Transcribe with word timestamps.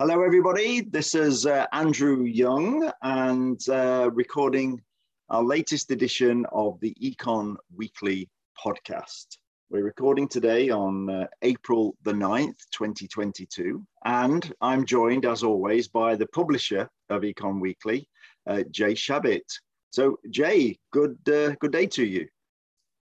Hello, 0.00 0.22
everybody. 0.22 0.80
This 0.80 1.16
is 1.16 1.44
uh, 1.44 1.66
Andrew 1.72 2.22
Young 2.22 2.88
and 3.02 3.60
uh, 3.68 4.08
recording 4.12 4.80
our 5.28 5.42
latest 5.42 5.90
edition 5.90 6.46
of 6.52 6.78
the 6.78 6.94
Econ 7.02 7.56
Weekly 7.74 8.30
podcast. 8.64 9.38
We're 9.70 9.82
recording 9.82 10.28
today 10.28 10.70
on 10.70 11.10
uh, 11.10 11.26
April 11.42 11.96
the 12.04 12.12
9th, 12.12 12.60
2022. 12.70 13.84
And 14.04 14.54
I'm 14.60 14.86
joined, 14.86 15.26
as 15.26 15.42
always, 15.42 15.88
by 15.88 16.14
the 16.14 16.28
publisher 16.28 16.88
of 17.10 17.22
Econ 17.22 17.60
Weekly, 17.60 18.08
uh, 18.46 18.62
Jay 18.70 18.92
Shabat. 18.92 19.42
So, 19.90 20.20
Jay, 20.30 20.78
good, 20.92 21.18
uh, 21.26 21.56
good 21.58 21.72
day 21.72 21.86
to 21.86 22.06
you. 22.06 22.28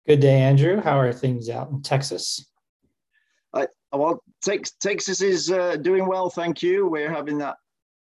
Good 0.06 0.20
day, 0.20 0.42
Andrew. 0.42 0.80
How 0.80 1.00
are 1.00 1.12
things 1.12 1.50
out 1.50 1.72
in 1.72 1.82
Texas? 1.82 2.53
Well, 3.92 4.24
Texas 4.42 5.22
is 5.22 5.52
uh, 5.52 5.78
doing 5.78 6.08
well, 6.08 6.30
thank 6.30 6.64
you. 6.64 6.88
We're 6.88 7.12
having 7.12 7.38
that 7.40 7.58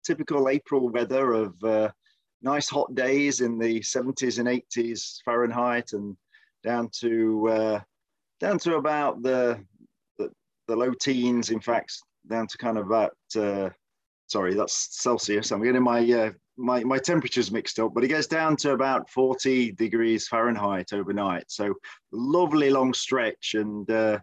typical 0.06 0.50
April 0.50 0.90
weather 0.90 1.34
of 1.34 1.64
uh, 1.64 1.90
nice 2.42 2.70
hot 2.70 2.94
days 2.94 3.42
in 3.42 3.58
the 3.58 3.80
70s 3.80 4.40
and 4.40 4.48
80s 4.48 5.22
Fahrenheit, 5.26 5.94
and 5.94 6.16
down 6.64 6.90
to 7.00 7.50
uh, 7.50 7.80
down 8.40 8.60
to 8.60 8.76
about 8.76 9.24
the, 9.24 9.64
the, 10.18 10.30
the 10.68 10.76
low 10.76 10.94
teens. 10.94 11.50
In 11.50 11.60
fact, 11.60 11.94
down 12.30 12.48
to 12.48 12.58
kind 12.58 12.78
of 12.78 12.86
about 12.86 13.16
uh, 13.36 13.70
sorry, 14.28 14.54
that's 14.54 15.02
Celsius. 15.02 15.52
I'm 15.52 15.64
getting 15.64 15.84
my 15.84 16.00
uh, 16.12 16.32
my 16.58 16.84
my 16.84 17.00
temperatures 17.00 17.52
mixed 17.52 17.80
up, 17.80 17.94
but 17.94 18.04
it 18.04 18.10
gets 18.10 18.28
down 18.28 18.56
to 18.58 18.72
about 18.72 19.10
40 19.10 19.72
degrees 19.72 20.28
Fahrenheit 20.28 20.94
overnight. 20.94 21.46
So 21.50 21.74
lovely 22.12 22.70
long 22.70 22.94
stretch 22.94 23.56
and 23.56 23.90
uh, 23.90 24.20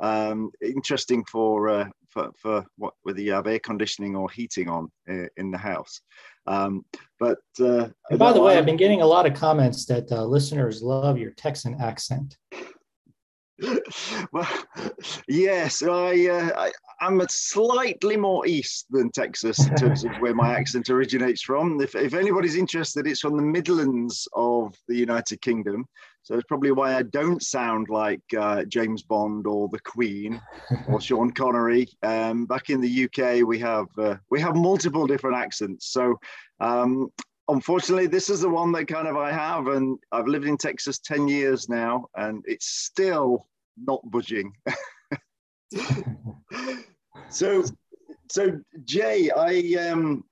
um, 0.00 0.50
interesting 0.62 1.24
for, 1.24 1.68
uh, 1.68 1.88
for, 2.08 2.30
for 2.36 2.64
what 2.76 2.94
whether 3.02 3.20
you 3.20 3.32
have 3.32 3.46
air 3.46 3.58
conditioning 3.58 4.16
or 4.16 4.30
heating 4.30 4.68
on 4.68 4.90
uh, 5.08 5.26
in 5.36 5.50
the 5.50 5.58
house. 5.58 6.00
Um, 6.46 6.84
but 7.18 7.38
uh, 7.60 7.88
by 8.16 8.32
the 8.32 8.40
way, 8.40 8.56
I've 8.56 8.66
been 8.66 8.76
getting 8.76 9.02
a 9.02 9.06
lot 9.06 9.26
of 9.26 9.34
comments 9.34 9.84
that 9.86 10.10
uh, 10.10 10.24
listeners 10.24 10.82
love 10.82 11.18
your 11.18 11.32
Texan 11.32 11.76
accent. 11.80 12.36
well, 14.32 14.48
yes, 15.28 15.82
I, 15.82 16.26
uh, 16.26 16.70
I 17.00 17.06
am 17.06 17.20
slightly 17.28 18.16
more 18.16 18.46
east 18.46 18.86
than 18.90 19.10
Texas 19.10 19.66
in 19.66 19.74
terms 19.74 20.04
of 20.04 20.12
where 20.16 20.34
my 20.34 20.54
accent 20.58 20.90
originates 20.90 21.42
from. 21.42 21.80
If, 21.80 21.94
if 21.94 22.14
anybody's 22.14 22.56
interested, 22.56 23.06
it's 23.06 23.20
from 23.20 23.36
the 23.36 23.42
Midlands 23.42 24.28
of 24.34 24.74
the 24.88 24.96
United 24.96 25.40
Kingdom. 25.40 25.86
So 26.22 26.34
it's 26.34 26.46
probably 26.46 26.70
why 26.70 26.96
I 26.96 27.02
don't 27.02 27.42
sound 27.42 27.88
like 27.88 28.22
uh, 28.38 28.64
James 28.64 29.02
Bond 29.02 29.46
or 29.46 29.68
the 29.68 29.80
Queen 29.80 30.40
or 30.88 31.00
Sean 31.00 31.30
Connery. 31.30 31.88
Um, 32.02 32.46
back 32.46 32.70
in 32.70 32.80
the 32.80 33.04
UK, 33.04 33.46
we 33.46 33.58
have 33.60 33.86
uh, 33.98 34.16
we 34.30 34.40
have 34.40 34.54
multiple 34.54 35.06
different 35.06 35.36
accents. 35.38 35.90
So 35.90 36.20
um, 36.60 37.10
unfortunately, 37.48 38.06
this 38.06 38.28
is 38.28 38.42
the 38.42 38.50
one 38.50 38.70
that 38.72 38.86
kind 38.86 39.08
of 39.08 39.16
I 39.16 39.32
have, 39.32 39.68
and 39.68 39.98
I've 40.12 40.28
lived 40.28 40.46
in 40.46 40.58
Texas 40.58 40.98
ten 40.98 41.26
years 41.26 41.68
now, 41.68 42.06
and 42.14 42.44
it's 42.46 42.66
still 42.66 43.46
not 43.86 44.00
budging. 44.10 44.52
so, 47.30 47.64
so 48.28 48.60
Jay, 48.84 49.30
I 49.30 49.88
um, 49.88 50.24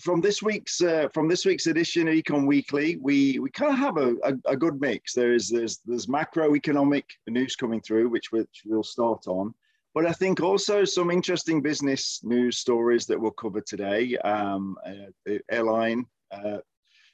from 0.00 0.20
this 0.20 0.42
week's 0.42 0.80
uh, 0.82 1.08
from 1.12 1.28
this 1.28 1.44
week's 1.44 1.66
edition 1.66 2.08
of 2.08 2.14
Econ 2.14 2.46
Weekly, 2.46 2.96
we 2.96 3.38
we 3.38 3.50
kind 3.50 3.72
of 3.72 3.78
have 3.78 3.96
a, 3.96 4.14
a, 4.24 4.52
a, 4.52 4.56
good 4.56 4.80
mix. 4.80 5.12
There's 5.14 5.48
there's 5.48 5.80
there's 5.84 6.06
macroeconomic 6.06 7.04
news 7.28 7.56
coming 7.56 7.80
through, 7.80 8.08
which 8.08 8.32
which 8.32 8.62
we'll 8.64 8.82
start 8.82 9.26
on, 9.26 9.54
but 9.94 10.06
I 10.06 10.12
think 10.12 10.40
also 10.40 10.84
some 10.84 11.10
interesting 11.10 11.62
business 11.62 12.20
news 12.22 12.58
stories 12.58 13.06
that 13.06 13.20
we'll 13.20 13.32
cover 13.32 13.60
today. 13.60 14.16
Um, 14.18 14.76
uh, 14.86 15.32
airline 15.50 16.06
uh, 16.30 16.58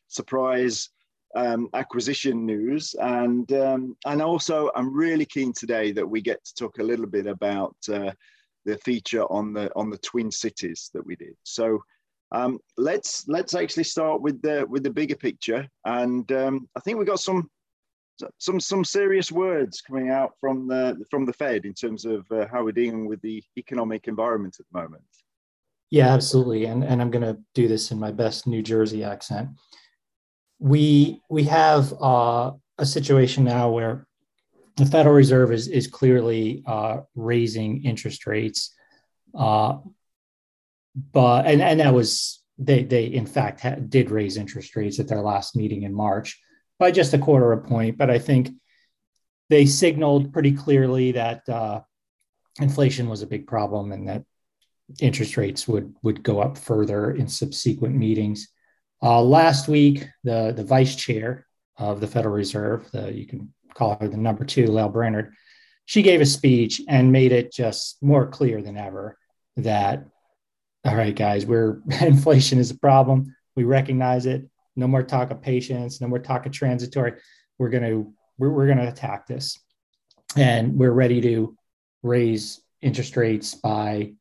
surprise 0.08 0.90
um, 1.34 1.68
acquisition 1.74 2.44
news, 2.44 2.94
and 3.00 3.50
um, 3.52 3.96
and 4.06 4.20
also 4.20 4.70
I'm 4.74 4.92
really 4.94 5.24
keen 5.24 5.52
today 5.52 5.92
that 5.92 6.08
we 6.08 6.20
get 6.20 6.44
to 6.44 6.54
talk 6.54 6.78
a 6.78 6.82
little 6.84 7.06
bit 7.06 7.26
about 7.26 7.76
uh, 7.92 8.12
the 8.64 8.76
feature 8.78 9.22
on 9.24 9.52
the 9.52 9.70
on 9.76 9.90
the 9.90 9.98
Twin 9.98 10.30
Cities 10.30 10.90
that 10.94 11.04
we 11.04 11.16
did. 11.16 11.36
So 11.44 11.82
um, 12.32 12.58
let's 12.76 13.26
let's 13.28 13.54
actually 13.54 13.84
start 13.84 14.22
with 14.22 14.40
the 14.42 14.66
with 14.68 14.82
the 14.82 14.90
bigger 14.90 15.16
picture, 15.16 15.68
and 15.84 16.30
um, 16.32 16.68
I 16.76 16.80
think 16.80 16.98
we 16.98 17.04
got 17.04 17.20
some 17.20 17.48
some 18.38 18.60
some 18.60 18.84
serious 18.84 19.32
words 19.32 19.80
coming 19.80 20.10
out 20.10 20.32
from 20.40 20.68
the 20.68 21.02
from 21.10 21.26
the 21.26 21.32
Fed 21.32 21.64
in 21.64 21.74
terms 21.74 22.04
of 22.04 22.26
uh, 22.30 22.46
how 22.50 22.64
we're 22.64 22.72
dealing 22.72 23.06
with 23.06 23.20
the 23.22 23.42
economic 23.56 24.08
environment 24.08 24.56
at 24.60 24.66
the 24.72 24.80
moment. 24.80 25.04
Yeah, 25.90 26.12
absolutely, 26.12 26.66
and 26.66 26.84
and 26.84 27.00
I'm 27.00 27.10
going 27.10 27.24
to 27.24 27.40
do 27.54 27.68
this 27.68 27.90
in 27.90 27.98
my 27.98 28.12
best 28.12 28.46
New 28.46 28.62
Jersey 28.62 29.02
accent. 29.02 29.50
We 30.60 31.20
we 31.28 31.44
have 31.44 31.92
uh, 32.00 32.52
a 32.78 32.86
situation 32.86 33.44
now 33.44 33.70
where 33.70 34.06
the 34.76 34.86
Federal 34.86 35.14
Reserve 35.14 35.52
is 35.52 35.68
is 35.68 35.86
clearly 35.86 36.62
uh, 36.66 36.98
raising 37.14 37.84
interest 37.84 38.26
rates. 38.26 38.74
Uh, 39.34 39.78
but 41.12 41.46
and 41.46 41.60
and 41.60 41.80
that 41.80 41.94
was 41.94 42.42
they 42.58 42.84
they 42.84 43.06
in 43.06 43.26
fact 43.26 43.60
had, 43.60 43.90
did 43.90 44.10
raise 44.10 44.36
interest 44.36 44.76
rates 44.76 45.00
at 45.00 45.08
their 45.08 45.22
last 45.22 45.56
meeting 45.56 45.82
in 45.82 45.94
March 45.94 46.40
by 46.78 46.90
just 46.90 47.14
a 47.14 47.18
quarter 47.18 47.52
of 47.52 47.64
a 47.64 47.68
point. 47.68 47.98
But 47.98 48.10
I 48.10 48.18
think 48.18 48.50
they 49.48 49.66
signaled 49.66 50.32
pretty 50.32 50.52
clearly 50.52 51.12
that 51.12 51.48
uh, 51.48 51.80
inflation 52.60 53.08
was 53.08 53.22
a 53.22 53.26
big 53.26 53.46
problem 53.46 53.92
and 53.92 54.08
that 54.08 54.24
interest 55.00 55.36
rates 55.36 55.68
would 55.68 55.94
would 56.02 56.22
go 56.22 56.40
up 56.40 56.58
further 56.58 57.12
in 57.12 57.28
subsequent 57.28 57.94
meetings. 57.94 58.48
Uh, 59.02 59.22
last 59.22 59.68
week, 59.68 60.06
the 60.24 60.52
the 60.54 60.64
vice 60.64 60.94
chair 60.94 61.46
of 61.78 62.00
the 62.00 62.06
Federal 62.06 62.34
Reserve, 62.34 62.90
the, 62.92 63.12
you 63.12 63.26
can 63.26 63.52
call 63.74 63.96
her 64.00 64.08
the 64.08 64.16
number 64.16 64.44
two, 64.44 64.66
Lael 64.66 64.90
Brainard, 64.90 65.32
she 65.86 66.02
gave 66.02 66.20
a 66.20 66.26
speech 66.26 66.82
and 66.88 67.10
made 67.10 67.32
it 67.32 67.52
just 67.52 68.02
more 68.02 68.26
clear 68.26 68.62
than 68.62 68.76
ever 68.76 69.16
that 69.56 70.06
all 70.84 70.96
right, 70.96 71.14
guys, 71.14 71.44
we're 71.44 71.80
inflation 72.00 72.58
is 72.58 72.70
a 72.70 72.78
problem. 72.78 73.34
We 73.56 73.64
recognize 73.64 74.26
it. 74.26 74.48
No 74.76 74.86
more 74.86 75.02
talk 75.02 75.30
of 75.30 75.42
patience. 75.42 76.00
No 76.00 76.08
more 76.08 76.18
talk 76.18 76.46
of 76.46 76.52
transitory. 76.52 77.14
We're 77.58 77.68
gonna 77.68 78.04
we're, 78.38 78.50
we're 78.50 78.66
gonna 78.66 78.88
attack 78.88 79.26
this, 79.26 79.58
and 80.36 80.76
we're 80.76 80.92
ready 80.92 81.20
to 81.22 81.56
raise 82.02 82.60
interest 82.80 83.16
rates 83.16 83.54
by 83.54 84.12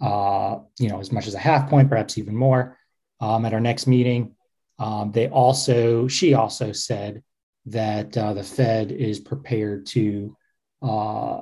uh, 0.00 0.58
you 0.78 0.88
know 0.88 1.00
as 1.00 1.12
much 1.12 1.26
as 1.26 1.34
a 1.34 1.38
half 1.38 1.68
point, 1.68 1.90
perhaps 1.90 2.16
even 2.16 2.34
more, 2.34 2.78
um, 3.20 3.44
at 3.44 3.54
our 3.54 3.60
next 3.60 3.86
meeting. 3.86 4.34
Um, 4.78 5.12
they 5.12 5.28
also 5.28 6.06
she 6.08 6.34
also 6.34 6.72
said 6.72 7.22
that 7.66 8.16
uh, 8.16 8.34
the 8.34 8.42
Fed 8.42 8.92
is 8.92 9.18
prepared 9.18 9.86
to 9.86 10.36
uh, 10.82 11.40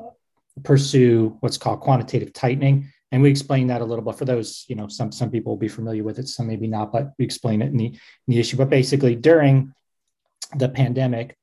pursue 0.62 1.36
what's 1.40 1.58
called 1.58 1.80
quantitative 1.80 2.32
tightening. 2.32 2.90
And 3.10 3.22
we 3.22 3.30
explain 3.30 3.68
that 3.68 3.80
a 3.80 3.84
little 3.84 4.04
bit 4.04 4.16
for 4.16 4.24
those 4.24 4.64
you 4.68 4.76
know 4.76 4.88
some 4.88 5.12
some 5.12 5.30
people 5.30 5.52
will 5.52 5.58
be 5.58 5.68
familiar 5.68 6.02
with 6.02 6.18
it 6.18 6.28
some 6.28 6.46
maybe 6.46 6.66
not 6.66 6.92
but 6.92 7.12
we 7.18 7.24
explain 7.24 7.62
it 7.62 7.66
in 7.66 7.76
the, 7.76 7.86
in 7.86 7.98
the 8.28 8.38
issue. 8.38 8.56
But 8.56 8.70
basically 8.70 9.16
during 9.16 9.72
the 10.56 10.68
pandemic 10.68 11.36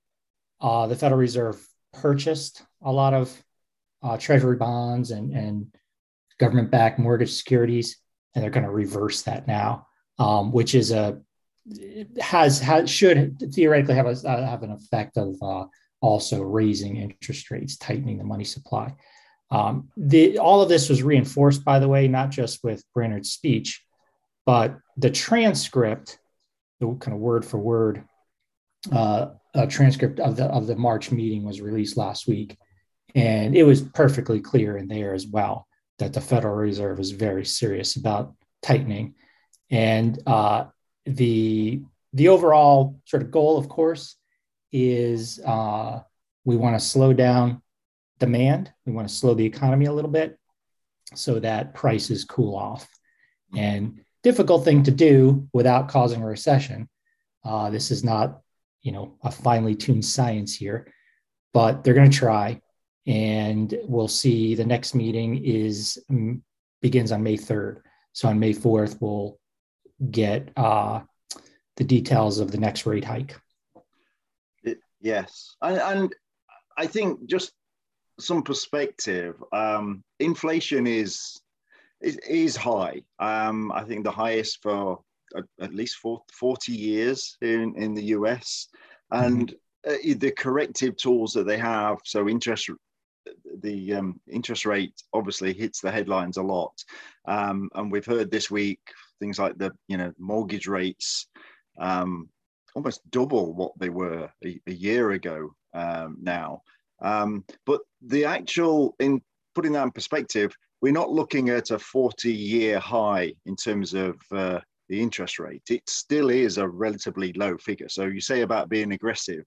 uh, 0.62 0.88
the 0.88 0.96
federal 0.96 1.20
reserve 1.20 1.66
purchased 1.94 2.64
a 2.82 2.92
lot 2.92 3.14
of 3.14 3.44
uh, 4.04 4.18
treasury 4.18 4.56
bonds 4.56 5.12
and 5.12 5.34
and 5.34 5.76
government 6.40 6.72
backed 6.72 7.00
mortgage 7.00 7.34
securities 7.34 7.98
and 8.34 8.44
they're 8.44 8.52
going 8.52 8.66
to 8.66 8.72
reverse 8.72 9.24
that 9.24 9.48
now 9.48 9.88
um, 10.22 10.52
which 10.52 10.76
is 10.76 10.92
a 10.92 11.20
has 12.20 12.60
has 12.60 12.90
should 12.90 13.54
theoretically 13.54 13.96
have 13.96 14.06
a 14.06 14.16
uh, 14.30 14.46
have 14.46 14.64
an 14.64 14.72
effect 14.72 15.18
of 15.18 15.36
uh, 15.42 15.66
also 16.00 16.42
raising 16.42 16.98
interest 16.98 17.50
rates 17.50 17.78
tightening 17.78 18.18
the 18.18 18.24
money 18.24 18.44
supply. 18.44 18.94
Um, 19.50 19.90
the, 19.98 20.38
all 20.38 20.62
of 20.62 20.70
this 20.70 20.88
was 20.88 21.04
reinforced, 21.04 21.66
by 21.66 21.80
the 21.80 21.88
way, 21.88 22.08
not 22.08 22.30
just 22.30 22.64
with 22.64 22.86
Brainard's 22.94 23.32
speech, 23.32 23.84
but 24.46 24.78
the 24.96 25.10
transcript, 25.10 26.20
the 26.80 26.88
kind 27.02 27.14
of 27.14 27.20
word 27.20 27.44
for 27.44 27.58
word 27.58 28.04
uh, 28.92 29.28
transcript 29.70 30.20
of 30.20 30.36
the 30.36 30.46
of 30.46 30.68
the 30.68 30.76
March 30.76 31.12
meeting 31.12 31.44
was 31.44 31.62
released 31.62 31.98
last 31.98 32.28
week, 32.28 32.58
and 33.16 33.56
it 33.56 33.64
was 33.64 33.82
perfectly 33.82 34.40
clear 34.40 34.78
in 34.78 34.88
there 34.88 35.14
as 35.16 35.26
well 35.26 35.68
that 35.98 36.14
the 36.14 36.22
Federal 36.22 36.56
Reserve 36.56 37.00
is 37.00 37.12
very 37.12 37.46
serious 37.46 37.96
about 37.96 38.34
tightening, 38.64 39.16
and 39.72 40.20
uh, 40.28 40.66
the 41.06 41.82
the 42.14 42.28
overall 42.28 43.00
sort 43.06 43.24
of 43.24 43.32
goal, 43.32 43.58
of 43.58 43.70
course, 43.70 44.18
is 44.72 45.40
uh, 45.40 46.02
we 46.44 46.58
want 46.58 46.76
to 46.76 46.86
slow 46.86 47.14
down 47.14 47.62
demand. 48.20 48.72
We 48.86 48.92
want 48.92 49.08
to 49.08 49.14
slow 49.14 49.34
the 49.34 49.46
economy 49.46 49.86
a 49.86 49.94
little 49.94 50.12
bit 50.12 50.38
so 51.16 51.40
that 51.40 51.74
prices 51.74 52.26
cool 52.26 52.56
off. 52.56 52.88
And 53.56 54.02
difficult 54.24 54.64
thing 54.64 54.84
to 54.84 54.92
do 54.92 55.48
without 55.54 55.90
causing 55.90 56.22
a 56.22 56.26
recession. 56.26 56.90
Uh, 57.44 57.70
this 57.70 57.92
is 57.92 58.04
not, 58.04 58.42
you 58.82 58.92
know, 58.92 59.18
a 59.24 59.32
finely 59.32 59.76
tuned 59.76 60.06
science 60.06 60.56
here, 60.56 60.94
but 61.54 61.84
they're 61.84 61.94
going 61.94 62.12
to 62.12 62.18
try. 62.18 62.62
And 63.08 63.74
we'll 63.86 64.08
see. 64.08 64.54
The 64.56 64.66
next 64.66 64.94
meeting 64.94 65.44
is 65.44 65.98
um, 66.10 66.44
begins 66.82 67.12
on 67.12 67.24
May 67.24 67.38
3rd. 67.38 67.82
So 68.14 68.28
on 68.28 68.40
May 68.40 68.54
4th, 68.54 68.98
we'll 69.02 69.40
get 70.10 70.50
uh, 70.58 71.02
the 71.78 71.84
details 71.84 72.40
of 72.40 72.52
the 72.52 72.58
next 72.58 72.86
rate 72.86 73.04
hike. 73.04 73.40
Yes, 75.04 75.56
and, 75.62 75.78
and 75.78 76.16
I 76.78 76.86
think 76.86 77.26
just 77.26 77.54
some 78.20 78.44
perspective. 78.44 79.36
Um, 79.52 80.04
inflation 80.20 80.86
is 80.86 81.42
is, 82.02 82.18
is 82.18 82.56
high. 82.56 83.02
Um, 83.20 83.72
I 83.72 83.84
think 83.84 84.04
the 84.04 84.12
highest 84.12 84.62
for 84.62 85.00
at, 85.36 85.44
at 85.60 85.74
least 85.74 85.98
40 85.98 86.72
years 86.72 87.38
in, 87.42 87.74
in 87.78 87.94
the 87.94 88.04
US. 88.16 88.68
And 89.12 89.54
mm-hmm. 89.86 90.12
uh, 90.12 90.16
the 90.20 90.32
corrective 90.32 90.98
tools 90.98 91.34
that 91.34 91.46
they 91.46 91.58
have, 91.58 91.98
so 92.04 92.28
interest 92.28 92.70
the 93.62 93.94
um, 93.94 94.20
interest 94.28 94.66
rate 94.66 94.94
obviously 95.14 95.54
hits 95.54 95.80
the 95.80 95.92
headlines 95.92 96.38
a 96.38 96.42
lot, 96.42 96.74
um, 97.28 97.70
and 97.76 97.92
we've 97.92 98.06
heard 98.06 98.32
this 98.32 98.50
week 98.50 98.80
things 99.22 99.40
like 99.40 99.58
the 99.58 99.72
you 99.88 99.98
know 99.98 100.12
mortgage 100.20 100.68
rates 100.68 101.28
um, 101.80 102.28
almost 102.76 103.10
double 103.12 103.54
what 103.54 103.72
they 103.80 103.90
were 103.90 104.30
a, 104.44 104.60
a 104.68 104.72
year 104.72 105.12
ago 105.12 105.54
um, 105.74 106.18
now. 106.22 106.62
Um, 107.02 107.46
but 107.66 107.82
the 108.02 108.26
actual 108.26 108.96
in 109.00 109.22
putting 109.56 109.74
that 109.74 109.84
in 109.84 109.92
perspective, 109.92 110.54
we're 110.82 110.92
not 110.92 111.12
looking 111.12 111.50
at 111.50 111.72
a 111.72 111.80
40 111.80 112.34
year 112.34 112.80
high 112.80 113.34
in 113.46 113.56
terms 113.56 113.94
of 113.94 114.16
uh, 114.32 114.60
the 114.90 115.02
interest 115.02 115.40
rate. 115.40 115.64
It 115.70 115.88
still 115.90 116.30
is 116.30 116.58
a 116.58 116.68
relatively 116.68 117.34
low 117.34 117.58
figure. 117.58 117.90
So 117.90 118.06
you 118.06 118.22
say 118.22 118.42
about 118.42 118.70
being 118.70 118.92
aggressive, 118.92 119.44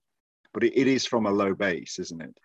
but 0.53 0.63
it, 0.63 0.73
it 0.75 0.87
is 0.87 1.05
from 1.05 1.25
a 1.25 1.31
low 1.31 1.53
base, 1.53 1.99
isn't 1.99 2.21
it? 2.21 2.37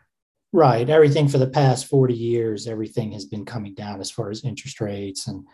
Right. 0.53 0.89
Everything 0.89 1.29
for 1.29 1.39
the 1.39 1.47
past 1.47 1.87
40 1.87 2.15
years, 2.15 2.67
everything 2.67 3.13
has 3.13 3.25
been 3.25 3.45
coming 3.45 3.75
down 3.75 4.01
as 4.01 4.11
far 4.11 4.31
as 4.31 4.45
interest 4.45 4.81
rates 4.81 5.29
and, 5.29 5.47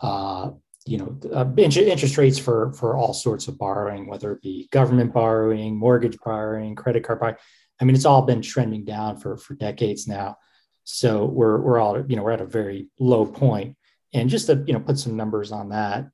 uh, 0.00 0.50
you 0.86 0.98
know, 0.98 1.18
uh, 1.32 1.46
interest 1.56 2.18
rates 2.18 2.38
for, 2.38 2.72
for 2.74 2.96
all 2.96 3.14
sorts 3.14 3.48
of 3.48 3.56
borrowing, 3.56 4.06
whether 4.06 4.32
it 4.32 4.42
be 4.42 4.68
government 4.70 5.14
borrowing, 5.14 5.76
mortgage 5.76 6.18
borrowing, 6.22 6.74
credit 6.74 7.04
card 7.04 7.20
borrowing. 7.20 7.38
I 7.80 7.84
mean, 7.84 7.96
it's 7.96 8.04
all 8.04 8.22
been 8.22 8.42
trending 8.42 8.84
down 8.84 9.16
for, 9.16 9.36
for 9.36 9.54
decades 9.54 10.06
now. 10.06 10.36
So 10.84 11.24
we're 11.24 11.58
we're 11.60 11.78
all 11.78 12.04
you 12.06 12.16
know 12.16 12.22
we're 12.22 12.32
at 12.32 12.40
a 12.40 12.46
very 12.46 12.88
low 13.00 13.26
point. 13.26 13.76
And 14.12 14.28
just 14.28 14.46
to 14.46 14.62
you 14.66 14.74
know 14.74 14.80
put 14.80 14.98
some 14.98 15.16
numbers 15.16 15.50
on 15.50 15.70
that, 15.70 16.08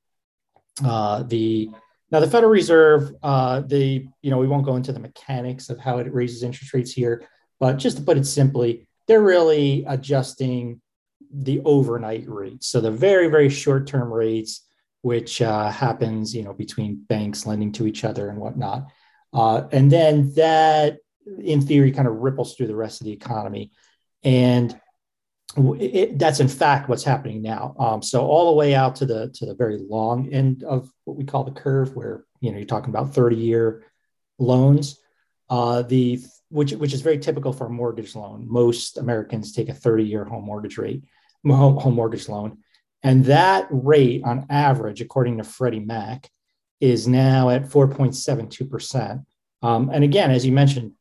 uh, 0.83 1.23
the 1.23 1.69
now 2.09 2.19
the 2.19 2.29
Federal 2.29 2.51
Reserve, 2.51 3.13
uh, 3.21 3.61
the 3.61 4.07
you 4.21 4.31
know 4.31 4.37
we 4.37 4.47
won't 4.47 4.65
go 4.65 4.77
into 4.77 4.93
the 4.93 4.99
mechanics 4.99 5.69
of 5.69 5.79
how 5.79 5.97
it 5.99 6.11
raises 6.11 6.43
interest 6.43 6.73
rates 6.73 6.91
here, 6.91 7.27
but 7.59 7.73
just 7.77 7.97
to 7.97 8.03
put 8.03 8.17
it 8.17 8.25
simply, 8.25 8.87
they're 9.07 9.21
really 9.21 9.83
adjusting 9.87 10.81
the 11.33 11.61
overnight 11.65 12.27
rates. 12.27 12.67
So 12.67 12.81
the 12.81 12.91
very 12.91 13.27
very 13.27 13.49
short 13.49 13.87
term 13.87 14.11
rates, 14.11 14.65
which 15.01 15.41
uh, 15.41 15.69
happens 15.69 16.35
you 16.35 16.43
know 16.43 16.53
between 16.53 17.03
banks 17.07 17.45
lending 17.45 17.71
to 17.73 17.87
each 17.87 18.03
other 18.03 18.29
and 18.29 18.39
whatnot, 18.39 18.87
uh, 19.33 19.67
and 19.71 19.91
then 19.91 20.33
that 20.35 20.99
in 21.43 21.61
theory 21.61 21.91
kind 21.91 22.07
of 22.07 22.15
ripples 22.15 22.55
through 22.55 22.67
the 22.67 22.75
rest 22.75 23.01
of 23.01 23.05
the 23.05 23.13
economy. 23.13 23.71
And 24.23 24.79
it, 25.57 26.17
that's 26.17 26.39
in 26.39 26.47
fact 26.47 26.87
what's 26.87 27.03
happening 27.03 27.41
now. 27.41 27.75
Um, 27.77 28.01
so 28.01 28.25
all 28.25 28.51
the 28.51 28.55
way 28.55 28.73
out 28.73 28.95
to 28.97 29.05
the 29.05 29.29
to 29.35 29.45
the 29.45 29.55
very 29.55 29.77
long 29.77 30.29
end 30.31 30.63
of 30.63 30.89
what 31.03 31.17
we 31.17 31.25
call 31.25 31.43
the 31.43 31.51
curve, 31.51 31.95
where 31.95 32.25
you 32.39 32.51
know 32.51 32.57
you're 32.57 32.65
talking 32.65 32.89
about 32.89 33.13
30 33.13 33.35
year 33.35 33.83
loans, 34.39 34.99
uh, 35.49 35.81
the 35.81 36.21
which 36.49 36.71
which 36.73 36.93
is 36.93 37.01
very 37.01 37.17
typical 37.17 37.51
for 37.51 37.67
a 37.67 37.69
mortgage 37.69 38.15
loan. 38.15 38.45
Most 38.49 38.97
Americans 38.97 39.51
take 39.51 39.69
a 39.69 39.73
30 39.73 40.05
year 40.05 40.23
home 40.23 40.45
mortgage 40.45 40.77
rate, 40.77 41.03
home, 41.45 41.77
home 41.77 41.95
mortgage 41.95 42.29
loan, 42.29 42.59
and 43.03 43.25
that 43.25 43.67
rate 43.71 44.23
on 44.23 44.45
average, 44.49 45.01
according 45.01 45.37
to 45.37 45.43
Freddie 45.43 45.79
Mac, 45.79 46.29
is 46.79 47.07
now 47.07 47.49
at 47.49 47.63
4.72 47.63 48.69
percent. 48.69 49.21
Um, 49.61 49.89
and 49.91 50.03
again, 50.03 50.31
as 50.31 50.45
you 50.45 50.51
mentioned, 50.51 50.93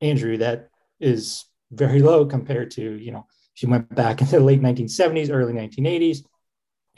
Andrew, 0.00 0.36
that 0.38 0.68
is 1.00 1.44
very 1.70 2.00
low 2.00 2.26
compared 2.26 2.70
to, 2.72 2.82
you 2.82 3.12
know, 3.12 3.26
if 3.54 3.62
you 3.62 3.68
went 3.68 3.92
back 3.94 4.20
into 4.20 4.38
the 4.38 4.44
late 4.44 4.60
1970s, 4.60 5.30
early 5.30 5.52
1980s. 5.52 6.24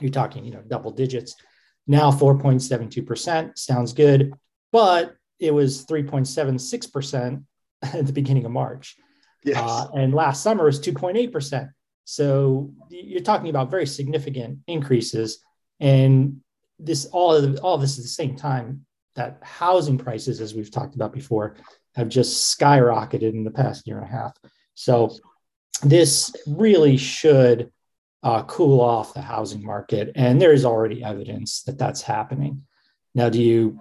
You're 0.01 0.11
talking, 0.11 0.45
you 0.45 0.53
know, 0.53 0.63
double 0.67 0.91
digits. 0.91 1.37
Now 1.87 2.11
4.72% 2.11 3.59
sounds 3.59 3.93
good, 3.93 4.33
but 4.73 5.17
it 5.39 5.53
was 5.53 5.85
3.76% 5.87 7.43
at 7.83 8.07
the 8.07 8.13
beginning 8.13 8.45
of 8.45 8.53
March. 8.53 8.97
Yes. 9.45 9.59
Uh, 9.59 9.89
and 9.95 10.15
last 10.15 10.43
summer 10.43 10.65
was 10.65 10.81
2.8%. 10.81 11.71
So 12.11 12.73
you're 12.89 13.21
talking 13.21 13.51
about 13.51 13.71
very 13.71 13.87
significant 13.87 14.59
increases. 14.67 15.45
And 15.79 16.41
this 16.77 17.07
all 17.07 17.33
of 17.33 17.61
all 17.61 17.77
of 17.77 17.81
this 17.81 17.99
at 17.99 18.03
the 18.03 18.09
same 18.09 18.35
time 18.35 18.85
that 19.15 19.39
housing 19.43 19.97
prices, 19.97 20.41
as 20.41 20.53
we've 20.53 20.73
talked 20.73 20.97
about 20.97 21.13
before, 21.13 21.55
have 21.95 22.09
just 22.09 22.59
skyrocketed 22.59 23.33
in 23.33 23.45
the 23.45 23.53
past 23.53 23.87
year 23.87 23.99
and 23.99 24.09
a 24.09 24.11
half. 24.11 24.37
So 24.75 25.17
this 25.85 26.35
really 26.49 26.97
should 26.97 27.71
uh, 28.25 28.43
cool 28.43 28.81
off 28.81 29.15
the 29.15 29.23
housing 29.23 29.65
market, 29.65 30.11
and 30.17 30.43
there 30.43 30.53
is 30.53 30.65
already 30.65 31.05
evidence 31.05 31.63
that 31.63 31.79
that's 31.79 32.03
happening. 32.03 32.65
Now, 33.15 33.29
do 33.29 33.41
you 33.41 33.79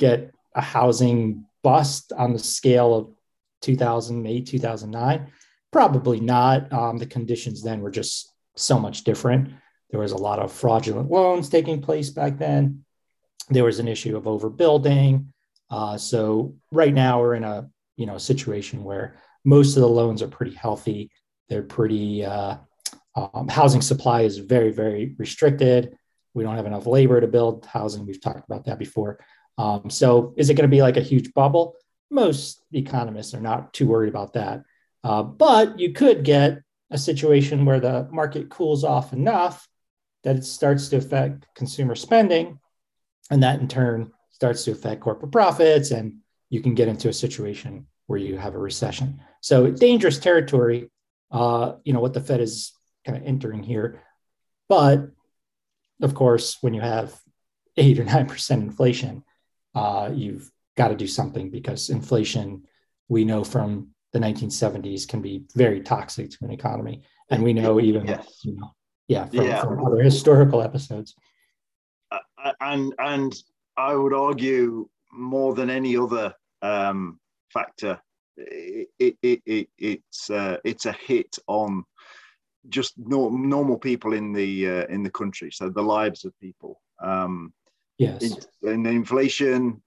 get 0.00 0.34
a 0.52 0.60
housing 0.60 1.44
bust 1.62 2.12
on 2.12 2.32
the 2.32 2.40
scale 2.40 2.92
of 2.96 3.14
2008, 3.62 4.46
2009? 4.48 5.30
Probably 5.72 6.20
not. 6.20 6.72
Um, 6.72 6.98
the 6.98 7.06
conditions 7.06 7.62
then 7.62 7.80
were 7.80 7.90
just 7.90 8.32
so 8.56 8.78
much 8.78 9.04
different. 9.04 9.50
There 9.90 10.00
was 10.00 10.12
a 10.12 10.16
lot 10.16 10.38
of 10.38 10.52
fraudulent 10.52 11.10
loans 11.10 11.48
taking 11.48 11.80
place 11.80 12.10
back 12.10 12.38
then. 12.38 12.84
There 13.48 13.64
was 13.64 13.78
an 13.78 13.88
issue 13.88 14.16
of 14.16 14.24
overbuilding. 14.24 15.26
Uh, 15.70 15.96
so 15.96 16.54
right 16.70 16.92
now 16.92 17.20
we're 17.20 17.34
in 17.34 17.44
a 17.44 17.68
you 17.96 18.06
know 18.06 18.18
situation 18.18 18.84
where 18.84 19.16
most 19.44 19.76
of 19.76 19.82
the 19.82 19.88
loans 19.88 20.22
are 20.22 20.28
pretty 20.28 20.54
healthy. 20.54 21.10
They're 21.48 21.62
pretty 21.62 22.24
uh, 22.24 22.56
um, 23.14 23.48
housing 23.48 23.82
supply 23.82 24.22
is 24.22 24.38
very 24.38 24.70
very 24.70 25.14
restricted. 25.18 25.96
We 26.34 26.44
don't 26.44 26.56
have 26.56 26.66
enough 26.66 26.86
labor 26.86 27.20
to 27.20 27.26
build 27.26 27.66
housing. 27.66 28.06
We've 28.06 28.20
talked 28.20 28.44
about 28.44 28.66
that 28.66 28.78
before. 28.78 29.18
Um, 29.56 29.90
so 29.90 30.34
is 30.36 30.50
it 30.50 30.54
going 30.54 30.68
to 30.68 30.76
be 30.76 30.82
like 30.82 30.96
a 30.96 31.02
huge 31.02 31.34
bubble? 31.34 31.74
Most 32.10 32.62
economists 32.72 33.34
are 33.34 33.40
not 33.40 33.72
too 33.72 33.86
worried 33.86 34.08
about 34.08 34.34
that. 34.34 34.62
Uh, 35.04 35.22
but 35.22 35.78
you 35.78 35.92
could 35.92 36.24
get 36.24 36.62
a 36.90 36.98
situation 36.98 37.64
where 37.64 37.80
the 37.80 38.08
market 38.10 38.48
cools 38.48 38.84
off 38.84 39.12
enough 39.12 39.68
that 40.24 40.36
it 40.36 40.44
starts 40.44 40.88
to 40.88 40.96
affect 40.96 41.46
consumer 41.54 41.94
spending, 41.94 42.58
and 43.30 43.42
that 43.42 43.60
in 43.60 43.68
turn 43.68 44.10
starts 44.30 44.64
to 44.64 44.72
affect 44.72 45.00
corporate 45.00 45.32
profits 45.32 45.90
and 45.90 46.14
you 46.50 46.62
can 46.62 46.74
get 46.74 46.88
into 46.88 47.08
a 47.08 47.12
situation 47.12 47.86
where 48.06 48.18
you 48.18 48.38
have 48.38 48.54
a 48.54 48.58
recession. 48.58 49.20
So 49.40 49.70
dangerous 49.70 50.18
territory, 50.18 50.90
uh, 51.30 51.74
you 51.84 51.92
know, 51.92 52.00
what 52.00 52.14
the 52.14 52.20
Fed 52.20 52.40
is 52.40 52.72
kind 53.04 53.18
of 53.18 53.24
entering 53.24 53.62
here. 53.62 54.02
But 54.68 55.10
of 56.00 56.14
course, 56.14 56.56
when 56.60 56.72
you 56.72 56.80
have 56.80 57.14
eight 57.76 57.98
or 57.98 58.04
9% 58.04 58.50
inflation, 58.50 59.24
uh, 59.74 60.10
you've 60.14 60.50
got 60.76 60.88
to 60.88 60.96
do 60.96 61.06
something 61.06 61.50
because 61.50 61.90
inflation, 61.90 62.64
we 63.08 63.24
know 63.24 63.44
from 63.44 63.90
the 64.12 64.18
1970s, 64.18 65.06
can 65.06 65.20
be 65.20 65.44
very 65.54 65.80
toxic 65.80 66.30
to 66.30 66.38
an 66.42 66.50
economy. 66.50 67.02
And 67.30 67.42
we 67.42 67.52
know 67.52 67.80
even, 67.80 68.06
yes. 68.06 68.40
you 68.42 68.56
know, 68.56 68.74
yeah, 69.06 69.26
from, 69.26 69.44
yeah. 69.44 69.62
from 69.62 69.84
other 69.84 70.02
historical 70.02 70.62
episodes. 70.62 71.14
Uh, 72.10 72.52
and, 72.60 72.94
and 72.98 73.34
I 73.76 73.94
would 73.94 74.14
argue 74.14 74.88
more 75.12 75.54
than 75.54 75.70
any 75.70 75.96
other 75.96 76.34
um, 76.62 77.18
factor, 77.52 78.00
it, 78.36 78.88
it, 78.98 79.42
it, 79.46 79.68
it's 79.78 80.30
uh, 80.30 80.58
it's 80.64 80.86
a 80.86 80.92
hit 80.92 81.36
on 81.46 81.84
just 82.68 82.94
no, 82.96 83.28
normal 83.28 83.78
people 83.78 84.12
in 84.12 84.32
the 84.32 84.68
uh, 84.68 84.86
in 84.86 85.02
the 85.02 85.10
country, 85.10 85.50
so 85.50 85.68
the 85.68 85.82
lives 85.82 86.24
of 86.24 86.38
people. 86.40 86.80
Um, 87.02 87.52
yes, 87.98 88.48
and 88.62 88.86
inflation. 88.86 89.82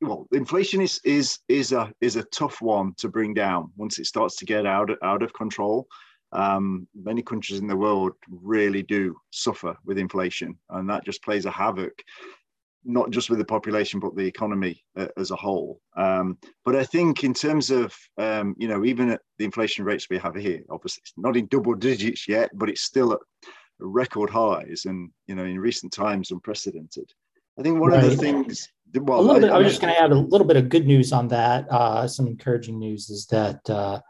Well, 0.00 0.26
inflation 0.32 0.80
is 0.80 1.00
is 1.04 1.38
is 1.48 1.72
a 1.72 1.92
is 2.00 2.16
a 2.16 2.24
tough 2.24 2.60
one 2.60 2.94
to 2.98 3.08
bring 3.08 3.34
down 3.34 3.72
once 3.76 3.98
it 3.98 4.06
starts 4.06 4.36
to 4.36 4.44
get 4.44 4.66
out 4.66 4.90
out 5.02 5.22
of 5.22 5.32
control. 5.32 5.86
Um, 6.32 6.86
many 6.94 7.22
countries 7.22 7.58
in 7.58 7.66
the 7.66 7.76
world 7.76 8.12
really 8.28 8.82
do 8.82 9.16
suffer 9.30 9.76
with 9.84 9.98
inflation, 9.98 10.58
and 10.70 10.88
that 10.90 11.04
just 11.04 11.22
plays 11.22 11.46
a 11.46 11.50
havoc 11.50 12.02
not 12.84 13.10
just 13.10 13.28
with 13.28 13.38
the 13.38 13.44
population 13.44 14.00
but 14.00 14.16
the 14.16 14.26
economy 14.26 14.82
uh, 14.96 15.08
as 15.16 15.30
a 15.30 15.36
whole. 15.36 15.80
Um, 15.96 16.38
but 16.64 16.76
I 16.76 16.84
think 16.84 17.24
in 17.24 17.34
terms 17.34 17.70
of 17.70 17.94
um, 18.18 18.54
you 18.58 18.68
know 18.68 18.84
even 18.84 19.10
at 19.10 19.20
the 19.38 19.44
inflation 19.44 19.84
rates 19.84 20.08
we 20.08 20.18
have 20.18 20.34
here, 20.34 20.62
obviously 20.70 21.02
it's 21.02 21.12
not 21.16 21.36
in 21.36 21.46
double 21.46 21.74
digits 21.74 22.28
yet, 22.28 22.50
but 22.54 22.68
it's 22.68 22.82
still 22.82 23.12
at 23.12 23.20
record 23.80 24.30
highs 24.30 24.84
and 24.86 25.10
you 25.26 25.34
know 25.34 25.44
in 25.44 25.58
recent 25.58 25.92
times 25.92 26.30
unprecedented. 26.30 27.12
I 27.58 27.62
think 27.62 27.80
one 27.80 27.90
right. 27.90 28.04
of 28.04 28.10
the 28.10 28.16
things. 28.16 28.68
Well, 28.94 29.20
a 29.20 29.22
little 29.22 29.36
I, 29.36 29.40
bit. 29.40 29.50
I, 29.50 29.58
was 29.58 29.68
just 29.68 29.82
going 29.82 29.92
to 29.92 30.00
add 30.00 30.12
a 30.12 30.14
little 30.14 30.46
bit 30.46 30.56
of 30.56 30.68
good 30.68 30.86
news 30.86 31.12
on 31.12 31.28
that. 31.28 31.66
Uh, 31.70 32.06
some 32.08 32.26
encouraging 32.26 32.78
news 32.78 33.10
is 33.10 33.26
that 33.26 33.68
uh, 33.68 34.00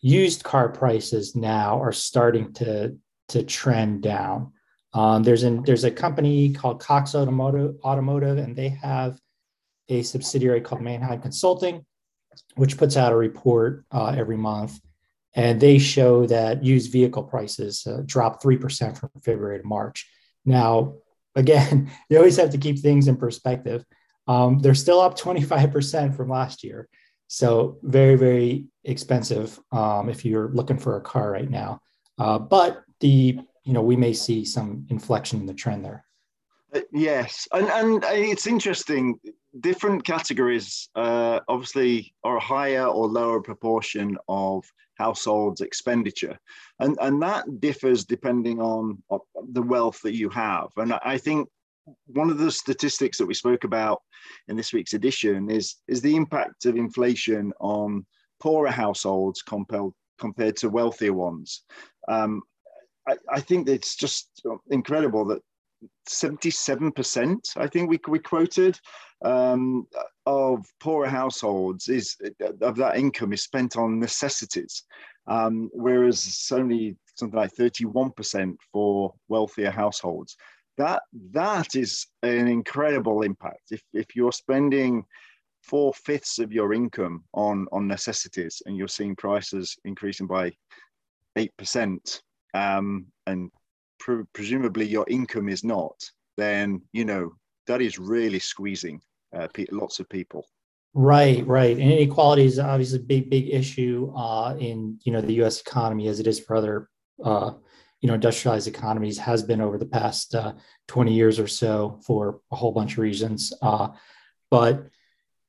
used 0.00 0.42
car 0.42 0.70
prices 0.70 1.36
now 1.36 1.80
are 1.80 1.92
starting 1.92 2.52
to 2.54 2.96
to 3.28 3.42
trend 3.42 4.02
down. 4.02 4.52
Um, 4.92 5.22
there's 5.22 5.42
an 5.42 5.62
there's 5.62 5.84
a 5.84 5.90
company 5.90 6.52
called 6.52 6.80
Cox 6.80 7.14
Automotive, 7.14 7.76
Automotive, 7.84 8.38
and 8.38 8.56
they 8.56 8.70
have 8.70 9.18
a 9.88 10.02
subsidiary 10.02 10.60
called 10.60 10.82
Manheim 10.82 11.20
Consulting, 11.20 11.84
which 12.56 12.76
puts 12.76 12.96
out 12.96 13.12
a 13.12 13.16
report 13.16 13.84
uh, 13.92 14.14
every 14.16 14.36
month, 14.36 14.80
and 15.34 15.60
they 15.60 15.78
show 15.78 16.26
that 16.26 16.64
used 16.64 16.90
vehicle 16.90 17.24
prices 17.24 17.86
uh, 17.86 18.02
dropped 18.06 18.42
three 18.42 18.56
percent 18.56 18.98
from 18.98 19.10
February 19.22 19.60
to 19.60 19.66
March. 19.66 20.08
Now, 20.44 20.94
again, 21.34 21.90
you 22.08 22.16
always 22.16 22.36
have 22.36 22.50
to 22.50 22.58
keep 22.58 22.78
things 22.78 23.08
in 23.08 23.16
perspective. 23.16 23.84
Um, 24.26 24.58
they're 24.58 24.74
still 24.74 25.00
up 25.00 25.18
25% 25.18 26.16
from 26.16 26.30
last 26.30 26.64
year. 26.64 26.88
So 27.28 27.78
very, 27.82 28.16
very 28.16 28.66
expensive 28.84 29.58
um, 29.72 30.08
if 30.08 30.24
you're 30.24 30.50
looking 30.50 30.78
for 30.78 30.96
a 30.96 31.02
car 31.02 31.30
right 31.30 31.50
now. 31.50 31.80
Uh, 32.18 32.38
but 32.38 32.82
the 33.00 33.38
you 33.64 33.72
know 33.72 33.82
we 33.82 33.96
may 33.96 34.12
see 34.12 34.44
some 34.44 34.86
inflection 34.88 35.40
in 35.40 35.46
the 35.46 35.54
trend 35.54 35.84
there. 35.84 36.04
Uh, 36.74 36.80
yes, 36.92 37.46
and 37.52 37.68
and 37.68 38.04
it's 38.04 38.46
interesting. 38.46 39.18
Different 39.60 40.04
categories 40.04 40.88
uh, 40.96 41.40
obviously 41.48 42.12
are 42.24 42.38
a 42.38 42.40
higher 42.40 42.86
or 42.86 43.06
lower 43.06 43.40
proportion 43.40 44.18
of 44.28 44.64
households' 44.96 45.60
expenditure, 45.60 46.36
and 46.80 46.98
and 47.00 47.22
that 47.22 47.60
differs 47.60 48.04
depending 48.04 48.60
on 48.60 49.00
the 49.52 49.62
wealth 49.62 50.00
that 50.02 50.16
you 50.16 50.28
have. 50.30 50.68
And 50.76 50.92
I 51.04 51.18
think 51.18 51.48
one 52.06 52.30
of 52.30 52.38
the 52.38 52.50
statistics 52.50 53.18
that 53.18 53.26
we 53.26 53.34
spoke 53.34 53.64
about 53.64 54.00
in 54.48 54.56
this 54.56 54.72
week's 54.72 54.94
edition 54.94 55.50
is 55.50 55.76
is 55.86 56.00
the 56.00 56.16
impact 56.16 56.66
of 56.66 56.76
inflation 56.76 57.52
on 57.60 58.04
poorer 58.40 58.70
households 58.70 59.42
compared 59.42 59.92
compared 60.18 60.56
to 60.56 60.70
wealthier 60.70 61.12
ones. 61.12 61.62
Um, 62.08 62.42
I, 63.06 63.16
I, 63.30 63.40
think 63.40 63.68
it's 63.68 63.96
just 63.96 64.42
incredible 64.70 65.24
that 65.26 65.42
77%, 66.06 67.56
I 67.56 67.66
think 67.66 67.90
we, 67.90 67.98
we 68.08 68.18
quoted, 68.18 68.78
um, 69.24 69.86
of 70.26 70.66
poorer 70.80 71.08
households 71.08 71.88
is 71.88 72.16
of 72.60 72.76
that 72.76 72.96
income 72.96 73.32
is 73.32 73.42
spent 73.42 73.76
on 73.76 73.98
necessities, 73.98 74.84
um, 75.26 75.70
whereas 75.72 76.48
only 76.52 76.96
something 77.14 77.38
like 77.38 77.54
31% 77.54 78.56
for 78.72 79.14
wealthier 79.28 79.70
households 79.70 80.36
that 80.76 81.02
that 81.30 81.76
is 81.76 82.06
an 82.22 82.48
incredible 82.48 83.22
impact. 83.22 83.70
If 83.70 83.82
if 83.92 84.16
you're 84.16 84.32
spending 84.32 85.04
four 85.62 85.94
fifths 85.94 86.38
of 86.38 86.52
your 86.52 86.72
income 86.72 87.24
on 87.32 87.66
on 87.72 87.86
necessities 87.86 88.62
and 88.66 88.76
you're 88.76 88.88
seeing 88.88 89.16
prices 89.16 89.76
increasing 89.84 90.26
by 90.26 90.52
eight 91.36 91.56
percent, 91.56 92.22
um, 92.54 93.06
and 93.26 93.50
pre- 94.04 94.24
presumably 94.34 94.86
your 94.86 95.06
income 95.08 95.48
is 95.48 95.64
not, 95.64 95.96
then 96.36 96.82
you 96.92 97.04
know 97.04 97.32
that 97.66 97.80
is 97.80 97.98
really 97.98 98.38
squeezing 98.38 99.00
uh, 99.36 99.48
pe- 99.54 99.66
lots 99.72 99.98
of 99.98 100.08
people. 100.08 100.46
Right, 100.92 101.44
right. 101.46 101.76
And 101.76 101.90
inequality 101.90 102.44
is 102.44 102.58
obviously 102.58 103.00
a 103.00 103.02
big, 103.02 103.30
big 103.30 103.48
issue 103.48 104.12
uh, 104.14 104.54
in 104.60 104.98
you 105.04 105.12
know 105.12 105.20
the 105.20 105.34
U.S. 105.34 105.60
economy 105.60 106.06
as 106.08 106.20
it 106.20 106.26
is 106.26 106.38
for 106.38 106.54
other 106.54 106.88
uh, 107.24 107.52
you 108.00 108.08
know 108.08 108.14
industrialized 108.14 108.68
economies 108.68 109.18
has 109.18 109.42
been 109.42 109.62
over 109.62 109.78
the 109.78 109.86
past 109.86 110.34
uh, 110.34 110.52
20 110.88 111.12
years 111.12 111.38
or 111.38 111.48
so 111.48 111.98
for 112.06 112.40
a 112.52 112.56
whole 112.56 112.72
bunch 112.72 112.92
of 112.92 112.98
reasons 112.98 113.52
uh, 113.62 113.88
but 114.50 114.88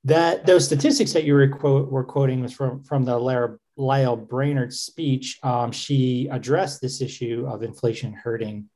that 0.06 0.46
those 0.46 0.66
statistics 0.66 1.14
that 1.14 1.26
you 1.26 1.34
were, 1.34 1.48
quote, 1.48 1.92
were 1.92 2.04
quoting 2.04 2.42
was 2.42 2.54
from 2.54 2.84
from 2.84 3.04
the 3.04 3.18
Lael, 3.18 3.58
Lael 3.78 4.16
Brainard 4.16 4.74
speech 4.74 5.40
um, 5.44 5.72
she 5.72 6.28
addressed 6.32 6.82
this 6.82 7.02
issue 7.02 7.46
of 7.48 7.64
inflation 7.64 8.14
hurting 8.14 8.70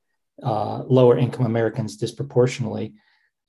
uh, 0.43 0.83
lower 0.83 1.17
income 1.17 1.45
americans 1.45 1.97
disproportionately 1.97 2.93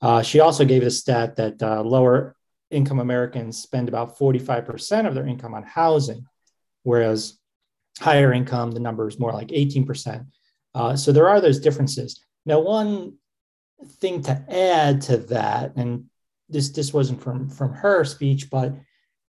uh, 0.01 0.21
she 0.21 0.39
also 0.39 0.65
gave 0.65 0.83
a 0.83 0.91
stat 0.91 1.35
that 1.35 1.61
uh, 1.61 1.81
lower 1.81 2.35
income 2.69 2.99
americans 2.99 3.61
spend 3.61 3.89
about 3.89 4.17
45% 4.17 5.07
of 5.07 5.13
their 5.13 5.27
income 5.27 5.53
on 5.53 5.63
housing 5.63 6.25
whereas 6.83 7.37
higher 7.99 8.33
income, 8.33 8.71
the 8.71 8.79
number 8.79 9.07
is 9.07 9.19
more 9.19 9.31
like 9.31 9.49
18%. 9.49 10.25
Uh, 10.73 10.95
so 10.95 11.11
there 11.11 11.29
are 11.29 11.41
those 11.41 11.59
differences. 11.59 12.23
Now, 12.45 12.59
one 12.59 13.17
thing 13.99 14.21
to 14.23 14.43
add 14.49 15.01
to 15.01 15.17
that, 15.17 15.73
and 15.75 16.05
this 16.49 16.69
this 16.69 16.93
wasn't 16.93 17.21
from 17.21 17.49
from 17.49 17.73
her 17.73 18.03
speech, 18.03 18.49
but 18.49 18.73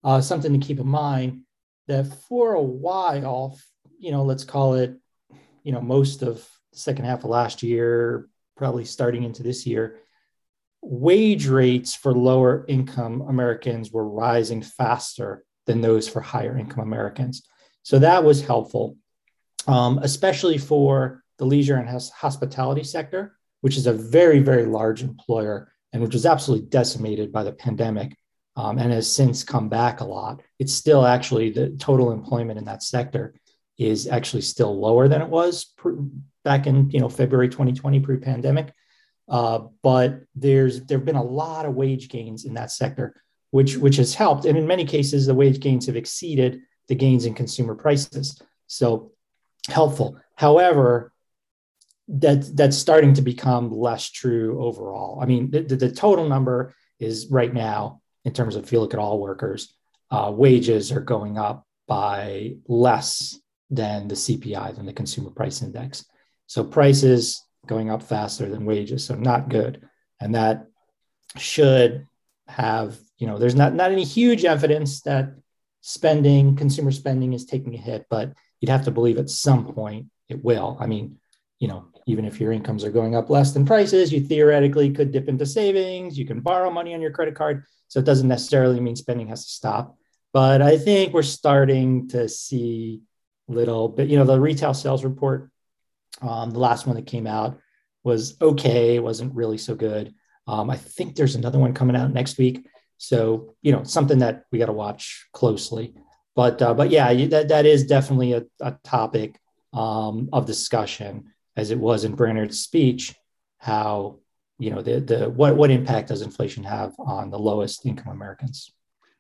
uh, 0.04 0.22
something 0.22 0.54
to 0.54 0.66
keep 0.66 0.80
in 0.80 0.88
mind 0.88 1.42
that 1.88 2.06
for 2.28 2.54
a 2.54 2.62
while, 2.62 3.60
you 4.00 4.12
know, 4.12 4.24
let's 4.24 4.44
call 4.44 4.76
it, 4.76 4.96
you 5.64 5.72
know, 5.72 5.82
most 5.82 6.22
of 6.22 6.48
the 6.72 6.80
second 6.80 7.06
half 7.06 7.24
of 7.24 7.30
last 7.30 7.64
year, 7.64 8.30
probably 8.56 8.86
starting 8.86 9.24
into 9.24 9.44
this 9.44 9.66
year, 9.66 10.00
wage 10.82 11.48
rates 11.48 11.96
for 11.96 12.14
lower 12.14 12.66
income 12.68 13.22
Americans 13.22 13.92
were 13.92 14.08
rising 14.08 14.62
faster 14.62 15.44
than 15.66 15.82
those 15.82 16.08
for 16.08 16.22
higher 16.22 16.58
income 16.58 16.84
Americans. 16.84 17.44
So 17.84 18.00
that 18.00 18.24
was 18.24 18.42
helpful, 18.42 18.98
um, 19.68 20.00
especially 20.02 20.58
for 20.58 21.24
the 21.38 21.46
leisure 21.46 21.76
and 21.76 21.90
hospitality 21.90 22.84
sector, 22.84 23.38
which 23.62 23.78
is 23.78 23.88
a 23.88 23.94
very, 23.94 24.40
very 24.40 24.66
large 24.66 25.04
employer 25.04 25.72
and 25.94 26.02
which 26.02 26.14
was 26.14 26.26
absolutely 26.26 26.68
decimated 26.68 27.32
by 27.32 27.44
the 27.44 27.52
pandemic 27.52 28.16
um, 28.58 28.80
and 28.80 28.92
has 28.92 29.10
since 29.10 29.44
come 29.44 29.70
back 29.70 30.02
a 30.02 30.04
lot. 30.04 30.42
It's 30.60 30.74
still 30.74 31.06
actually 31.06 31.52
the 31.52 31.70
total 31.70 32.12
employment 32.12 32.58
in 32.58 32.66
that 32.66 32.84
sector 32.84 33.36
is 33.78 34.08
actually 34.08 34.42
still 34.42 34.78
lower 34.78 35.08
than 35.08 35.22
it 35.22 35.30
was 35.30 35.74
back 36.44 36.66
in 36.66 36.90
you 36.90 37.00
know 37.00 37.08
February 37.08 37.48
2020 37.48 38.00
pre-pandemic. 38.02 38.74
Uh, 39.30 39.60
but 39.84 40.22
there's 40.36 40.84
there 40.86 40.98
have 40.98 41.06
been 41.06 41.16
a 41.16 41.24
lot 41.24 41.66
of 41.66 41.76
wage 41.76 42.10
gains 42.10 42.46
in 42.46 42.56
that 42.56 42.72
sector, 42.72 43.22
which 43.52 43.78
which 43.78 43.98
has 43.98 44.16
helped, 44.16 44.46
and 44.46 44.58
in 44.58 44.66
many 44.66 44.86
cases 44.86 45.28
the 45.28 45.36
wage 45.36 45.60
gains 45.60 45.86
have 45.86 45.96
exceeded 45.96 46.62
the 46.88 46.96
gains 46.96 47.26
in 47.26 47.36
consumer 47.36 47.76
prices. 47.76 48.42
So 48.66 49.12
helpful. 49.68 50.20
However, 50.36 51.14
that 52.08 52.56
that's 52.56 52.78
starting 52.78 53.14
to 53.14 53.22
become 53.22 53.70
less 53.70 54.10
true 54.10 54.64
overall. 54.64 55.20
I 55.22 55.26
mean, 55.26 55.52
the, 55.52 55.62
the, 55.62 55.92
total 55.92 56.28
number 56.30 56.74
is 57.00 57.28
right 57.30 57.54
now 57.54 58.02
in 58.28 58.34
terms 58.34 58.58
of 58.58 58.66
if 58.66 58.74
you 58.74 58.82
look 58.82 58.94
at 58.94 59.00
all 59.00 59.20
workers, 59.20 59.74
uh, 60.12 60.30
wages 60.36 60.92
are 60.92 61.00
going 61.00 61.38
up 61.38 61.66
by 61.88 62.58
less 62.68 63.40
than 63.70 64.10
the 64.10 64.16
CPI, 64.16 64.76
than 64.76 64.86
the 64.86 64.92
consumer 64.92 65.32
price 65.32 65.62
index. 65.62 66.04
So 66.46 66.66
prices 66.66 67.42
going 67.66 67.90
up 67.90 68.04
faster 68.04 68.50
than 68.50 68.66
wages, 68.66 69.06
so 69.06 69.16
not 69.16 69.48
good, 69.48 69.88
and 70.20 70.36
that 70.36 70.68
should 71.38 72.06
have 72.50 72.98
you 73.18 73.28
know 73.28 73.38
there's 73.38 73.56
not 73.56 73.74
not 73.74 73.92
any 73.92 74.04
huge 74.04 74.44
evidence 74.44 75.02
that 75.02 75.34
spending, 75.80 76.58
consumer 76.58 76.92
spending 76.92 77.32
is 77.32 77.46
taking 77.46 77.76
a 77.76 77.78
hit, 77.78 78.08
but 78.10 78.34
you'd 78.60 78.70
have 78.70 78.86
to 78.86 78.92
believe 78.92 79.18
at 79.18 79.30
some 79.30 79.74
point 79.74 80.08
it 80.28 80.44
will. 80.44 80.78
I 80.82 80.88
mean, 80.88 81.18
you 81.60 81.70
know, 81.70 81.88
even 82.08 82.26
if 82.26 82.40
your 82.40 82.54
incomes 82.54 82.84
are 82.84 82.92
going 82.92 83.16
up 83.16 83.30
less 83.30 83.52
than 83.52 83.66
prices, 83.66 84.12
you 84.12 84.22
theoretically 84.22 84.90
could 84.92 85.12
dip 85.12 85.28
into 85.28 85.46
savings. 85.46 86.18
You 86.18 86.26
can 86.26 86.40
borrow 86.40 86.72
money 86.72 86.96
on 86.96 87.02
your 87.02 87.12
credit 87.12 87.36
card. 87.36 87.66
So 87.90 88.00
it 88.00 88.06
doesn't 88.06 88.28
necessarily 88.28 88.80
mean 88.80 88.96
spending 88.96 89.28
has 89.28 89.46
to 89.46 89.52
stop. 89.52 89.98
But 90.34 90.62
I 90.62 90.78
think 90.78 91.14
we're 91.14 91.22
starting 91.22 92.08
to 92.10 92.28
see 92.30 93.02
little 93.48 93.90
bit, 93.90 94.10
you 94.10 94.18
know, 94.18 94.26
the 94.26 94.40
retail 94.40 94.74
sales 94.74 95.04
report, 95.04 95.52
um, 96.22 96.52
the 96.52 96.60
last 96.60 96.88
one 96.88 96.96
that 96.96 97.06
came 97.06 97.28
out 97.28 97.60
was 98.04 98.36
okay. 98.42 98.96
It 98.96 99.04
wasn't 99.04 99.36
really 99.36 99.58
so 99.58 99.76
good. 99.76 100.14
Um, 100.48 100.70
I 100.70 100.78
think 100.78 101.16
there's 101.16 101.36
another 101.36 101.60
one 101.60 101.74
coming 101.74 101.96
out 101.96 102.14
next 102.14 102.38
week. 102.38 102.66
So 102.98 103.56
you 103.62 103.72
know 103.72 103.84
something 103.84 104.20
that 104.20 104.46
we 104.52 104.60
got 104.60 104.66
to 104.68 104.74
watch 104.74 105.28
closely. 105.32 105.94
But 106.36 106.62
uh, 106.62 106.74
but 106.74 106.90
yeah, 106.90 107.14
that 107.28 107.50
that 107.50 107.66
is 107.66 107.86
definitely 107.86 108.34
a, 108.34 108.46
a 108.60 108.78
topic 108.84 109.40
um, 109.74 110.30
of 110.34 110.46
discussion 110.46 111.32
as 111.58 111.72
it 111.72 111.80
was 111.80 112.06
in 112.06 112.16
Brainard's 112.16 112.62
speech. 112.62 113.14
How 113.58 114.20
you 114.60 114.70
know 114.70 114.82
the 114.82 115.02
the 115.02 115.30
what 115.30 115.58
what 115.58 115.72
impact 115.72 116.10
does 116.10 116.22
inflation 116.22 116.64
have 116.64 116.94
on 117.00 117.30
the 117.30 117.40
lowest 117.40 117.86
income 117.86 118.14
Americans? 118.14 118.72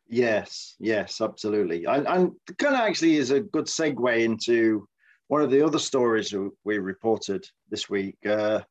Yes, 0.10 0.75
yes, 0.79 1.20
absolutely. 1.20 1.84
And, 1.84 2.06
kind 2.58 2.75
of 2.75 2.79
actually 2.79 3.17
is 3.17 3.32
a 3.32 3.41
good 3.41 3.65
segue 3.65 4.24
into 4.24 4.88
one 5.27 5.41
of 5.41 5.51
the 5.51 5.65
other 5.65 5.79
stories 5.79 6.34
we 6.63 6.77
reported 6.77 7.46
this 7.70 7.89
week. 7.89 8.15
Uh, 8.25 8.62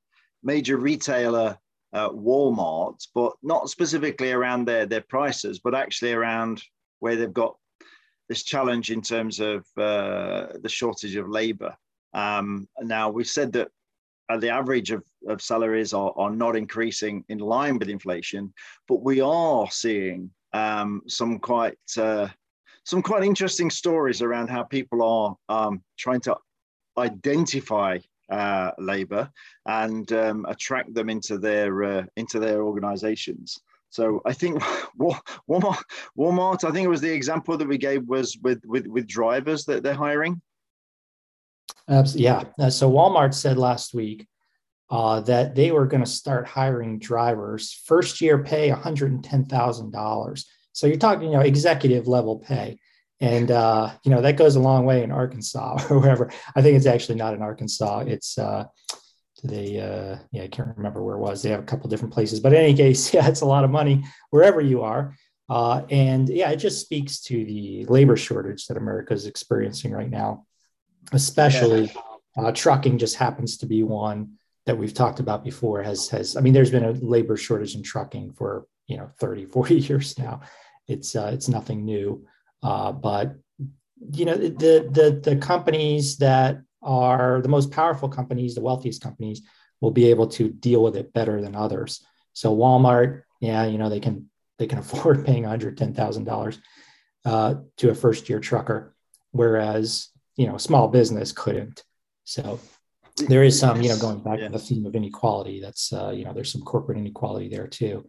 major 0.42 0.78
retailer 0.78 1.58
uh, 1.92 2.08
Walmart, 2.08 3.06
but 3.14 3.34
not 3.42 3.68
specifically 3.68 4.32
around 4.32 4.66
their 4.66 4.86
their 4.86 5.02
prices, 5.02 5.58
but 5.58 5.74
actually 5.74 6.12
around 6.12 6.62
where 7.00 7.16
they've 7.16 7.32
got 7.32 7.56
this 8.28 8.42
challenge 8.42 8.90
in 8.90 9.02
terms 9.02 9.38
of 9.40 9.64
uh, 9.76 10.46
the 10.62 10.68
shortage 10.68 11.16
of 11.16 11.28
labor. 11.28 11.76
Um, 12.16 12.66
now 12.80 13.10
we've 13.10 13.28
said 13.28 13.52
that 13.52 13.68
uh, 14.28 14.38
the 14.38 14.48
average 14.48 14.90
of, 14.90 15.04
of 15.28 15.40
salaries 15.40 15.92
are, 15.92 16.12
are 16.16 16.30
not 16.30 16.56
increasing 16.56 17.24
in 17.28 17.38
line 17.38 17.78
with 17.78 17.88
inflation, 17.88 18.52
but 18.88 19.02
we 19.02 19.20
are 19.20 19.70
seeing 19.70 20.30
um, 20.52 21.02
some 21.06 21.38
quite 21.38 21.78
uh, 21.98 22.28
some 22.84 23.02
quite 23.02 23.22
interesting 23.22 23.68
stories 23.68 24.22
around 24.22 24.48
how 24.48 24.62
people 24.62 25.02
are 25.02 25.36
um, 25.48 25.82
trying 25.98 26.20
to 26.20 26.36
identify 26.98 27.98
uh, 28.30 28.70
labor 28.78 29.30
and 29.66 30.12
um, 30.12 30.46
attract 30.48 30.94
them 30.94 31.10
into 31.10 31.38
their 31.38 31.84
uh, 31.84 32.04
into 32.16 32.40
their 32.40 32.62
organizations. 32.62 33.60
So 33.90 34.20
I 34.24 34.32
think 34.32 34.60
Walmart, 34.98 35.82
Walmart, 36.18 36.64
I 36.64 36.72
think 36.72 36.84
it 36.84 36.88
was 36.88 37.00
the 37.00 37.12
example 37.12 37.56
that 37.56 37.68
we 37.68 37.78
gave 37.78 38.04
was 38.08 38.36
with 38.42 38.64
with, 38.64 38.86
with 38.86 39.06
drivers 39.06 39.64
that 39.66 39.82
they're 39.82 39.94
hiring. 39.94 40.40
Yeah. 41.88 42.44
Uh, 42.58 42.70
so 42.70 42.90
Walmart 42.90 43.34
said 43.34 43.58
last 43.58 43.94
week 43.94 44.26
uh, 44.90 45.20
that 45.20 45.54
they 45.54 45.70
were 45.70 45.86
going 45.86 46.04
to 46.04 46.10
start 46.10 46.46
hiring 46.46 46.98
drivers. 46.98 47.72
First 47.86 48.20
year 48.20 48.42
pay 48.42 48.70
one 48.70 48.80
hundred 48.80 49.12
and 49.12 49.24
ten 49.24 49.44
thousand 49.44 49.92
dollars. 49.92 50.46
So 50.72 50.86
you're 50.86 50.96
talking, 50.96 51.28
you 51.28 51.36
know, 51.36 51.40
executive 51.40 52.06
level 52.06 52.38
pay 52.38 52.78
and 53.20 53.50
uh, 53.50 53.92
you 54.04 54.10
know 54.10 54.20
that 54.20 54.36
goes 54.36 54.56
a 54.56 54.60
long 54.60 54.84
way 54.84 55.02
in 55.02 55.10
Arkansas 55.10 55.78
or 55.90 55.98
wherever. 56.00 56.30
I 56.54 56.62
think 56.62 56.76
it's 56.76 56.86
actually 56.86 57.16
not 57.16 57.34
in 57.34 57.42
Arkansas. 57.42 58.04
It's 58.06 58.38
uh, 58.38 58.64
they 59.44 59.80
uh, 59.80 60.18
yeah 60.32 60.42
I 60.42 60.48
can't 60.48 60.76
remember 60.76 61.02
where 61.02 61.16
it 61.16 61.20
was. 61.20 61.42
They 61.42 61.50
have 61.50 61.60
a 61.60 61.64
couple 61.64 61.88
different 61.88 62.14
places, 62.14 62.40
but 62.40 62.52
in 62.52 62.60
any 62.60 62.74
case, 62.74 63.12
yeah, 63.14 63.28
it's 63.28 63.40
a 63.40 63.46
lot 63.46 63.64
of 63.64 63.70
money 63.70 64.04
wherever 64.30 64.60
you 64.60 64.82
are. 64.82 65.14
Uh, 65.48 65.82
and 65.90 66.28
yeah, 66.28 66.50
it 66.50 66.56
just 66.56 66.80
speaks 66.80 67.20
to 67.20 67.44
the 67.44 67.86
labor 67.86 68.16
shortage 68.16 68.66
that 68.66 68.76
America 68.76 69.14
is 69.14 69.26
experiencing 69.26 69.92
right 69.92 70.10
now, 70.10 70.44
especially 71.12 71.90
uh, 72.36 72.52
trucking. 72.52 72.98
Just 72.98 73.16
happens 73.16 73.56
to 73.58 73.66
be 73.66 73.82
one 73.82 74.32
that 74.66 74.76
we've 74.76 74.94
talked 74.94 75.20
about 75.20 75.44
before. 75.44 75.82
Has 75.82 76.08
has 76.10 76.36
I 76.36 76.40
mean, 76.40 76.52
there's 76.52 76.70
been 76.70 76.84
a 76.84 76.92
labor 76.92 77.36
shortage 77.36 77.74
in 77.74 77.82
trucking 77.82 78.32
for 78.32 78.66
you 78.86 78.96
know 78.96 79.10
30, 79.18 79.46
40 79.46 79.74
years 79.88 80.18
now. 80.18 80.40
It's 80.88 81.16
uh, 81.16 81.30
it's 81.32 81.48
nothing 81.48 81.84
new. 81.84 82.26
Uh, 82.62 82.92
but 82.92 83.36
you 84.12 84.24
know, 84.24 84.36
the 84.36 84.88
the 84.90 85.20
the 85.22 85.36
companies 85.36 86.18
that 86.18 86.60
are 86.82 87.40
the 87.42 87.48
most 87.48 87.70
powerful 87.70 88.08
companies, 88.08 88.54
the 88.54 88.60
wealthiest 88.60 89.02
companies, 89.02 89.42
will 89.80 89.90
be 89.90 90.06
able 90.06 90.26
to 90.26 90.48
deal 90.48 90.82
with 90.82 90.96
it 90.96 91.12
better 91.12 91.40
than 91.40 91.54
others. 91.54 92.04
So 92.32 92.54
Walmart, 92.54 93.22
yeah, 93.40 93.64
you 93.64 93.78
know, 93.78 93.88
they 93.88 94.00
can 94.00 94.30
they 94.58 94.66
can 94.66 94.78
afford 94.84 95.24
paying 95.24 95.42
one 95.42 95.50
hundred 95.50 95.78
ten 95.78 95.94
thousand 95.94 96.28
uh, 96.28 96.30
dollars 96.30 96.58
to 97.78 97.90
a 97.90 97.94
first 97.94 98.28
year 98.28 98.40
trucker, 98.40 98.94
whereas 99.32 100.10
you 100.36 100.46
know, 100.46 100.56
small 100.56 100.88
business 100.88 101.32
couldn't. 101.32 101.82
So 102.24 102.60
there 103.28 103.42
is 103.42 103.58
some, 103.58 103.80
you 103.80 103.88
know, 103.88 103.98
going 103.98 104.22
back 104.22 104.38
yeah. 104.38 104.46
to 104.46 104.52
the 104.52 104.58
theme 104.58 104.86
of 104.86 104.94
inequality. 104.94 105.60
That's 105.60 105.92
uh, 105.92 106.10
you 106.10 106.24
know, 106.24 106.32
there's 106.32 106.52
some 106.52 106.62
corporate 106.62 106.98
inequality 106.98 107.48
there 107.48 107.66
too. 107.66 108.06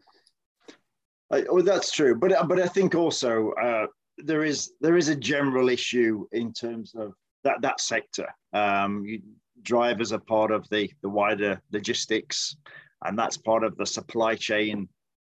I, 1.31 1.43
well, 1.50 1.63
that's 1.63 1.91
true, 1.91 2.15
but 2.15 2.31
but 2.48 2.60
I 2.60 2.67
think 2.67 2.96
also 2.96 3.51
uh, 3.51 3.88
there 4.17 4.43
is 4.43 4.74
there 4.81 4.98
is 4.98 5.10
a 5.10 5.15
general 5.15 5.69
issue 5.69 6.25
in 6.31 6.53
terms 6.53 6.93
of 6.96 7.13
that 7.43 7.62
that 7.62 7.81
sector. 7.81 8.27
Um, 8.53 9.05
you, 9.05 9.22
drivers 9.62 10.13
are 10.13 10.19
part 10.19 10.51
of 10.51 10.67
the 10.69 10.89
the 11.01 11.10
wider 11.10 11.62
logistics, 11.72 12.55
and 13.03 13.17
that's 13.17 13.38
part 13.38 13.63
of 13.63 13.75
the 13.77 13.86
supply 13.86 14.36
chain 14.36 14.88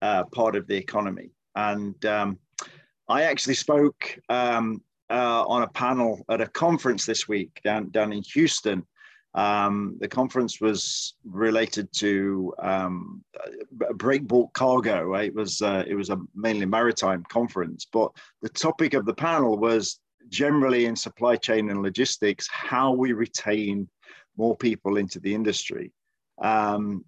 uh, 0.02 0.25
part 0.25 0.56
of 0.56 0.66
the 0.66 0.76
economy. 0.76 1.30
And 1.54 2.04
um, 2.06 2.38
I 3.09 3.23
actually 3.23 3.54
spoke 3.54 4.18
um, 4.28 4.82
uh, 5.11 5.45
on 5.47 5.62
a 5.62 5.69
panel 5.69 6.25
at 6.29 6.40
a 6.40 6.47
conference 6.47 7.05
this 7.05 7.29
week 7.29 7.61
down 7.64 7.90
down 7.90 8.12
in 8.12 8.23
Houston 8.35 8.87
um, 9.35 9.97
the 10.00 10.09
conference 10.09 10.61
was 10.61 11.14
related 11.25 11.93
to 11.95 12.52
um, 12.59 13.25
breakbulk 13.95 14.52
cargo. 14.52 15.05
Right? 15.05 15.29
It 15.29 15.35
was 15.35 15.62
uh, 15.62 15.85
it 15.87 15.95
was 15.95 16.11
a 16.11 16.19
mainly 16.35 16.67
maritime 16.67 17.25
conference, 17.29 17.87
but 17.90 18.11
the 18.43 18.49
topic 18.49 18.95
of 18.95 19.07
the 19.07 19.14
panel 19.14 19.57
was 19.57 20.00
generally 20.29 20.87
in 20.87 20.97
supply 20.97 21.37
chain 21.37 21.71
and 21.71 21.83
logistics 21.83 22.49
how 22.50 22.93
we 22.93 23.12
retain 23.12 23.88
more 24.37 24.57
people 24.57 24.97
into 24.97 25.21
the 25.21 25.35
industry. 25.35 25.93
Um, 26.40 27.05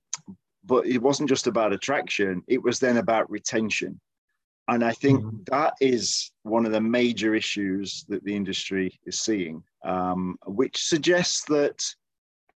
but 0.64 0.86
it 0.86 1.02
wasn't 1.02 1.28
just 1.28 1.48
about 1.48 1.72
attraction; 1.72 2.42
it 2.46 2.62
was 2.62 2.78
then 2.78 2.98
about 2.98 3.30
retention. 3.30 4.00
And 4.68 4.84
I 4.84 4.92
think 4.92 5.20
mm-hmm. 5.20 5.38
that 5.46 5.74
is 5.80 6.30
one 6.44 6.66
of 6.66 6.72
the 6.72 6.80
major 6.80 7.34
issues 7.34 8.04
that 8.08 8.24
the 8.24 8.34
industry 8.34 8.98
is 9.06 9.20
seeing, 9.20 9.62
um, 9.84 10.38
which 10.46 10.84
suggests 10.84 11.44
that 11.46 11.84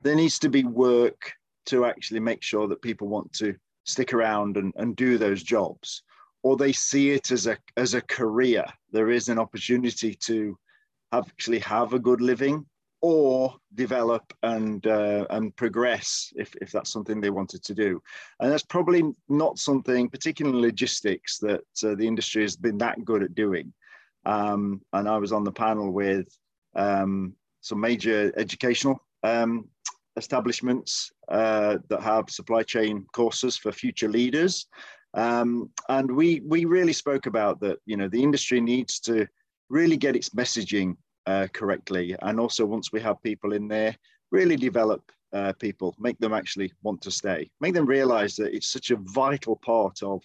there 0.02 0.14
needs 0.14 0.38
to 0.40 0.48
be 0.48 0.64
work 0.64 1.32
to 1.66 1.86
actually 1.86 2.20
make 2.20 2.42
sure 2.42 2.68
that 2.68 2.82
people 2.82 3.08
want 3.08 3.32
to 3.34 3.54
stick 3.84 4.12
around 4.12 4.58
and, 4.58 4.72
and 4.76 4.96
do 4.96 5.16
those 5.16 5.42
jobs. 5.42 6.02
Or 6.42 6.56
they 6.56 6.72
see 6.72 7.10
it 7.12 7.30
as 7.30 7.46
a 7.46 7.56
as 7.78 7.94
a 7.94 8.02
career. 8.02 8.66
There 8.92 9.10
is 9.10 9.30
an 9.30 9.38
opportunity 9.38 10.14
to 10.26 10.58
actually 11.12 11.60
have 11.60 11.94
a 11.94 11.98
good 11.98 12.20
living 12.20 12.66
or 13.04 13.54
develop 13.74 14.32
and 14.44 14.86
uh, 14.86 15.26
and 15.28 15.54
progress 15.56 16.32
if, 16.36 16.54
if 16.62 16.72
that's 16.72 16.90
something 16.90 17.20
they 17.20 17.28
wanted 17.28 17.62
to 17.62 17.74
do 17.74 18.00
and 18.40 18.50
that's 18.50 18.62
probably 18.62 19.02
not 19.28 19.58
something 19.58 20.08
particularly 20.08 20.58
logistics 20.58 21.38
that 21.38 21.60
uh, 21.82 21.94
the 21.96 22.06
industry 22.06 22.40
has 22.40 22.56
been 22.56 22.78
that 22.78 23.04
good 23.04 23.22
at 23.22 23.34
doing 23.34 23.70
um, 24.24 24.80
and 24.94 25.06
i 25.06 25.18
was 25.18 25.32
on 25.32 25.44
the 25.44 25.52
panel 25.52 25.90
with 25.90 26.26
um, 26.76 27.34
some 27.60 27.78
major 27.78 28.32
educational 28.38 28.98
um, 29.22 29.68
establishments 30.16 31.12
uh, 31.28 31.76
that 31.88 32.02
have 32.02 32.30
supply 32.30 32.62
chain 32.62 33.04
courses 33.12 33.56
for 33.56 33.70
future 33.70 34.08
leaders. 34.08 34.66
Um, 35.14 35.70
and 35.88 36.10
we, 36.10 36.40
we 36.40 36.64
really 36.64 36.92
spoke 36.92 37.26
about 37.26 37.60
that, 37.60 37.78
you 37.86 37.96
know, 37.96 38.08
the 38.08 38.22
industry 38.22 38.60
needs 38.60 38.98
to 39.00 39.26
really 39.68 39.96
get 39.96 40.16
its 40.16 40.30
messaging 40.30 40.96
uh, 41.26 41.46
correctly. 41.52 42.16
And 42.22 42.38
also 42.40 42.64
once 42.64 42.92
we 42.92 43.00
have 43.00 43.22
people 43.22 43.52
in 43.52 43.68
there, 43.68 43.96
really 44.30 44.56
develop 44.56 45.02
uh, 45.32 45.52
people, 45.54 45.94
make 45.98 46.18
them 46.18 46.32
actually 46.32 46.72
want 46.82 47.00
to 47.02 47.10
stay, 47.10 47.50
make 47.60 47.74
them 47.74 47.86
realize 47.86 48.36
that 48.36 48.54
it's 48.54 48.72
such 48.72 48.90
a 48.90 48.98
vital 49.14 49.56
part 49.56 50.02
of, 50.02 50.22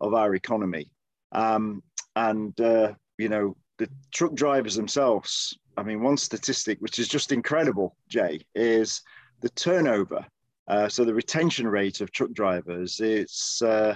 of 0.00 0.14
our 0.14 0.34
economy. 0.34 0.90
Um, 1.32 1.82
and, 2.16 2.58
uh, 2.60 2.94
you 3.18 3.28
know, 3.28 3.56
the 3.78 3.88
truck 4.12 4.34
drivers 4.34 4.74
themselves, 4.74 5.56
I 5.76 5.82
mean, 5.82 6.02
one 6.02 6.16
statistic, 6.16 6.78
which 6.80 6.98
is 6.98 7.08
just 7.08 7.30
incredible, 7.30 7.96
Jay, 8.08 8.40
is 8.54 9.02
the 9.40 9.50
turnover, 9.50 10.26
uh, 10.68 10.88
so 10.88 11.04
the 11.04 11.14
retention 11.14 11.66
rate 11.66 12.00
of 12.00 12.10
truck 12.10 12.32
drivers, 12.32 13.00
it's 13.00 13.62
uh, 13.62 13.94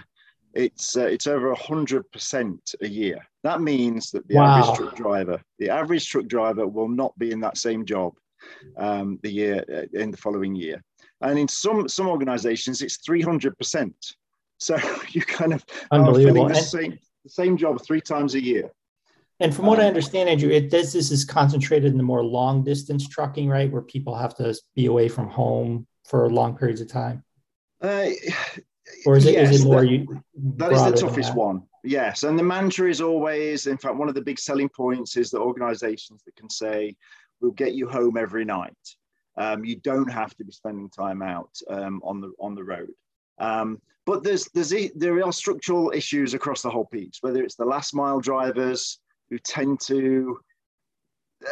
it's 0.54 0.96
uh, 0.96 1.06
it's 1.06 1.26
over 1.26 1.54
hundred 1.54 2.10
percent 2.12 2.74
a 2.80 2.88
year. 2.88 3.18
That 3.42 3.60
means 3.60 4.10
that 4.12 4.26
the 4.28 4.36
wow. 4.36 4.60
average 4.60 4.78
truck 4.78 4.96
driver, 4.96 5.42
the 5.58 5.70
average 5.70 6.08
truck 6.08 6.26
driver, 6.26 6.66
will 6.66 6.88
not 6.88 7.18
be 7.18 7.32
in 7.32 7.40
that 7.40 7.56
same 7.56 7.84
job 7.84 8.14
um, 8.76 9.18
the 9.22 9.30
year 9.30 9.64
uh, 9.72 9.98
in 9.98 10.10
the 10.10 10.16
following 10.16 10.54
year. 10.54 10.82
And 11.20 11.38
in 11.38 11.48
some 11.48 11.88
some 11.88 12.08
organisations, 12.08 12.82
it's 12.82 12.98
three 12.98 13.22
hundred 13.22 13.56
percent. 13.58 13.94
So 14.58 14.76
you 15.10 15.22
kind 15.22 15.52
of 15.52 15.64
are 15.90 16.14
filling 16.14 16.48
the 16.48 16.54
same 16.54 16.98
the 17.24 17.30
same 17.30 17.56
job 17.56 17.84
three 17.84 18.00
times 18.00 18.34
a 18.34 18.42
year. 18.42 18.70
And 19.40 19.54
from 19.54 19.66
what 19.66 19.80
I 19.80 19.82
um, 19.82 19.88
understand, 19.88 20.28
Andrew, 20.28 20.50
it 20.50 20.70
does 20.70 20.92
this 20.92 21.10
is 21.10 21.24
concentrated 21.24 21.90
in 21.90 21.96
the 21.96 22.04
more 22.04 22.24
long 22.24 22.62
distance 22.62 23.08
trucking, 23.08 23.48
right, 23.48 23.70
where 23.70 23.82
people 23.82 24.14
have 24.14 24.36
to 24.36 24.54
be 24.76 24.86
away 24.86 25.08
from 25.08 25.28
home 25.28 25.86
for 26.04 26.30
long 26.30 26.56
periods 26.56 26.80
of 26.80 26.88
time. 26.88 27.24
Uh, 27.80 28.10
or 29.06 29.16
is 29.16 29.26
it, 29.26 29.34
yes, 29.34 29.54
is 29.54 29.64
it 29.64 29.68
more 29.68 29.82
that, 29.82 29.90
you? 29.90 30.22
That 30.56 30.72
is 30.72 30.84
the 30.84 30.92
toughest 30.92 31.34
one. 31.34 31.62
Yes, 31.84 32.22
and 32.22 32.38
the 32.38 32.42
mantra 32.42 32.88
is 32.88 33.00
always, 33.00 33.66
in 33.66 33.76
fact, 33.76 33.96
one 33.96 34.08
of 34.08 34.14
the 34.14 34.22
big 34.22 34.38
selling 34.38 34.68
points 34.68 35.16
is 35.16 35.30
that 35.30 35.40
organisations 35.40 36.22
that 36.24 36.36
can 36.36 36.50
say, 36.50 36.96
"We'll 37.40 37.52
get 37.52 37.74
you 37.74 37.88
home 37.88 38.16
every 38.16 38.44
night." 38.44 38.76
Um, 39.38 39.64
you 39.64 39.76
don't 39.76 40.10
have 40.10 40.36
to 40.36 40.44
be 40.44 40.52
spending 40.52 40.90
time 40.90 41.22
out 41.22 41.50
um, 41.70 42.00
on 42.04 42.20
the 42.20 42.32
on 42.38 42.54
the 42.54 42.64
road. 42.64 42.92
Um, 43.38 43.80
but 44.04 44.22
there's 44.22 44.48
there's 44.54 44.72
there 44.94 45.24
are 45.24 45.32
structural 45.32 45.92
issues 45.92 46.34
across 46.34 46.62
the 46.62 46.70
whole 46.70 46.86
piece, 46.86 47.18
whether 47.20 47.42
it's 47.42 47.56
the 47.56 47.64
last 47.64 47.94
mile 47.94 48.20
drivers, 48.20 48.98
who 49.30 49.38
tend 49.38 49.80
to 49.80 50.38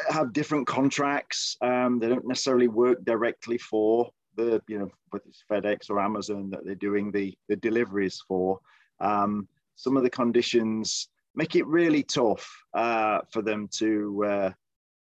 have 0.08 0.32
different 0.32 0.66
contracts. 0.66 1.56
Um, 1.60 1.98
they 1.98 2.08
don't 2.08 2.26
necessarily 2.26 2.68
work 2.68 3.04
directly 3.04 3.58
for 3.58 4.10
the, 4.44 4.62
you 4.68 4.78
know, 4.78 4.90
whether 5.10 5.24
it's 5.28 5.44
FedEx 5.50 5.90
or 5.90 6.00
Amazon 6.00 6.50
that 6.50 6.64
they're 6.64 6.74
doing 6.74 7.10
the, 7.10 7.36
the 7.48 7.56
deliveries 7.56 8.22
for. 8.26 8.58
Um, 9.00 9.48
some 9.76 9.96
of 9.96 10.02
the 10.02 10.10
conditions 10.10 11.08
make 11.34 11.56
it 11.56 11.66
really 11.66 12.02
tough 12.02 12.46
uh, 12.74 13.20
for 13.32 13.42
them 13.42 13.68
to 13.72 14.24
uh, 14.24 14.50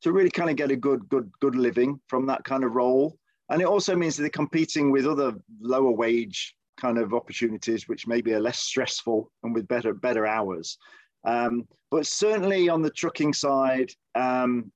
to 0.01 0.11
really 0.11 0.29
kind 0.29 0.49
of 0.49 0.55
get 0.55 0.71
a 0.71 0.75
good 0.75 1.07
good 1.09 1.31
good 1.39 1.55
living 1.55 1.99
from 2.07 2.25
that 2.27 2.43
kind 2.43 2.63
of 2.63 2.73
role. 2.73 3.17
And 3.49 3.61
it 3.61 3.67
also 3.67 3.95
means 3.95 4.17
they're 4.17 4.29
competing 4.29 4.91
with 4.91 5.07
other 5.07 5.33
lower 5.61 5.91
wage 5.91 6.55
kind 6.77 6.97
of 6.97 7.13
opportunities, 7.13 7.87
which 7.87 8.05
maybe 8.05 8.33
are 8.33 8.39
less 8.39 8.59
stressful 8.59 9.31
and 9.43 9.53
with 9.53 9.67
better 9.67 9.93
better 9.93 10.25
hours. 10.27 10.77
Um, 11.23 11.67
but 11.89 12.05
certainly 12.05 12.69
on 12.69 12.81
the 12.81 12.89
trucking 12.91 13.33
side, 13.33 13.91
um, 14.15 14.71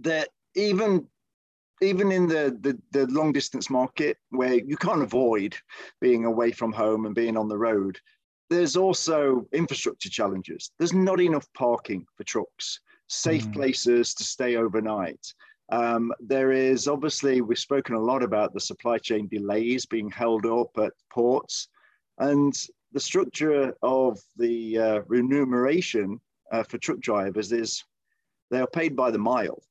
that 0.00 0.28
even 0.54 1.06
even 1.84 2.10
in 2.10 2.26
the, 2.26 2.56
the, 2.60 2.78
the 2.90 3.06
long 3.12 3.32
distance 3.32 3.70
market 3.70 4.16
where 4.30 4.54
you 4.54 4.76
can't 4.76 5.02
avoid 5.02 5.54
being 6.00 6.24
away 6.24 6.50
from 6.50 6.72
home 6.72 7.06
and 7.06 7.14
being 7.14 7.36
on 7.36 7.48
the 7.48 7.58
road, 7.58 7.98
there's 8.50 8.76
also 8.76 9.46
infrastructure 9.52 10.10
challenges. 10.10 10.70
There's 10.78 10.92
not 10.92 11.20
enough 11.20 11.46
parking 11.54 12.06
for 12.16 12.24
trucks, 12.24 12.80
safe 13.08 13.46
mm. 13.46 13.54
places 13.54 14.14
to 14.14 14.24
stay 14.24 14.56
overnight. 14.56 15.24
Um, 15.70 16.12
there 16.20 16.52
is 16.52 16.88
obviously, 16.88 17.40
we've 17.40 17.58
spoken 17.58 17.94
a 17.94 18.00
lot 18.00 18.22
about 18.22 18.52
the 18.52 18.60
supply 18.60 18.98
chain 18.98 19.28
delays 19.28 19.86
being 19.86 20.10
held 20.10 20.46
up 20.46 20.70
at 20.78 20.92
ports. 21.10 21.68
And 22.18 22.54
the 22.92 23.00
structure 23.00 23.74
of 23.82 24.18
the 24.36 24.78
uh, 24.78 25.00
remuneration 25.06 26.20
uh, 26.52 26.62
for 26.62 26.78
truck 26.78 27.00
drivers 27.00 27.50
is 27.52 27.82
they 28.50 28.60
are 28.60 28.66
paid 28.66 28.94
by 28.94 29.10
the 29.10 29.18
mile. 29.18 29.62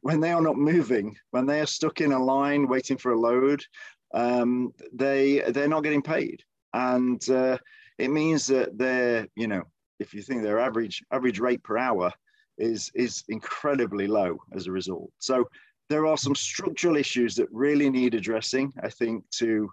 When 0.00 0.20
they 0.20 0.32
are 0.32 0.42
not 0.42 0.56
moving, 0.56 1.16
when 1.30 1.46
they 1.46 1.60
are 1.60 1.66
stuck 1.66 2.00
in 2.00 2.12
a 2.12 2.22
line 2.22 2.68
waiting 2.68 2.96
for 2.96 3.12
a 3.12 3.18
load, 3.18 3.64
um, 4.12 4.72
they 4.92 5.40
they're 5.50 5.68
not 5.68 5.84
getting 5.84 6.02
paid, 6.02 6.42
and 6.74 7.26
uh, 7.30 7.58
it 7.98 8.10
means 8.10 8.46
that 8.48 8.76
they're 8.76 9.26
you 9.36 9.46
know 9.46 9.62
if 9.98 10.14
you 10.14 10.22
think 10.22 10.42
their 10.42 10.58
average 10.58 11.02
average 11.12 11.38
rate 11.38 11.62
per 11.62 11.78
hour 11.78 12.12
is 12.58 12.90
is 12.94 13.24
incredibly 13.28 14.06
low 14.06 14.38
as 14.52 14.66
a 14.66 14.72
result. 14.72 15.10
So 15.18 15.48
there 15.88 16.06
are 16.06 16.16
some 16.16 16.34
structural 16.34 16.96
issues 16.96 17.34
that 17.36 17.48
really 17.50 17.90
need 17.90 18.14
addressing. 18.14 18.72
I 18.82 18.88
think 18.88 19.24
to 19.38 19.70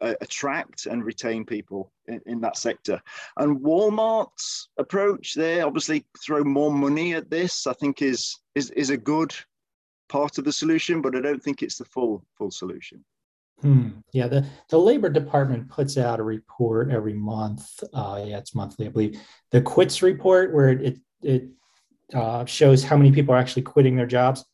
uh, 0.00 0.14
attract 0.20 0.86
and 0.86 1.04
retain 1.04 1.44
people 1.44 1.92
in, 2.06 2.20
in, 2.26 2.40
that 2.40 2.56
sector. 2.56 3.00
And 3.36 3.58
Walmart's 3.58 4.68
approach 4.78 5.34
there, 5.34 5.66
obviously, 5.66 6.06
throw 6.24 6.44
more 6.44 6.72
money 6.72 7.14
at 7.14 7.30
this. 7.30 7.66
I 7.66 7.72
think 7.72 8.02
is 8.02 8.38
is 8.58 8.70
is 8.72 8.90
a 8.90 8.96
good 8.96 9.32
part 10.08 10.38
of 10.38 10.44
the 10.44 10.52
solution, 10.52 11.00
but 11.00 11.16
I 11.16 11.20
don't 11.20 11.42
think 11.42 11.62
it's 11.62 11.78
the 11.78 11.84
full 11.84 12.24
full 12.36 12.50
solution. 12.50 13.04
Hmm. 13.60 13.88
Yeah, 14.12 14.28
the, 14.28 14.46
the 14.68 14.78
Labor 14.78 15.08
Department 15.08 15.68
puts 15.68 15.98
out 15.98 16.20
a 16.20 16.22
report 16.22 16.92
every 16.92 17.14
month. 17.14 17.82
Uh, 17.92 18.22
yeah, 18.24 18.38
it's 18.38 18.54
monthly, 18.54 18.86
I 18.86 18.90
believe. 18.90 19.20
The 19.50 19.60
quits 19.60 20.02
report, 20.02 20.54
where 20.54 20.70
it 20.70 20.98
it 21.22 21.48
uh, 22.14 22.44
shows 22.44 22.84
how 22.84 22.96
many 22.96 23.10
people 23.10 23.34
are 23.34 23.38
actually 23.38 23.62
quitting 23.62 23.96
their 23.96 24.06
jobs, 24.06 24.44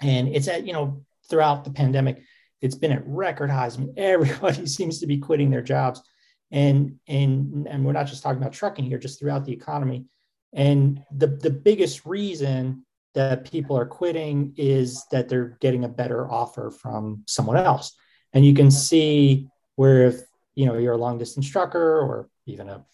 and 0.00 0.28
it's 0.28 0.48
at 0.48 0.66
you 0.66 0.72
know 0.72 1.04
throughout 1.28 1.64
the 1.64 1.70
pandemic, 1.70 2.22
it's 2.60 2.74
been 2.74 2.92
at 2.92 3.06
record 3.06 3.50
highs. 3.50 3.76
I 3.76 3.80
mean, 3.80 3.94
everybody 3.96 4.66
seems 4.66 5.00
to 5.00 5.06
be 5.06 5.18
quitting 5.18 5.50
their 5.50 5.62
jobs, 5.62 6.02
and 6.50 6.98
and 7.06 7.68
and 7.68 7.84
we're 7.84 7.92
not 7.92 8.08
just 8.08 8.22
talking 8.22 8.42
about 8.42 8.52
trucking 8.52 8.86
here, 8.86 8.98
just 8.98 9.20
throughout 9.20 9.44
the 9.44 9.52
economy. 9.52 10.06
And 10.52 11.02
the 11.12 11.28
the 11.28 11.50
biggest 11.50 12.06
reason 12.06 12.85
that 13.16 13.50
people 13.50 13.76
are 13.76 13.86
quitting 13.86 14.54
is 14.56 15.04
that 15.10 15.28
they're 15.28 15.58
getting 15.60 15.84
a 15.84 15.88
better 15.88 16.30
offer 16.30 16.70
from 16.70 17.24
someone 17.26 17.56
else. 17.56 17.92
And 18.32 18.44
you 18.46 18.54
can 18.54 18.70
see 18.70 19.48
where 19.74 20.06
if 20.06 20.20
you 20.54 20.66
know 20.66 20.78
you're 20.78 20.94
a 20.94 20.98
long 20.98 21.18
distance 21.18 21.48
trucker 21.48 22.00
or 22.00 22.28
even 22.46 22.68
a 22.68 22.84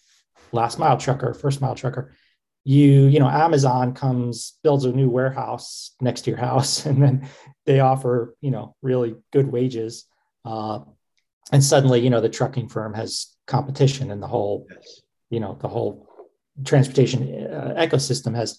last 0.51 0.79
mile 0.79 0.97
trucker, 0.97 1.33
first 1.33 1.61
mile 1.61 1.75
trucker, 1.75 2.15
you 2.65 3.07
you 3.07 3.19
know 3.19 3.27
amazon 3.27 3.93
comes 3.93 4.53
builds 4.63 4.85
a 4.85 4.91
new 4.91 5.09
warehouse 5.09 5.91
next 5.99 6.21
to 6.21 6.31
your 6.31 6.39
house 6.39 6.85
and 6.87 7.01
then 7.03 7.27
they 7.65 7.79
offer 7.79 8.35
you 8.41 8.51
know 8.51 8.75
really 8.81 9.15
good 9.31 9.47
wages 9.51 10.05
uh, 10.45 10.79
and 11.51 11.63
suddenly 11.63 11.99
you 11.99 12.09
know 12.09 12.21
the 12.21 12.29
trucking 12.29 12.69
firm 12.69 12.93
has 12.93 13.35
competition 13.47 14.11
and 14.11 14.21
the 14.21 14.27
whole 14.27 14.67
you 15.29 15.39
know 15.39 15.57
the 15.61 15.67
whole 15.67 16.07
transportation 16.63 17.47
uh, 17.47 17.73
ecosystem 17.77 18.35
has 18.35 18.57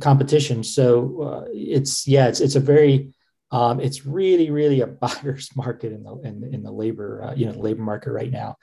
competition 0.00 0.62
so 0.62 1.22
uh, 1.22 1.48
it's 1.52 2.06
yeah 2.06 2.28
it's 2.28 2.40
it's 2.40 2.54
a 2.54 2.60
very 2.60 3.12
um, 3.50 3.80
it's 3.80 4.06
really 4.06 4.50
really 4.50 4.80
a 4.80 4.86
buyer's 5.02 5.54
market 5.56 5.92
in 5.92 6.02
the 6.02 6.14
in, 6.22 6.54
in 6.54 6.62
the 6.62 6.72
labor 6.72 7.24
uh, 7.24 7.34
you 7.34 7.46
know 7.46 7.52
labor 7.52 7.82
market 7.82 8.12
right 8.12 8.30
now 8.30 8.56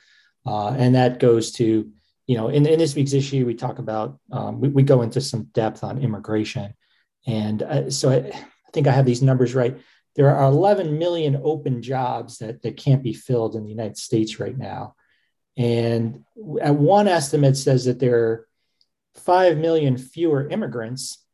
uh, 0.45 0.69
and 0.69 0.95
that 0.95 1.19
goes 1.19 1.51
to 1.51 1.91
you 2.29 2.37
know, 2.37 2.49
in, 2.49 2.63
in 2.67 2.77
this 2.77 2.93
week's 2.93 3.13
issue, 3.13 3.43
we 3.43 3.55
talk 3.55 3.79
about, 3.79 4.19
um, 4.31 4.61
we, 4.61 4.69
we 4.69 4.83
go 4.83 5.01
into 5.01 5.19
some 5.19 5.45
depth 5.45 5.83
on 5.83 5.97
immigration. 5.97 6.75
And 7.25 7.63
uh, 7.63 7.89
so 7.89 8.11
I, 8.11 8.17
I 8.17 8.71
think 8.71 8.85
I 8.85 8.91
have 8.91 9.07
these 9.07 9.23
numbers 9.23 9.55
right. 9.55 9.81
There 10.15 10.29
are 10.29 10.43
11 10.43 10.99
million 10.99 11.41
open 11.43 11.81
jobs 11.81 12.37
that, 12.37 12.61
that 12.61 12.77
can't 12.77 13.01
be 13.01 13.13
filled 13.13 13.55
in 13.55 13.63
the 13.63 13.71
United 13.71 13.97
States 13.97 14.39
right 14.39 14.55
now. 14.55 14.93
And 15.57 16.23
at 16.61 16.75
one 16.75 17.07
estimate 17.07 17.57
says 17.57 17.85
that 17.85 17.97
there 17.97 18.19
are 18.19 18.47
5 19.19 19.57
million 19.57 19.97
fewer 19.97 20.47
immigrants 20.49 21.25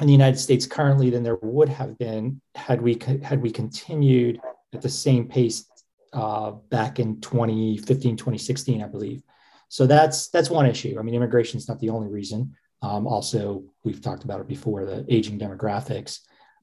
in 0.00 0.06
the 0.06 0.12
United 0.12 0.38
States 0.38 0.66
currently 0.66 1.10
than 1.10 1.22
there 1.22 1.38
would 1.42 1.68
have 1.68 1.98
been 1.98 2.40
had 2.54 2.80
we 2.80 2.98
had 3.22 3.42
we 3.42 3.50
continued 3.50 4.40
at 4.72 4.82
the 4.82 4.88
same 4.88 5.28
pace 5.28 5.64
uh, 6.12 6.52
back 6.70 6.98
in 6.98 7.20
2015, 7.20 8.16
2016, 8.16 8.82
I 8.82 8.86
believe. 8.86 9.22
So 9.68 9.86
that's 9.86 10.28
that's 10.28 10.50
one 10.50 10.66
issue. 10.66 10.96
I 10.98 11.02
mean, 11.02 11.14
immigration 11.14 11.58
is 11.58 11.68
not 11.68 11.78
the 11.80 11.90
only 11.90 12.08
reason. 12.08 12.54
Um, 12.80 13.06
also, 13.06 13.64
we've 13.84 14.00
talked 14.00 14.24
about 14.24 14.40
it 14.40 14.48
before: 14.48 14.84
the 14.84 15.04
aging 15.08 15.38
demographics, 15.38 16.20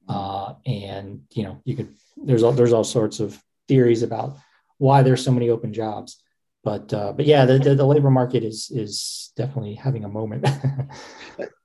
uh, 0.08 0.54
and 0.64 1.20
you 1.32 1.44
know, 1.44 1.60
you 1.64 1.76
could 1.76 1.94
there's 2.16 2.42
all 2.42 2.52
there's 2.52 2.72
all 2.72 2.84
sorts 2.84 3.20
of 3.20 3.40
theories 3.68 4.02
about 4.02 4.38
why 4.78 5.02
there's 5.02 5.24
so 5.24 5.32
many 5.32 5.50
open 5.50 5.72
jobs. 5.72 6.22
But 6.66 6.92
uh, 6.92 7.12
but 7.12 7.26
yeah, 7.26 7.44
the, 7.44 7.60
the, 7.60 7.76
the 7.76 7.86
labor 7.86 8.10
market 8.10 8.42
is 8.42 8.72
is 8.74 9.30
definitely 9.36 9.76
having 9.76 10.04
a 10.04 10.08
moment. 10.08 10.44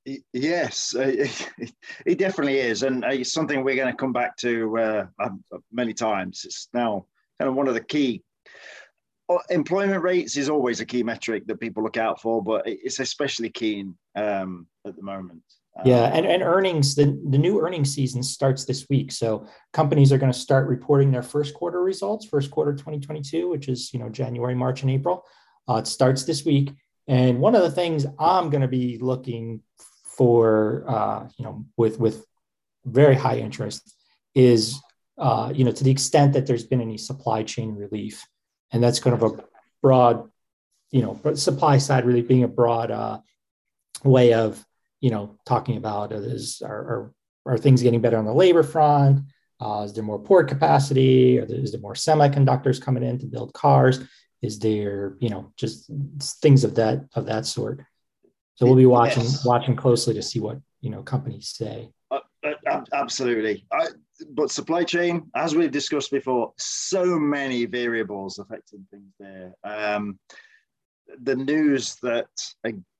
yes, 0.31 0.93
it 2.05 2.19
definitely 2.19 2.59
is, 2.59 2.83
and 2.83 3.03
it's 3.05 3.33
something 3.33 3.63
we're 3.63 3.75
going 3.75 3.91
to 3.91 3.97
come 3.97 4.13
back 4.13 4.37
to 4.37 4.77
uh, 4.77 5.05
many 5.71 5.93
times. 5.93 6.43
It's 6.45 6.69
now 6.75 7.07
kind 7.39 7.49
of 7.49 7.55
one 7.55 7.67
of 7.67 7.73
the 7.73 7.83
key 7.83 8.21
employment 9.49 10.03
rates 10.03 10.37
is 10.37 10.49
always 10.49 10.81
a 10.81 10.85
key 10.85 11.01
metric 11.01 11.47
that 11.47 11.59
people 11.59 11.81
look 11.81 11.97
out 11.97 12.21
for, 12.21 12.43
but 12.43 12.61
it's 12.67 12.99
especially 12.99 13.49
keen 13.49 13.97
um, 14.15 14.67
at 14.85 14.95
the 14.95 15.01
moment. 15.01 15.41
Um, 15.77 15.87
yeah, 15.87 16.11
and, 16.13 16.25
and 16.25 16.43
earnings, 16.43 16.95
the, 16.95 17.17
the 17.29 17.37
new 17.37 17.61
earnings 17.61 17.93
season 17.93 18.21
starts 18.23 18.65
this 18.65 18.87
week. 18.89 19.11
So 19.11 19.47
companies 19.71 20.11
are 20.11 20.17
going 20.17 20.31
to 20.31 20.37
start 20.37 20.67
reporting 20.67 21.11
their 21.11 21.23
first 21.23 21.53
quarter 21.53 21.81
results, 21.81 22.25
first 22.25 22.51
quarter 22.51 22.73
2022, 22.73 23.49
which 23.49 23.69
is, 23.69 23.93
you 23.93 23.99
know, 23.99 24.09
January, 24.09 24.55
March, 24.55 24.81
and 24.81 24.91
April. 24.91 25.23
Uh, 25.69 25.75
it 25.75 25.87
starts 25.87 26.23
this 26.23 26.43
week. 26.43 26.71
And 27.07 27.39
one 27.39 27.55
of 27.55 27.61
the 27.61 27.71
things 27.71 28.05
I'm 28.19 28.49
going 28.49 28.61
to 28.61 28.67
be 28.67 28.97
looking 28.99 29.61
for, 30.03 30.83
uh, 30.87 31.27
you 31.37 31.45
know, 31.45 31.65
with, 31.77 31.99
with 31.99 32.25
very 32.85 33.15
high 33.15 33.37
interest 33.37 33.95
is, 34.35 34.79
uh, 35.17 35.51
you 35.55 35.63
know, 35.63 35.71
to 35.71 35.83
the 35.83 35.91
extent 35.91 36.33
that 36.33 36.47
there's 36.47 36.65
been 36.65 36.81
any 36.81 36.97
supply 36.97 37.43
chain 37.43 37.75
relief 37.75 38.25
and 38.71 38.83
that's 38.83 38.99
kind 38.99 39.13
of 39.13 39.23
a 39.23 39.43
broad, 39.81 40.29
you 40.91 41.01
know, 41.01 41.33
supply 41.35 41.77
side 41.77 42.05
really 42.05 42.21
being 42.21 42.43
a 42.43 42.47
broad 42.47 42.91
uh, 42.91 43.19
way 44.03 44.33
of, 44.33 44.65
you 45.01 45.09
know, 45.09 45.37
talking 45.45 45.77
about 45.77 46.13
is 46.13 46.61
are, 46.63 46.71
are, 46.71 47.53
are 47.53 47.57
things 47.57 47.81
getting 47.81 48.01
better 48.01 48.17
on 48.17 48.25
the 48.25 48.33
labor 48.33 48.63
front? 48.63 49.25
Uh, 49.59 49.83
is 49.83 49.93
there 49.93 50.03
more 50.03 50.19
port 50.19 50.47
capacity? 50.47 51.39
Or 51.39 51.45
is 51.45 51.71
there 51.71 51.81
more 51.81 51.93
semiconductors 51.93 52.81
coming 52.81 53.03
in 53.03 53.19
to 53.19 53.25
build 53.25 53.53
cars? 53.53 53.99
Is 54.41 54.57
there, 54.59 55.17
you 55.19 55.29
know, 55.29 55.51
just 55.55 55.91
things 56.41 56.63
of 56.63 56.75
that 56.75 57.05
of 57.15 57.25
that 57.25 57.45
sort? 57.45 57.81
So 58.55 58.65
we'll 58.65 58.75
be 58.75 58.85
watching 58.85 59.23
yes. 59.23 59.45
watching 59.45 59.75
closely 59.75 60.13
to 60.15 60.21
see 60.21 60.39
what 60.39 60.59
you 60.81 60.89
know 60.89 61.03
companies 61.03 61.49
say. 61.49 61.89
Uh, 62.09 62.19
uh, 62.43 62.81
absolutely. 62.93 63.65
I, 63.71 63.87
but 64.31 64.51
supply 64.51 64.83
chain, 64.83 65.29
as 65.35 65.55
we've 65.55 65.71
discussed 65.71 66.11
before, 66.11 66.53
so 66.57 67.05
many 67.19 67.65
variables 67.65 68.39
affecting 68.39 68.85
things 68.91 69.13
there. 69.19 69.53
Um, 69.63 70.19
the 71.23 71.35
news 71.35 71.97
that 72.03 72.27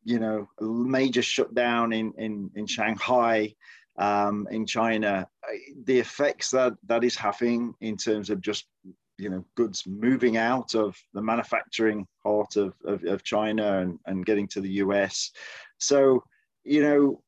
you 0.03 0.19
know 0.19 0.47
a 0.59 0.63
major 0.63 1.21
shutdown 1.21 1.93
in 1.93 2.13
in 2.17 2.51
in 2.55 2.65
Shanghai, 2.65 3.53
um, 3.97 4.47
in 4.51 4.65
China, 4.65 5.27
the 5.85 5.99
effects 5.99 6.51
that 6.51 6.73
that 6.85 7.03
is 7.03 7.15
having 7.15 7.73
in 7.81 7.97
terms 7.97 8.29
of 8.29 8.41
just 8.41 8.65
you 9.17 9.29
know 9.29 9.45
goods 9.55 9.83
moving 9.85 10.37
out 10.37 10.73
of 10.75 10.97
the 11.13 11.21
manufacturing 11.21 12.07
heart 12.23 12.55
of, 12.55 12.73
of, 12.85 13.03
of 13.03 13.23
China 13.23 13.79
and, 13.79 13.99
and 14.05 14.25
getting 14.25 14.47
to 14.47 14.61
the 14.61 14.71
US. 14.85 15.31
So 15.77 16.23
you 16.63 16.81
know 16.81 17.21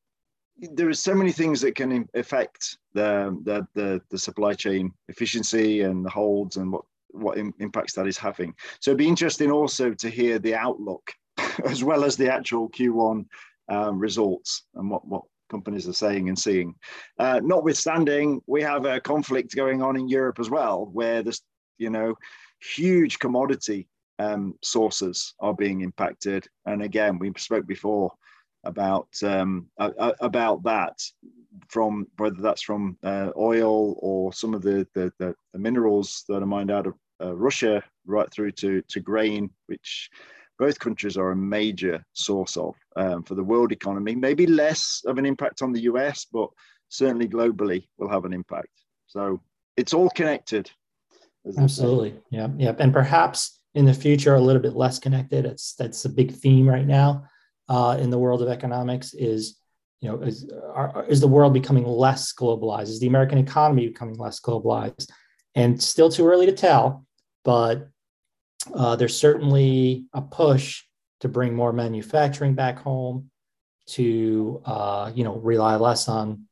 there 0.57 0.89
are 0.89 0.93
so 0.93 1.15
many 1.15 1.31
things 1.31 1.61
that 1.61 1.75
can 1.75 2.07
affect 2.13 2.77
the, 2.93 3.37
the, 3.43 3.67
the, 3.73 4.01
the 4.09 4.17
supply 4.17 4.53
chain 4.53 4.93
efficiency 5.07 5.81
and 5.81 6.05
the 6.05 6.09
holds 6.09 6.57
and 6.57 6.71
what, 6.71 6.85
what 7.09 7.37
impacts 7.37 7.93
that 7.93 8.07
is 8.07 8.17
having. 8.17 8.53
So 8.79 8.91
it'd 8.91 8.99
be 8.99 9.07
interesting 9.07 9.51
also 9.51 9.93
to 9.95 10.09
hear 10.09 10.39
the 10.39 10.55
outlook 10.55 11.11
as 11.65 11.83
well 11.83 12.03
as 12.03 12.17
the 12.17 12.31
actual 12.31 12.69
Q1 12.69 13.25
um, 13.69 13.99
results 13.99 14.63
and 14.75 14.89
what, 14.89 15.07
what 15.07 15.23
companies 15.49 15.87
are 15.87 15.93
saying 15.93 16.29
and 16.29 16.37
seeing. 16.37 16.75
Uh, 17.19 17.39
notwithstanding, 17.43 18.41
we 18.47 18.61
have 18.61 18.85
a 18.85 18.99
conflict 18.99 19.55
going 19.55 19.81
on 19.81 19.95
in 19.95 20.07
Europe 20.07 20.39
as 20.39 20.49
well, 20.49 20.89
where 20.91 21.21
there's, 21.21 21.41
you 21.77 21.89
know, 21.89 22.15
huge 22.75 23.19
commodity 23.19 23.87
um, 24.19 24.55
sources 24.61 25.33
are 25.39 25.53
being 25.53 25.81
impacted. 25.81 26.47
And 26.65 26.81
again, 26.81 27.19
we 27.19 27.31
spoke 27.37 27.67
before 27.67 28.11
about 28.63 29.09
um, 29.23 29.67
about 29.77 30.63
that 30.63 30.97
from 31.67 32.07
whether 32.17 32.41
that's 32.41 32.61
from 32.61 32.97
uh, 33.03 33.29
oil 33.37 33.97
or 33.99 34.33
some 34.33 34.53
of 34.53 34.61
the, 34.61 34.87
the, 34.95 35.11
the, 35.19 35.35
minerals 35.53 36.23
that 36.27 36.41
are 36.41 36.47
mined 36.47 36.71
out 36.71 36.87
of 36.87 36.95
uh, 37.21 37.35
Russia 37.35 37.83
right 38.05 38.31
through 38.31 38.51
to, 38.51 38.81
to 38.89 38.99
grain, 38.99 39.49
which 39.67 40.09
both 40.59 40.79
countries 40.79 41.17
are 41.17 41.31
a 41.31 41.35
major 41.35 42.03
source 42.13 42.57
of 42.57 42.75
um, 42.95 43.23
for 43.23 43.35
the 43.35 43.43
world 43.43 43.71
economy. 43.71 44.15
Maybe 44.15 44.45
less 44.45 45.01
of 45.05 45.17
an 45.17 45.25
impact 45.25 45.61
on 45.61 45.71
the 45.71 45.81
US, 45.81 46.25
but 46.31 46.49
certainly 46.89 47.27
globally, 47.27 47.87
will 47.97 48.09
have 48.09 48.25
an 48.25 48.33
impact. 48.33 48.69
So 49.07 49.41
it's 49.77 49.93
all 49.93 50.09
connected. 50.09 50.69
Absolutely. 51.57 52.15
Yeah. 52.29 52.49
Yeah. 52.57 52.75
And 52.79 52.93
perhaps 52.93 53.59
in 53.73 53.85
the 53.85 53.93
future, 53.93 54.35
a 54.35 54.41
little 54.41 54.61
bit 54.61 54.75
less 54.75 54.99
connected. 54.99 55.45
It's 55.45 55.73
that's 55.73 56.05
a 56.05 56.09
big 56.09 56.31
theme 56.31 56.69
right 56.69 56.85
now 56.85 57.25
uh, 57.67 57.97
in 57.99 58.09
the 58.09 58.19
world 58.19 58.41
of 58.41 58.49
economics 58.49 59.13
is, 59.13 59.57
you 60.01 60.09
know, 60.09 60.21
is, 60.21 60.49
are, 60.73 61.05
is 61.07 61.21
the 61.21 61.27
world 61.27 61.53
becoming 61.53 61.85
less 61.85 62.33
globalized? 62.33 62.89
Is 62.89 62.99
the 62.99 63.07
American 63.07 63.37
economy 63.37 63.87
becoming 63.87 64.17
less 64.17 64.39
globalized? 64.39 65.09
And 65.55 65.81
still 65.81 66.09
too 66.09 66.27
early 66.27 66.45
to 66.45 66.51
tell, 66.51 67.05
but 67.43 67.89
uh, 68.73 68.95
there's 68.95 69.17
certainly 69.17 70.05
a 70.13 70.21
push 70.21 70.83
to 71.21 71.27
bring 71.27 71.53
more 71.53 71.73
manufacturing 71.73 72.53
back 72.53 72.79
home, 72.79 73.29
to 73.85 74.61
uh, 74.65 75.11
you 75.13 75.23
know 75.23 75.35
rely 75.35 75.75
less 75.75 76.07
on 76.07 76.45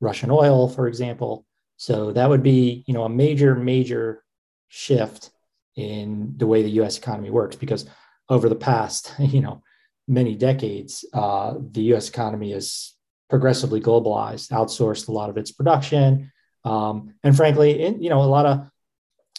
Russian 0.00 0.30
oil, 0.30 0.68
for 0.68 0.88
example. 0.88 1.44
So 1.76 2.12
that 2.12 2.28
would 2.28 2.42
be 2.42 2.84
you 2.86 2.94
know 2.94 3.04
a 3.04 3.08
major 3.08 3.54
major 3.54 4.22
shift 4.68 5.30
in 5.76 6.34
the 6.36 6.46
way 6.46 6.62
the 6.62 6.70
U.S. 6.70 6.98
economy 6.98 7.30
works 7.30 7.56
because 7.56 7.86
over 8.28 8.48
the 8.48 8.56
past 8.56 9.14
you 9.18 9.40
know 9.40 9.62
many 10.08 10.34
decades, 10.34 11.04
uh, 11.12 11.54
the 11.72 11.82
U.S. 11.82 12.08
economy 12.08 12.52
has 12.52 12.94
progressively 13.28 13.80
globalized, 13.80 14.50
outsourced 14.50 15.08
a 15.08 15.12
lot 15.12 15.30
of 15.30 15.36
its 15.36 15.50
production, 15.50 16.32
um, 16.64 17.14
and 17.22 17.36
frankly, 17.36 17.82
in, 17.82 18.02
you 18.02 18.10
know 18.10 18.22
a 18.22 18.24
lot 18.24 18.46
of 18.46 18.68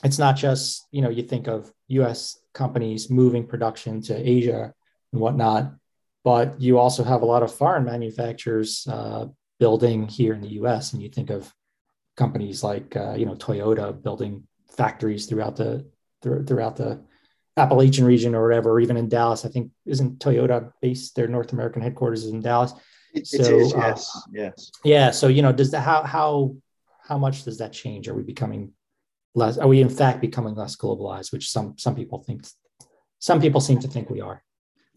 it's 0.03 0.19
not 0.19 0.35
just 0.35 0.87
you 0.91 1.01
know 1.01 1.09
you 1.09 1.23
think 1.23 1.47
of 1.47 1.71
U.S. 1.89 2.39
companies 2.53 3.09
moving 3.09 3.47
production 3.47 4.01
to 4.03 4.15
Asia 4.15 4.73
and 5.11 5.21
whatnot, 5.21 5.73
but 6.23 6.59
you 6.59 6.77
also 6.77 7.03
have 7.03 7.21
a 7.21 7.25
lot 7.25 7.43
of 7.43 7.53
foreign 7.53 7.85
manufacturers 7.85 8.87
uh, 8.89 9.25
building 9.59 10.07
here 10.07 10.33
in 10.33 10.41
the 10.41 10.53
U.S. 10.61 10.93
And 10.93 11.01
you 11.01 11.09
think 11.09 11.29
of 11.29 11.51
companies 12.15 12.63
like 12.63 12.95
uh, 12.95 13.15
you 13.15 13.25
know 13.25 13.35
Toyota 13.35 14.01
building 14.01 14.43
factories 14.69 15.25
throughout 15.25 15.55
the 15.55 15.85
throughout 16.21 16.75
the 16.75 17.03
Appalachian 17.55 18.05
region 18.05 18.35
or 18.35 18.47
whatever, 18.47 18.71
or 18.71 18.79
even 18.79 18.97
in 18.97 19.09
Dallas. 19.09 19.45
I 19.45 19.49
think 19.49 19.71
isn't 19.85 20.19
Toyota 20.19 20.71
based 20.81 21.15
their 21.15 21.27
North 21.27 21.53
American 21.53 21.81
headquarters 21.81 22.23
is 22.23 22.31
in 22.31 22.41
Dallas. 22.41 22.73
It, 23.13 23.25
so, 23.25 23.37
it 23.41 23.51
is, 23.53 23.73
uh, 23.73 23.77
yes, 23.77 24.11
uh, 24.15 24.19
yes. 24.31 24.71
Yeah. 24.83 25.11
So 25.11 25.27
you 25.27 25.41
know, 25.41 25.51
does 25.51 25.71
that 25.71 25.81
how 25.81 26.03
how 26.03 26.55
how 27.01 27.17
much 27.17 27.45
does 27.45 27.57
that 27.57 27.73
change? 27.73 28.07
Are 28.07 28.13
we 28.13 28.23
becoming 28.23 28.73
less 29.37 29.57
are 29.57 29.67
we 29.67 29.79
in 29.81 29.89
fact 29.89 30.19
becoming 30.19 30.55
less 30.55 30.75
globalized 30.75 31.31
which 31.31 31.49
some 31.49 31.73
some 31.77 31.95
people 31.95 32.19
think 32.23 32.41
some 33.19 33.41
people 33.41 33.61
seem 33.61 33.79
to 33.79 33.87
think 33.87 34.09
we 34.09 34.21
are. 34.21 34.43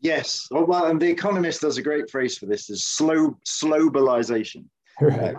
Yes. 0.00 0.46
Well, 0.50 0.66
well 0.66 0.86
and 0.86 1.00
the 1.00 1.08
economist 1.08 1.62
does 1.62 1.78
a 1.78 1.82
great 1.82 2.10
phrase 2.10 2.36
for 2.36 2.46
this 2.46 2.70
is 2.70 2.86
slow 2.86 3.36
slowbalization. 3.46 4.64
Right. 5.00 5.36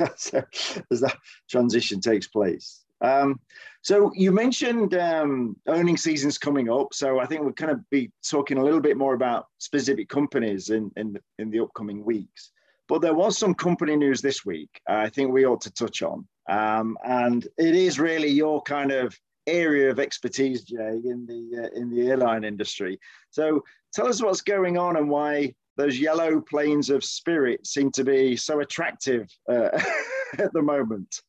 So, 0.16 0.42
as 0.90 1.00
that 1.00 1.16
transition 1.50 2.00
takes 2.00 2.28
place. 2.28 2.84
Um, 3.00 3.40
so 3.82 4.12
you 4.14 4.32
mentioned 4.32 4.94
um, 4.94 5.56
earning 5.66 5.96
seasons 5.96 6.38
coming 6.38 6.70
up. 6.70 6.94
So 6.94 7.18
I 7.18 7.26
think 7.26 7.42
we're 7.42 7.50
going 7.50 7.74
to 7.74 7.84
be 7.90 8.10
talking 8.28 8.58
a 8.58 8.62
little 8.62 8.80
bit 8.80 8.96
more 8.96 9.14
about 9.14 9.46
specific 9.58 10.08
companies 10.08 10.70
in 10.70 10.90
in 10.96 11.14
the, 11.14 11.20
in 11.38 11.50
the 11.50 11.60
upcoming 11.60 12.04
weeks. 12.04 12.52
But 12.88 13.02
there 13.02 13.14
was 13.14 13.38
some 13.38 13.54
company 13.54 13.96
news 13.96 14.22
this 14.22 14.44
week. 14.44 14.80
I 14.88 15.08
think 15.10 15.30
we 15.30 15.44
ought 15.44 15.60
to 15.62 15.72
touch 15.72 16.02
on. 16.02 16.26
Um, 16.48 16.96
and 17.04 17.46
it 17.58 17.74
is 17.74 18.00
really 18.00 18.28
your 18.28 18.62
kind 18.62 18.90
of 18.90 19.14
area 19.46 19.90
of 19.90 19.98
expertise, 19.98 20.62
Jay, 20.62 21.00
in 21.04 21.26
the 21.26 21.64
uh, 21.64 21.78
in 21.78 21.90
the 21.90 22.08
airline 22.08 22.44
industry. 22.44 22.98
So 23.30 23.62
tell 23.92 24.06
us 24.06 24.22
what's 24.22 24.40
going 24.40 24.78
on 24.78 24.96
and 24.96 25.08
why 25.08 25.54
those 25.76 25.98
yellow 25.98 26.40
planes 26.40 26.90
of 26.90 27.04
spirit 27.04 27.66
seem 27.66 27.90
to 27.92 28.04
be 28.04 28.36
so 28.36 28.60
attractive 28.60 29.28
uh, 29.48 29.68
at 30.38 30.52
the 30.52 30.62
moment. 30.62 31.20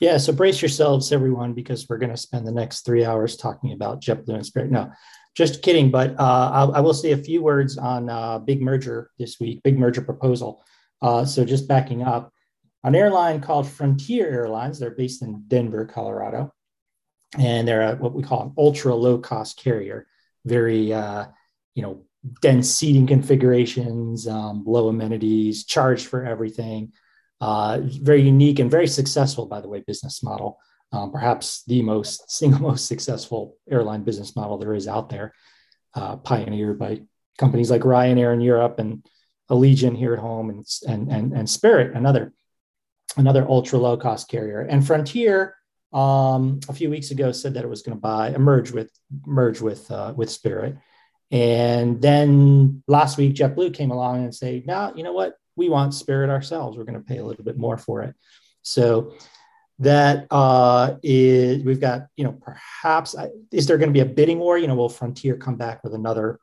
Yeah, 0.00 0.16
so 0.16 0.32
brace 0.32 0.62
yourselves, 0.62 1.12
everyone, 1.12 1.52
because 1.52 1.86
we're 1.88 1.98
going 1.98 2.10
to 2.10 2.16
spend 2.16 2.46
the 2.46 2.52
next 2.52 2.86
three 2.86 3.04
hours 3.04 3.36
talking 3.36 3.72
about 3.72 4.00
JetBlue 4.00 4.34
and 4.34 4.46
Spirit. 4.46 4.70
No, 4.70 4.90
just 5.34 5.62
kidding. 5.62 5.90
But 5.90 6.18
uh, 6.18 6.70
I 6.74 6.80
will 6.80 6.94
say 6.94 7.12
a 7.12 7.16
few 7.16 7.42
words 7.42 7.76
on 7.76 8.08
uh, 8.08 8.38
big 8.38 8.62
merger 8.62 9.10
this 9.18 9.38
week, 9.38 9.62
big 9.62 9.78
merger 9.78 10.00
proposal. 10.00 10.64
Uh, 11.02 11.24
so 11.24 11.44
just 11.44 11.68
backing 11.68 12.02
up, 12.02 12.32
an 12.84 12.94
airline 12.94 13.40
called 13.40 13.68
Frontier 13.68 14.28
Airlines. 14.28 14.78
They're 14.78 14.90
based 14.90 15.22
in 15.22 15.44
Denver, 15.48 15.86
Colorado, 15.86 16.52
and 17.36 17.66
they're 17.66 17.82
a, 17.82 17.96
what 17.96 18.14
we 18.14 18.22
call 18.22 18.42
an 18.42 18.52
ultra 18.56 18.94
low 18.94 19.18
cost 19.18 19.58
carrier. 19.58 20.06
Very, 20.44 20.92
uh, 20.92 21.26
you 21.74 21.82
know, 21.82 22.04
dense 22.40 22.70
seating 22.70 23.06
configurations, 23.06 24.28
um, 24.28 24.62
low 24.66 24.88
amenities, 24.88 25.64
charged 25.64 26.06
for 26.06 26.24
everything. 26.24 26.92
Uh, 27.40 27.80
very 27.82 28.22
unique 28.22 28.58
and 28.58 28.70
very 28.70 28.86
successful, 28.86 29.46
by 29.46 29.60
the 29.60 29.68
way, 29.68 29.82
business 29.86 30.22
model. 30.22 30.58
Um, 30.92 31.10
perhaps 31.10 31.64
the 31.64 31.82
most 31.82 32.30
single 32.38 32.60
most 32.60 32.86
successful 32.86 33.56
airline 33.70 34.04
business 34.04 34.36
model 34.36 34.58
there 34.58 34.74
is 34.74 34.88
out 34.88 35.08
there, 35.08 35.34
uh, 35.94 36.16
pioneered 36.16 36.78
by 36.78 37.02
companies 37.36 37.70
like 37.70 37.82
Ryanair 37.82 38.32
in 38.32 38.40
Europe 38.40 38.78
and 38.78 39.04
Allegiant 39.50 39.96
here 39.96 40.12
at 40.12 40.18
home, 40.18 40.50
and 40.50 40.66
and 40.88 41.10
and, 41.10 41.32
and 41.32 41.48
Spirit, 41.48 41.96
another 41.96 42.32
another 43.16 43.48
ultra 43.48 43.78
low 43.78 43.96
cost 43.96 44.28
carrier. 44.28 44.60
And 44.60 44.86
Frontier 44.86 45.54
um, 45.92 46.60
a 46.68 46.72
few 46.72 46.90
weeks 46.90 47.10
ago 47.10 47.32
said 47.32 47.54
that 47.54 47.64
it 47.64 47.68
was 47.70 47.82
going 47.82 47.96
to 47.96 48.00
buy 48.00 48.36
merge 48.36 48.70
with 48.70 48.90
merge 49.24 49.60
with 49.60 49.90
uh, 49.90 50.12
with 50.16 50.30
Spirit. 50.30 50.76
And 51.30 52.00
then 52.00 52.82
last 52.86 53.18
week, 53.18 53.34
JetBlue 53.34 53.74
came 53.74 53.90
along 53.90 54.24
and 54.24 54.34
say, 54.34 54.62
"Now, 54.66 54.92
you 54.94 55.02
know 55.02 55.12
what? 55.12 55.34
We 55.56 55.68
want 55.68 55.94
Spirit 55.94 56.30
ourselves. 56.30 56.76
We're 56.76 56.84
going 56.84 56.98
to 56.98 57.04
pay 57.04 57.18
a 57.18 57.24
little 57.24 57.44
bit 57.44 57.58
more 57.58 57.78
for 57.78 58.02
it." 58.02 58.14
So 58.62 59.14
that 59.78 60.26
uh, 60.30 60.96
is, 61.02 61.62
we've 61.62 61.80
got, 61.80 62.06
you 62.16 62.24
know, 62.24 62.32
perhaps 62.32 63.14
is 63.52 63.66
there 63.66 63.76
going 63.78 63.90
to 63.90 63.92
be 63.92 64.00
a 64.00 64.06
bidding 64.06 64.38
war? 64.38 64.58
You 64.58 64.66
know, 64.66 64.74
will 64.74 64.88
Frontier 64.88 65.36
come 65.36 65.56
back 65.56 65.84
with 65.84 65.94
another 65.94 66.40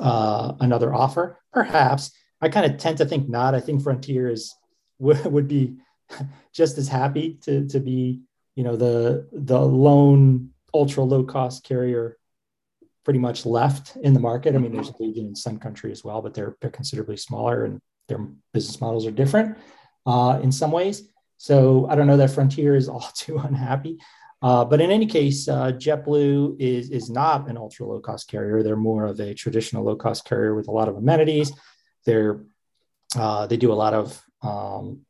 uh, 0.00 0.54
another 0.60 0.94
offer? 0.94 1.38
Perhaps. 1.52 2.12
I 2.40 2.48
kind 2.48 2.70
of 2.70 2.78
tend 2.78 2.98
to 2.98 3.06
think 3.06 3.28
not. 3.28 3.54
I 3.54 3.60
think 3.60 3.82
Frontier 3.82 4.28
is 4.28 4.54
would 4.98 5.48
be 5.48 5.76
just 6.52 6.78
as 6.78 6.88
happy 6.88 7.38
to 7.42 7.66
to 7.68 7.80
be 7.80 8.20
you 8.54 8.64
know 8.64 8.76
the 8.76 9.28
the 9.32 9.60
lone 9.60 10.50
ultra 10.72 11.02
low 11.02 11.24
cost 11.24 11.64
carrier 11.64 12.18
pretty 13.04 13.18
much 13.18 13.44
left 13.44 13.96
in 13.96 14.14
the 14.14 14.20
market. 14.20 14.54
I 14.54 14.58
mean, 14.58 14.72
there's 14.72 14.88
a 14.88 14.92
Allegiant 14.94 15.28
in 15.28 15.36
Sun 15.36 15.58
Country 15.58 15.92
as 15.92 16.02
well, 16.04 16.22
but 16.22 16.34
they're 16.34 16.56
they're 16.60 16.70
considerably 16.70 17.16
smaller 17.16 17.64
and 17.64 17.80
their 18.08 18.26
business 18.52 18.80
models 18.80 19.06
are 19.06 19.10
different 19.10 19.56
uh, 20.06 20.40
in 20.42 20.52
some 20.52 20.70
ways. 20.70 21.08
So 21.44 21.86
I 21.90 21.94
don't 21.94 22.06
know 22.06 22.16
that 22.16 22.30
Frontier 22.30 22.74
is 22.74 22.88
all 22.88 23.06
too 23.14 23.36
unhappy. 23.36 23.98
Uh, 24.40 24.64
but 24.64 24.80
in 24.80 24.90
any 24.90 25.04
case, 25.04 25.46
uh, 25.46 25.72
JetBlue 25.72 26.56
is 26.58 26.88
is 26.90 27.10
not 27.10 27.50
an 27.50 27.58
ultra 27.58 27.84
low 27.86 28.00
cost 28.00 28.28
carrier. 28.28 28.62
They're 28.62 28.76
more 28.76 29.04
of 29.04 29.20
a 29.20 29.34
traditional 29.34 29.84
low 29.84 29.94
cost 29.94 30.24
carrier 30.24 30.54
with 30.54 30.68
a 30.68 30.70
lot 30.70 30.88
of 30.88 30.96
amenities. 30.96 31.52
They're 32.06 32.46
uh, 33.14 33.46
they 33.46 33.58
do 33.58 33.72
a 33.72 33.80
lot 33.84 33.92
of 33.92 34.22
um, 34.40 35.00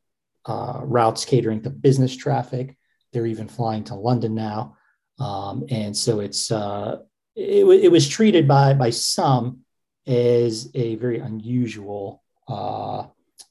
uh, 0.45 0.81
routes 0.83 1.25
catering 1.25 1.63
to 1.63 1.71
business 1.71 2.17
traffic. 2.17 2.77
They're 3.13 3.27
even 3.27 3.47
flying 3.47 3.85
to 3.85 3.95
London 3.95 4.35
now, 4.35 4.77
um, 5.21 5.65
and 5.71 5.97
so 5.97 6.19
it's 6.19 6.51
uh, 6.51 6.99
it, 7.37 7.65
it, 7.65 7.93
was 7.93 8.09
treated 8.09 8.49
by 8.49 8.75
by 8.75 8.91
some 8.91 9.61
as 10.05 10.69
a 10.75 10.97
very 10.97 11.21
unusual 11.21 12.25
uh, 12.49 13.05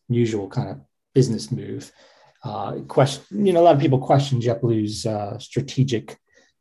unusual 0.10 0.50
kind 0.50 0.70
of 0.70 0.82
business 1.14 1.50
move. 1.50 1.90
Uh, 2.44 2.80
question, 2.88 3.46
you 3.46 3.54
know, 3.54 3.62
a 3.62 3.64
lot 3.64 3.76
of 3.76 3.82
people 3.82 4.00
question 4.00 4.42
JetBlue's 4.42 5.06
uh, 5.06 5.40
strategic 5.40 6.18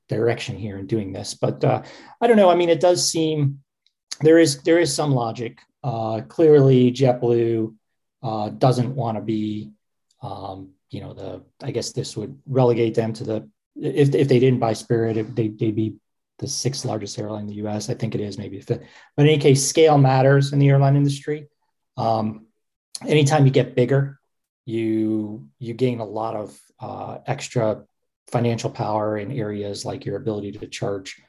direction 0.09 0.57
here 0.57 0.79
in 0.79 0.87
doing 0.87 1.13
this, 1.13 1.35
but 1.35 1.65
uh, 1.65 1.83
I 2.21 2.27
don't 2.27 2.37
know. 2.37 2.51
I 2.51 2.55
mean, 2.55 2.69
it 2.69 2.81
does 2.81 3.09
seem 3.09 3.61
there 4.21 4.39
is 4.39 4.63
there 4.63 4.79
is 4.79 4.95
some 4.95 5.13
logic. 5.13 5.59
Uh, 5.83 6.21
clearly, 6.29 6.93
JetBlue 6.93 7.75
uh, 8.23 8.51
doesn't 8.51 8.95
want 8.95 9.17
to 9.17 9.23
be, 9.23 9.73
um, 10.23 10.71
you 10.91 11.01
know, 11.01 11.15
the 11.15 11.43
I 11.61 11.73
guess 11.73 11.91
this 11.91 12.17
would 12.17 12.39
relegate 12.47 12.95
them 12.95 13.13
to 13.15 13.25
the 13.25 13.49
if 13.75 14.15
if 14.15 14.29
they 14.29 14.39
didn't 14.39 14.61
buy 14.61 14.75
Spirit, 14.75 15.35
they 15.35 15.49
they'd 15.49 15.75
be 15.75 15.97
the 16.39 16.49
sixth 16.49 16.85
largest 16.85 17.19
airline 17.19 17.43
in 17.43 17.47
the 17.49 17.55
U.S. 17.55 17.91
I 17.91 17.95
think 17.95 18.15
it 18.15 18.21
is 18.21 18.39
maybe 18.39 18.61
fifth. 18.61 18.83
But 19.17 19.27
in 19.27 19.33
any 19.33 19.39
case, 19.39 19.67
scale 19.67 19.99
matters 19.99 20.53
in 20.53 20.59
the 20.59 20.69
airline 20.69 20.97
industry. 20.97 21.49
Um, 21.97 22.47
anytime 23.07 23.47
you 23.47 23.53
get 23.53 23.77
bigger, 23.77 24.21
you 24.65 25.49
you 25.59 25.75
gain 25.75 26.01
a 26.01 26.05
lot 26.05 26.37
of 26.37 26.59
uh, 26.81 27.19
extra 27.27 27.85
financial 28.31 28.71
power 28.71 29.19
in 29.19 29.31
areas 29.31 29.85
like 29.85 30.05
your 30.05 30.17
ability 30.17 30.53
to 30.53 30.67
charge 30.67 31.21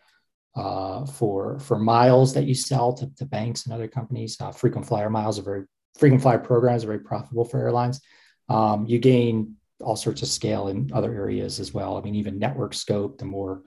uh, 0.55 1.05
for 1.05 1.59
for 1.59 1.79
miles 1.79 2.33
that 2.33 2.45
you 2.45 2.53
sell 2.53 2.93
to, 2.93 3.09
to 3.15 3.25
banks 3.25 3.65
and 3.65 3.73
other 3.73 3.87
companies. 3.87 4.39
Uh, 4.39 4.51
frequent 4.51 4.87
flyer 4.87 5.09
miles 5.09 5.39
are 5.39 5.43
very 5.43 5.63
frequent 5.97 6.21
flyer 6.21 6.39
programs 6.39 6.83
are 6.83 6.87
very 6.87 6.99
profitable 6.99 7.45
for 7.45 7.59
airlines. 7.59 8.01
Um, 8.49 8.85
you 8.85 8.99
gain 8.99 9.55
all 9.81 9.95
sorts 9.95 10.21
of 10.21 10.27
scale 10.27 10.67
in 10.67 10.91
other 10.93 11.13
areas 11.13 11.59
as 11.59 11.73
well. 11.73 11.97
I 11.97 12.01
mean, 12.01 12.15
even 12.15 12.39
network 12.39 12.73
scope. 12.73 13.17
The 13.17 13.25
more 13.25 13.63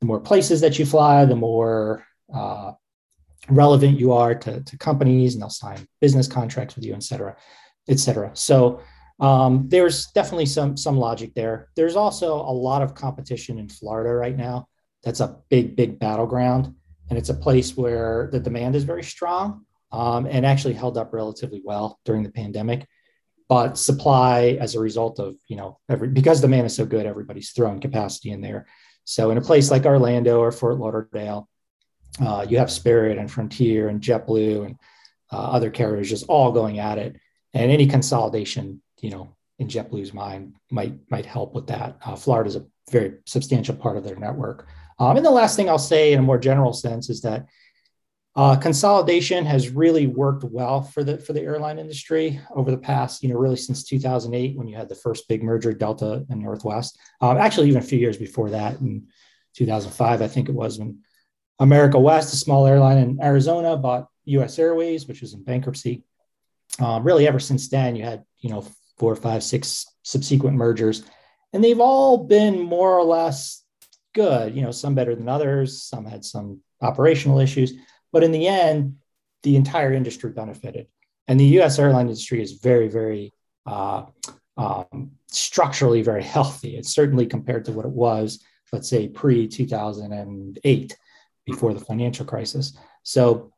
the 0.00 0.06
more 0.06 0.20
places 0.20 0.60
that 0.60 0.78
you 0.78 0.86
fly, 0.86 1.24
the 1.24 1.36
more 1.36 2.04
uh, 2.32 2.72
relevant 3.48 3.98
you 3.98 4.12
are 4.12 4.34
to, 4.34 4.62
to 4.62 4.78
companies, 4.78 5.34
and 5.34 5.42
they'll 5.42 5.50
sign 5.50 5.86
business 6.00 6.28
contracts 6.28 6.74
with 6.76 6.84
you, 6.84 6.94
et 6.94 7.02
cetera, 7.02 7.36
et 7.88 7.98
cetera. 7.98 8.30
So 8.34 8.80
Um, 9.20 9.66
there's 9.68 10.12
definitely 10.14 10.46
some 10.46 10.76
some 10.76 10.96
logic 10.96 11.34
there. 11.34 11.56
There's 11.74 11.96
also 11.96 12.28
a 12.34 12.54
lot 12.68 12.82
of 12.82 12.94
competition 12.94 13.58
in 13.58 13.68
Florida 13.68 14.12
right 14.14 14.36
now. 14.36 14.68
That's 15.02 15.20
a 15.20 15.36
big 15.48 15.74
big 15.74 15.98
battleground, 15.98 16.64
and 17.08 17.18
it's 17.18 17.30
a 17.30 17.42
place 17.46 17.76
where 17.76 18.28
the 18.30 18.38
demand 18.38 18.76
is 18.76 18.84
very 18.84 19.02
strong 19.02 19.66
um, 19.90 20.26
and 20.26 20.46
actually 20.46 20.74
held 20.74 20.96
up 20.96 21.12
relatively 21.12 21.62
well 21.64 21.98
during 22.04 22.22
the 22.24 22.30
pandemic. 22.42 22.86
But 23.48 23.78
supply, 23.78 24.58
as 24.60 24.74
a 24.74 24.80
result 24.80 25.18
of 25.18 25.34
you 25.50 25.56
know 25.56 25.70
every 25.88 26.08
because 26.08 26.40
demand 26.40 26.66
is 26.66 26.76
so 26.76 26.86
good, 26.86 27.06
everybody's 27.06 27.50
throwing 27.50 27.80
capacity 27.80 28.30
in 28.30 28.40
there. 28.40 28.66
So 29.04 29.30
in 29.32 29.38
a 29.38 29.48
place 29.50 29.74
like 29.74 29.88
Orlando 29.88 30.38
or 30.38 30.52
Fort 30.52 30.78
Lauderdale, 30.78 31.48
uh, 32.20 32.46
you 32.48 32.58
have 32.58 32.70
Spirit 32.70 33.18
and 33.18 33.30
Frontier 33.30 33.88
and 33.88 34.00
JetBlue 34.00 34.64
and 34.66 34.76
uh, 35.32 35.56
other 35.56 35.70
carriers 35.70 36.10
just 36.10 36.28
all 36.28 36.52
going 36.52 36.78
at 36.78 36.98
it, 36.98 37.16
and 37.54 37.70
any 37.70 37.86
consolidation, 37.86 38.82
you 39.00 39.10
know, 39.10 39.34
in 39.58 39.68
JetBlue's 39.68 40.14
mind 40.14 40.54
might 40.70 40.94
might 41.10 41.26
help 41.26 41.54
with 41.54 41.66
that. 41.68 41.98
Uh, 42.04 42.16
Florida 42.16 42.48
is 42.48 42.56
a 42.56 42.66
very 42.90 43.14
substantial 43.26 43.74
part 43.74 43.96
of 43.96 44.04
their 44.04 44.16
network. 44.16 44.66
Um, 44.98 45.16
and 45.16 45.24
the 45.24 45.30
last 45.30 45.56
thing 45.56 45.68
I'll 45.68 45.78
say, 45.78 46.12
in 46.12 46.18
a 46.18 46.22
more 46.22 46.38
general 46.38 46.72
sense, 46.72 47.08
is 47.08 47.20
that 47.22 47.46
uh, 48.36 48.56
consolidation 48.56 49.44
has 49.44 49.70
really 49.70 50.06
worked 50.06 50.44
well 50.44 50.82
for 50.82 51.02
the 51.02 51.18
for 51.18 51.32
the 51.32 51.40
airline 51.42 51.78
industry 51.78 52.40
over 52.54 52.70
the 52.70 52.78
past, 52.78 53.22
you 53.22 53.28
know, 53.28 53.36
really 53.36 53.56
since 53.56 53.82
2008 53.84 54.56
when 54.56 54.68
you 54.68 54.76
had 54.76 54.88
the 54.88 54.94
first 54.94 55.28
big 55.28 55.42
merger, 55.42 55.72
Delta 55.72 56.24
and 56.28 56.40
Northwest. 56.40 56.98
Um, 57.20 57.36
actually, 57.36 57.68
even 57.68 57.82
a 57.82 57.84
few 57.84 57.98
years 57.98 58.16
before 58.16 58.50
that, 58.50 58.80
in 58.80 59.08
2005, 59.56 60.22
I 60.22 60.28
think 60.28 60.48
it 60.48 60.54
was 60.54 60.78
when 60.78 61.00
America 61.58 61.98
West, 61.98 62.32
a 62.32 62.36
small 62.36 62.66
airline 62.66 62.98
in 62.98 63.20
Arizona, 63.20 63.76
bought 63.76 64.08
U.S. 64.26 64.58
Airways, 64.58 65.08
which 65.08 65.20
was 65.20 65.34
in 65.34 65.42
bankruptcy. 65.42 66.04
Um, 66.78 67.04
really, 67.04 67.26
ever 67.26 67.40
since 67.40 67.68
then, 67.68 67.96
you 67.96 68.04
had 68.04 68.24
you 68.38 68.50
know 68.50 68.64
four, 68.98 69.14
five, 69.16 69.42
six 69.42 69.86
subsequent 70.02 70.56
mergers, 70.56 71.04
and 71.52 71.62
they've 71.62 71.80
all 71.80 72.26
been 72.26 72.60
more 72.60 72.98
or 72.98 73.04
less 73.04 73.62
good. 74.14 74.54
You 74.54 74.62
know, 74.62 74.70
some 74.70 74.94
better 74.94 75.14
than 75.14 75.28
others. 75.28 75.82
Some 75.82 76.04
had 76.04 76.24
some 76.24 76.60
operational 76.80 77.38
issues, 77.38 77.72
but 78.12 78.22
in 78.22 78.32
the 78.32 78.46
end, 78.46 78.96
the 79.42 79.56
entire 79.56 79.92
industry 79.92 80.30
benefited. 80.30 80.86
And 81.26 81.38
the 81.38 81.44
U.S. 81.58 81.78
airline 81.78 82.06
industry 82.06 82.42
is 82.42 82.52
very, 82.52 82.88
very 82.88 83.34
uh, 83.66 84.06
um, 84.56 85.12
structurally 85.30 86.02
very 86.02 86.22
healthy. 86.36 86.76
It's 86.76 86.94
certainly 86.94 87.26
compared 87.26 87.64
to 87.66 87.72
what 87.72 87.86
it 87.86 87.92
was, 87.92 88.42
let's 88.72 88.88
say, 88.88 89.08
pre 89.08 89.46
2008 89.46 90.96
before 91.46 91.72
the 91.72 91.80
financial 91.80 92.26
crisis. 92.26 92.76
So 93.02 93.52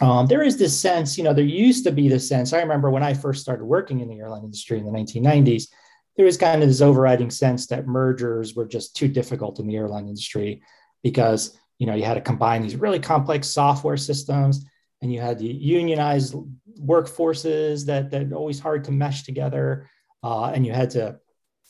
um, 0.00 0.26
there 0.26 0.42
is 0.42 0.56
this 0.56 0.78
sense, 0.78 1.18
you 1.18 1.24
know, 1.24 1.32
there 1.32 1.44
used 1.44 1.84
to 1.84 1.92
be 1.92 2.08
this 2.08 2.28
sense. 2.28 2.52
I 2.52 2.60
remember 2.60 2.90
when 2.90 3.02
I 3.02 3.14
first 3.14 3.42
started 3.42 3.64
working 3.64 4.00
in 4.00 4.08
the 4.08 4.18
airline 4.18 4.44
industry 4.44 4.78
in 4.78 4.84
the 4.84 4.92
1990s, 4.92 5.68
there 6.16 6.26
was 6.26 6.36
kind 6.36 6.62
of 6.62 6.68
this 6.68 6.80
overriding 6.80 7.30
sense 7.30 7.66
that 7.68 7.86
mergers 7.86 8.54
were 8.54 8.66
just 8.66 8.96
too 8.96 9.08
difficult 9.08 9.60
in 9.60 9.66
the 9.66 9.76
airline 9.76 10.08
industry 10.08 10.62
because, 11.02 11.56
you 11.78 11.86
know, 11.86 11.94
you 11.94 12.04
had 12.04 12.14
to 12.14 12.20
combine 12.20 12.62
these 12.62 12.76
really 12.76 12.98
complex 12.98 13.48
software 13.48 13.96
systems 13.96 14.64
and 15.00 15.12
you 15.12 15.20
had 15.20 15.38
the 15.38 15.46
unionized 15.46 16.34
workforces 16.80 17.86
that 17.86 18.10
that 18.10 18.32
always 18.32 18.58
hard 18.58 18.84
to 18.84 18.92
mesh 18.92 19.22
together, 19.22 19.88
uh, 20.22 20.46
and 20.46 20.66
you 20.66 20.72
had 20.72 20.90
to, 20.90 21.18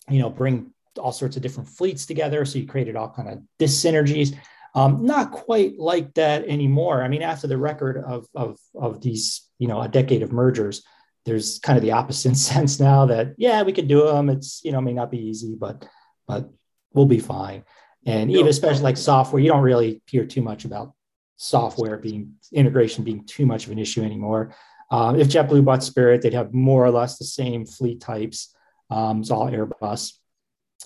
you 0.08 0.18
know, 0.18 0.30
bring 0.30 0.72
all 0.98 1.12
sorts 1.12 1.36
of 1.36 1.42
different 1.42 1.68
fleets 1.68 2.06
together. 2.06 2.44
So 2.44 2.58
you 2.58 2.66
created 2.66 2.96
all 2.96 3.10
kind 3.10 3.28
of 3.28 3.38
dyssynergies. 3.58 4.34
Um, 4.78 5.04
not 5.04 5.32
quite 5.32 5.76
like 5.76 6.14
that 6.14 6.46
anymore. 6.46 7.02
I 7.02 7.08
mean, 7.08 7.22
after 7.22 7.48
the 7.48 7.58
record 7.58 7.96
of, 7.96 8.28
of, 8.32 8.58
of 8.76 9.00
these, 9.00 9.48
you 9.58 9.66
know, 9.66 9.80
a 9.80 9.88
decade 9.88 10.22
of 10.22 10.30
mergers, 10.30 10.84
there's 11.26 11.58
kind 11.58 11.76
of 11.76 11.82
the 11.82 11.92
opposite 11.92 12.36
sense 12.50 12.78
now 12.78 13.06
that, 13.06 13.34
yeah, 13.38 13.62
we 13.62 13.72
could 13.72 13.88
do 13.88 14.06
them. 14.06 14.28
It's, 14.28 14.60
you 14.64 14.70
know, 14.70 14.80
may 14.80 14.92
not 14.92 15.10
be 15.10 15.18
easy, 15.18 15.56
but, 15.58 15.84
but 16.28 16.48
we'll 16.92 17.06
be 17.06 17.18
fine. 17.18 17.64
And 18.06 18.30
even 18.30 18.46
especially 18.46 18.84
like 18.84 18.96
software, 18.96 19.42
you 19.42 19.50
don't 19.50 19.62
really 19.62 20.00
hear 20.06 20.24
too 20.24 20.42
much 20.42 20.64
about 20.64 20.94
software 21.36 21.98
being 21.98 22.34
integration 22.52 23.02
being 23.02 23.24
too 23.24 23.46
much 23.46 23.66
of 23.66 23.72
an 23.72 23.78
issue 23.80 24.02
anymore. 24.02 24.54
Um, 24.92 25.18
if 25.18 25.28
JetBlue 25.28 25.64
bought 25.64 25.82
Spirit, 25.82 26.22
they'd 26.22 26.34
have 26.34 26.54
more 26.54 26.84
or 26.84 26.90
less 26.92 27.18
the 27.18 27.24
same 27.24 27.66
fleet 27.66 28.00
types. 28.00 28.54
Um, 28.90 29.20
it's 29.20 29.30
all 29.32 29.50
Airbus. 29.50 30.12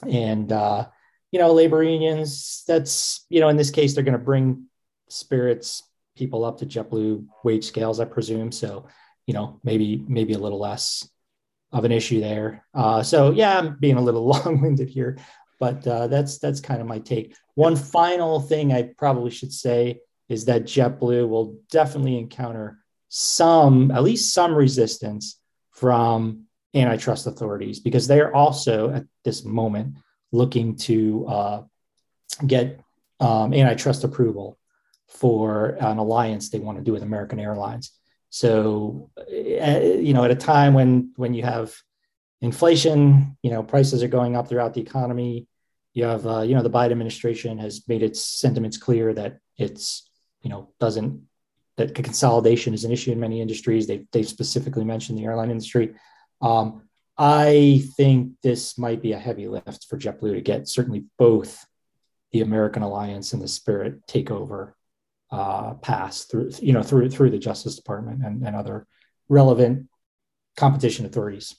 And, 0.09 0.51
uh, 0.51 0.87
you 1.33 1.39
know, 1.39 1.53
labor 1.53 1.83
unions, 1.83 2.63
that's, 2.69 3.25
you 3.31 3.41
know, 3.41 3.49
in 3.49 3.57
this 3.57 3.71
case, 3.71 3.95
they're 3.95 4.05
going 4.05 4.13
to 4.13 4.19
bring 4.19 4.67
spirits 5.09 5.83
people 6.17 6.45
up 6.45 6.59
to 6.59 6.67
JetBlue 6.67 7.27
wage 7.43 7.65
scales, 7.65 7.99
I 7.99 8.05
presume. 8.05 8.53
So, 8.53 8.87
you 9.27 9.33
know, 9.33 9.59
maybe, 9.65 10.05
maybe 10.07 10.35
a 10.35 10.39
little 10.39 10.61
less 10.61 11.09
of 11.73 11.85
an 11.85 11.93
issue 11.93 12.21
there. 12.21 12.67
Uh, 12.75 13.03
so 13.03 13.31
yeah, 13.31 13.59
I'm 13.59 13.79
being 13.81 13.97
a 13.97 14.03
little 14.03 14.27
long-winded 14.27 14.91
here, 14.91 15.17
but 15.59 15.87
uh, 15.87 16.07
that's, 16.07 16.39
that's 16.39 16.61
kind 16.61 16.83
of 16.83 16.87
my 16.87 16.99
take. 16.99 17.35
One 17.55 17.77
final 17.77 18.39
thing 18.39 18.73
I 18.73 18.93
probably 18.99 19.31
should 19.31 19.53
say 19.55 20.01
is 20.29 20.45
that 20.45 20.65
JetBlue 20.65 21.27
will 21.29 21.57
definitely 21.71 22.19
encounter 22.19 22.79
some, 23.09 23.91
at 23.91 24.03
least 24.03 24.35
some 24.35 24.55
resistance 24.55 25.41
from 25.71 26.45
antitrust 26.75 27.27
authorities 27.27 27.81
because 27.81 28.07
they 28.07 28.21
are 28.21 28.35
also 28.35 28.91
at 28.91 29.05
this 29.25 29.45
moment 29.45 29.97
looking 30.33 30.77
to 30.77 31.27
uh, 31.27 31.63
get 32.47 32.81
um, 33.21 33.55
antitrust 33.55 34.05
approval 34.05 34.59
for 35.09 35.77
an 35.81 35.99
alliance 35.99 36.49
they 36.49 36.59
want 36.59 36.79
to 36.79 36.85
do 36.85 36.93
with 36.93 37.03
American 37.03 37.39
Airlines. 37.39 37.93
So, 38.31 39.11
uh, 39.19 39.81
you 39.81 40.15
know, 40.15 40.25
at 40.25 40.31
a 40.31 40.35
time 40.35 40.75
when 40.75 41.13
when 41.17 41.35
you 41.35 41.43
have 41.43 41.75
inflation, 42.41 43.37
you 43.43 43.51
know, 43.51 43.63
prices 43.63 44.03
are 44.03 44.09
going 44.09 44.37
up 44.37 44.49
throughout 44.49 44.75
the 44.75 44.81
economy. 44.81 45.47
You 45.93 46.05
have, 46.05 46.27
uh, 46.27 46.41
you 46.41 46.55
know, 46.55 46.63
the 46.63 46.71
Biden 46.71 46.93
administration 46.93 47.59
has 47.59 47.87
made 47.87 48.03
its 48.03 48.21
sentiments 48.21 48.79
clear 48.79 49.13
that 49.13 49.39
it's, 49.59 50.09
you 50.41 50.49
know, 50.49 50.71
doesn't 50.81 51.29
that 51.77 51.95
consolidation 51.95 52.75
is 52.75 52.85
an 52.85 52.93
issue 52.93 53.13
in 53.13 53.21
many 53.21 53.41
industries. 53.41 53.87
They 53.87 54.07
they've 54.13 54.29
specifically 54.29 54.85
mentioned 54.85 55.19
the 55.19 55.25
airline 55.25 55.51
industry. 55.51 55.95
Um, 56.41 56.89
I 57.25 57.85
think 57.97 58.33
this 58.43 58.77
might 58.77 59.01
be 59.01 59.13
a 59.13 59.19
heavy 59.19 59.47
lift 59.47 59.87
for 59.89 59.97
JetBlue 59.97 60.35
to 60.35 60.41
get 60.41 60.67
certainly 60.67 61.05
both 61.19 61.65
the 62.33 62.41
American 62.41 62.83
Alliance 62.83 63.33
and 63.33 63.41
the 63.41 63.47
Spirit 63.47 64.05
takeover 64.09 64.73
uh, 65.31 65.75
pass 65.75 66.25
through, 66.25 66.51
you 66.61 66.73
know, 66.73 66.83
through 66.83 67.11
through 67.11 67.31
the 67.31 67.39
Justice 67.39 67.77
Department 67.77 68.25
and, 68.25 68.45
and 68.45 68.57
other 68.57 68.89
relevant 69.29 69.87
competition 70.57 71.07
authorities. 71.07 71.55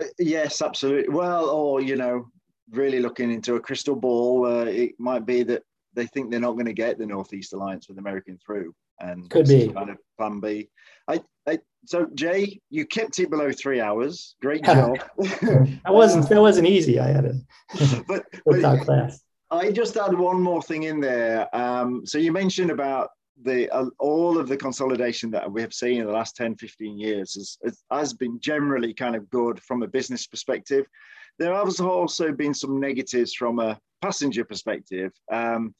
Uh, 0.00 0.06
yes, 0.18 0.60
absolutely. 0.60 1.14
Well, 1.14 1.48
or 1.48 1.80
you 1.80 1.94
know, 1.94 2.26
really 2.72 2.98
looking 2.98 3.30
into 3.30 3.54
a 3.54 3.60
crystal 3.60 3.94
ball, 3.94 4.44
uh, 4.44 4.64
it 4.64 4.98
might 4.98 5.24
be 5.24 5.44
that 5.44 5.62
they 5.94 6.06
think 6.06 6.30
they're 6.30 6.40
not 6.40 6.52
going 6.52 6.66
to 6.66 6.72
get 6.72 6.98
the 6.98 7.06
Northeast 7.06 7.52
Alliance 7.52 7.88
with 7.88 7.98
American 7.98 8.38
through, 8.44 8.74
and 9.00 9.28
could 9.30 9.46
be 9.46 9.68
kind 9.68 9.90
of 9.90 9.98
plan 10.18 10.40
B. 10.40 10.68
I, 11.08 11.22
I 11.46 11.58
so 11.84 12.06
Jay, 12.14 12.60
you 12.70 12.86
kept 12.86 13.18
it 13.18 13.30
below 13.30 13.52
three 13.52 13.80
hours. 13.80 14.36
Great 14.40 14.64
job. 14.64 14.98
that 15.18 15.80
wasn't 15.86 16.28
that 16.28 16.40
wasn't 16.40 16.68
easy. 16.68 16.98
I 16.98 17.08
had 17.08 17.24
a 17.24 17.34
but, 18.08 18.24
but 18.44 18.84
class. 18.84 19.20
I 19.50 19.70
just 19.70 19.96
add 19.96 20.14
one 20.14 20.40
more 20.40 20.62
thing 20.62 20.84
in 20.84 21.00
there. 21.00 21.54
Um, 21.54 22.04
so 22.06 22.18
you 22.18 22.32
mentioned 22.32 22.70
about 22.70 23.10
the 23.42 23.68
uh, 23.70 23.86
all 23.98 24.38
of 24.38 24.48
the 24.48 24.56
consolidation 24.56 25.30
that 25.32 25.50
we 25.50 25.60
have 25.60 25.74
seen 25.74 26.00
in 26.00 26.06
the 26.06 26.12
last 26.12 26.36
10, 26.36 26.56
15 26.56 26.98
years 26.98 27.34
has, 27.34 27.78
has 27.90 28.14
been 28.14 28.38
generally 28.40 28.94
kind 28.94 29.16
of 29.16 29.28
good 29.30 29.60
from 29.60 29.82
a 29.82 29.88
business 29.88 30.26
perspective. 30.26 30.86
There 31.38 31.54
has 31.54 31.80
also 31.80 32.32
been 32.32 32.54
some 32.54 32.78
negatives 32.78 33.34
from 33.34 33.58
a 33.58 33.78
passenger 34.02 34.44
perspective. 34.44 35.12
Um, 35.32 35.74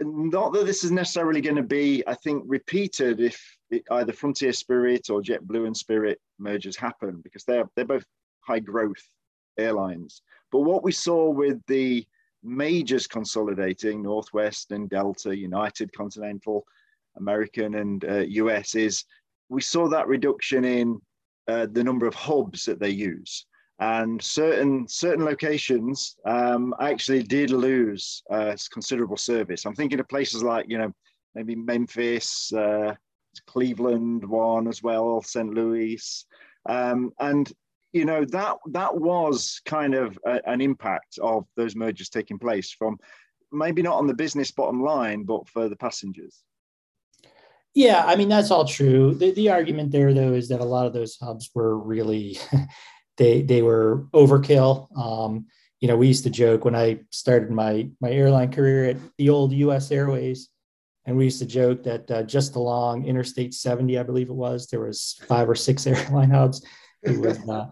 not 0.00 0.52
that 0.52 0.66
this 0.66 0.84
is 0.84 0.90
necessarily 0.90 1.40
going 1.40 1.56
to 1.56 1.62
be, 1.62 2.04
I 2.06 2.14
think, 2.14 2.44
repeated 2.46 3.20
if 3.20 3.42
either 3.90 4.12
Frontier 4.12 4.52
Spirit 4.52 5.08
or 5.10 5.22
JetBlue 5.22 5.66
and 5.66 5.76
Spirit 5.76 6.20
mergers 6.38 6.76
happen, 6.76 7.20
because 7.24 7.44
they're 7.44 7.68
they're 7.74 7.84
both 7.86 8.04
high 8.40 8.60
growth 8.60 9.02
airlines. 9.58 10.22
But 10.52 10.60
what 10.60 10.84
we 10.84 10.92
saw 10.92 11.30
with 11.30 11.60
the 11.66 12.06
majors 12.46 13.06
consolidating, 13.06 14.02
Northwest 14.02 14.72
and 14.72 14.88
Delta, 14.88 15.36
United, 15.36 15.92
Continental, 15.92 16.64
American, 17.16 17.76
and 17.76 18.04
uh, 18.04 18.18
US, 18.18 18.74
is 18.74 19.04
we 19.48 19.60
saw 19.60 19.88
that 19.88 20.08
reduction 20.08 20.64
in 20.64 21.00
uh, 21.48 21.66
the 21.70 21.84
number 21.84 22.06
of 22.06 22.14
hubs 22.14 22.64
that 22.64 22.80
they 22.80 22.90
use 22.90 23.46
and 23.78 24.22
certain 24.22 24.88
certain 24.88 25.24
locations 25.24 26.16
um, 26.24 26.74
actually 26.80 27.22
did 27.22 27.50
lose 27.50 28.22
uh, 28.30 28.56
considerable 28.72 29.16
service. 29.16 29.66
I'm 29.66 29.74
thinking 29.74 30.00
of 30.00 30.08
places 30.08 30.42
like 30.42 30.66
you 30.68 30.78
know 30.78 30.92
maybe 31.34 31.54
Memphis, 31.54 32.52
uh, 32.52 32.94
Cleveland, 33.46 34.26
one 34.26 34.66
as 34.68 34.82
well, 34.82 35.20
St. 35.20 35.52
Louis, 35.52 36.26
um, 36.68 37.12
and 37.20 37.52
you 37.92 38.04
know 38.04 38.24
that 38.26 38.56
that 38.70 38.96
was 38.96 39.60
kind 39.64 39.94
of 39.94 40.18
a, 40.26 40.40
an 40.48 40.60
impact 40.60 41.18
of 41.18 41.46
those 41.56 41.76
mergers 41.76 42.08
taking 42.08 42.38
place 42.38 42.70
from 42.70 42.98
maybe 43.52 43.82
not 43.82 43.96
on 43.96 44.06
the 44.06 44.14
business 44.14 44.50
bottom 44.50 44.82
line, 44.82 45.24
but 45.24 45.48
for 45.48 45.68
the 45.68 45.76
passengers. 45.76 46.42
Yeah, 47.74 48.04
I 48.06 48.16
mean 48.16 48.28
that's 48.28 48.50
all 48.50 48.66
true. 48.66 49.14
The, 49.14 49.32
the 49.32 49.50
argument 49.50 49.92
there, 49.92 50.14
though, 50.14 50.32
is 50.32 50.48
that 50.48 50.60
a 50.60 50.64
lot 50.64 50.86
of 50.86 50.92
those 50.92 51.16
hubs 51.16 51.50
were 51.54 51.78
really 51.78 52.38
they 53.16 53.42
they 53.42 53.62
were 53.62 54.06
overkill. 54.12 54.88
Um, 54.96 55.46
you 55.80 55.88
know, 55.88 55.96
we 55.96 56.08
used 56.08 56.24
to 56.24 56.30
joke 56.30 56.64
when 56.64 56.74
I 56.74 57.00
started 57.10 57.50
my 57.50 57.90
my 58.00 58.10
airline 58.10 58.50
career 58.50 58.90
at 58.90 58.96
the 59.18 59.28
old 59.28 59.52
U.S. 59.52 59.90
Airways, 59.90 60.48
and 61.06 61.16
we 61.16 61.24
used 61.24 61.38
to 61.38 61.46
joke 61.46 61.84
that 61.84 62.10
uh, 62.10 62.22
just 62.24 62.56
along 62.56 63.04
Interstate 63.04 63.54
70, 63.54 63.98
I 63.98 64.02
believe 64.02 64.28
it 64.28 64.34
was, 64.34 64.66
there 64.66 64.80
was 64.80 65.20
five 65.28 65.48
or 65.48 65.54
six 65.54 65.86
airline 65.86 66.30
hubs. 66.30 66.64
It 67.06 67.18
was, 67.18 67.48
uh, 67.48 67.66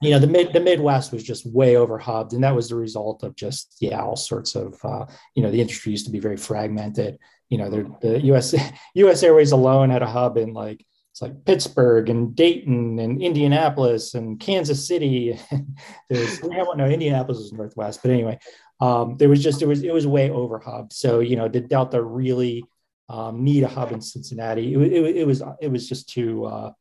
you 0.00 0.10
know, 0.10 0.18
the 0.18 0.26
mid 0.26 0.52
the 0.52 0.60
Midwest 0.60 1.12
was 1.12 1.24
just 1.24 1.46
way 1.46 1.76
over 1.76 1.98
hubbed, 1.98 2.32
and 2.32 2.44
that 2.44 2.54
was 2.54 2.68
the 2.68 2.76
result 2.76 3.22
of 3.22 3.34
just 3.34 3.76
yeah, 3.80 4.00
all 4.00 4.16
sorts 4.16 4.54
of 4.54 4.78
uh, 4.84 5.06
you 5.34 5.42
know, 5.42 5.50
the 5.50 5.60
industry 5.60 5.92
used 5.92 6.06
to 6.06 6.12
be 6.12 6.20
very 6.20 6.36
fragmented. 6.36 7.18
You 7.48 7.58
know, 7.58 7.70
the 8.00 8.20
U.S. 8.24 8.54
U.S. 8.94 9.22
Airways 9.22 9.52
alone 9.52 9.90
had 9.90 10.02
a 10.02 10.06
hub 10.06 10.36
in 10.36 10.52
like 10.52 10.84
it's 11.18 11.22
like 11.22 11.44
Pittsburgh 11.44 12.10
and 12.10 12.36
Dayton 12.36 13.00
and 13.00 13.20
Indianapolis 13.20 14.14
and 14.14 14.38
Kansas 14.38 14.86
City. 14.86 15.36
There's 16.08 16.44
I 16.44 16.56
don't 16.56 16.78
know 16.78 16.86
Indianapolis 16.86 17.38
is 17.38 17.52
Northwest, 17.52 18.00
but 18.02 18.12
anyway, 18.12 18.38
um, 18.80 19.16
there 19.16 19.28
was 19.28 19.42
just 19.42 19.62
it 19.62 19.66
was 19.66 19.82
it 19.82 19.92
was 19.92 20.06
way 20.06 20.30
over 20.30 20.60
hub. 20.60 20.92
So 20.92 21.18
you 21.18 21.34
know, 21.34 21.48
did 21.48 21.68
Delta 21.68 22.00
really 22.00 22.62
um, 23.08 23.42
need 23.42 23.64
a 23.64 23.68
hub 23.68 23.90
in 23.90 24.00
Cincinnati? 24.00 24.74
It, 24.74 24.92
it, 24.92 25.16
it 25.16 25.26
was 25.26 25.42
it 25.60 25.68
was 25.68 25.88
just 25.88 26.08
too 26.08 26.44
uh, 26.44 26.72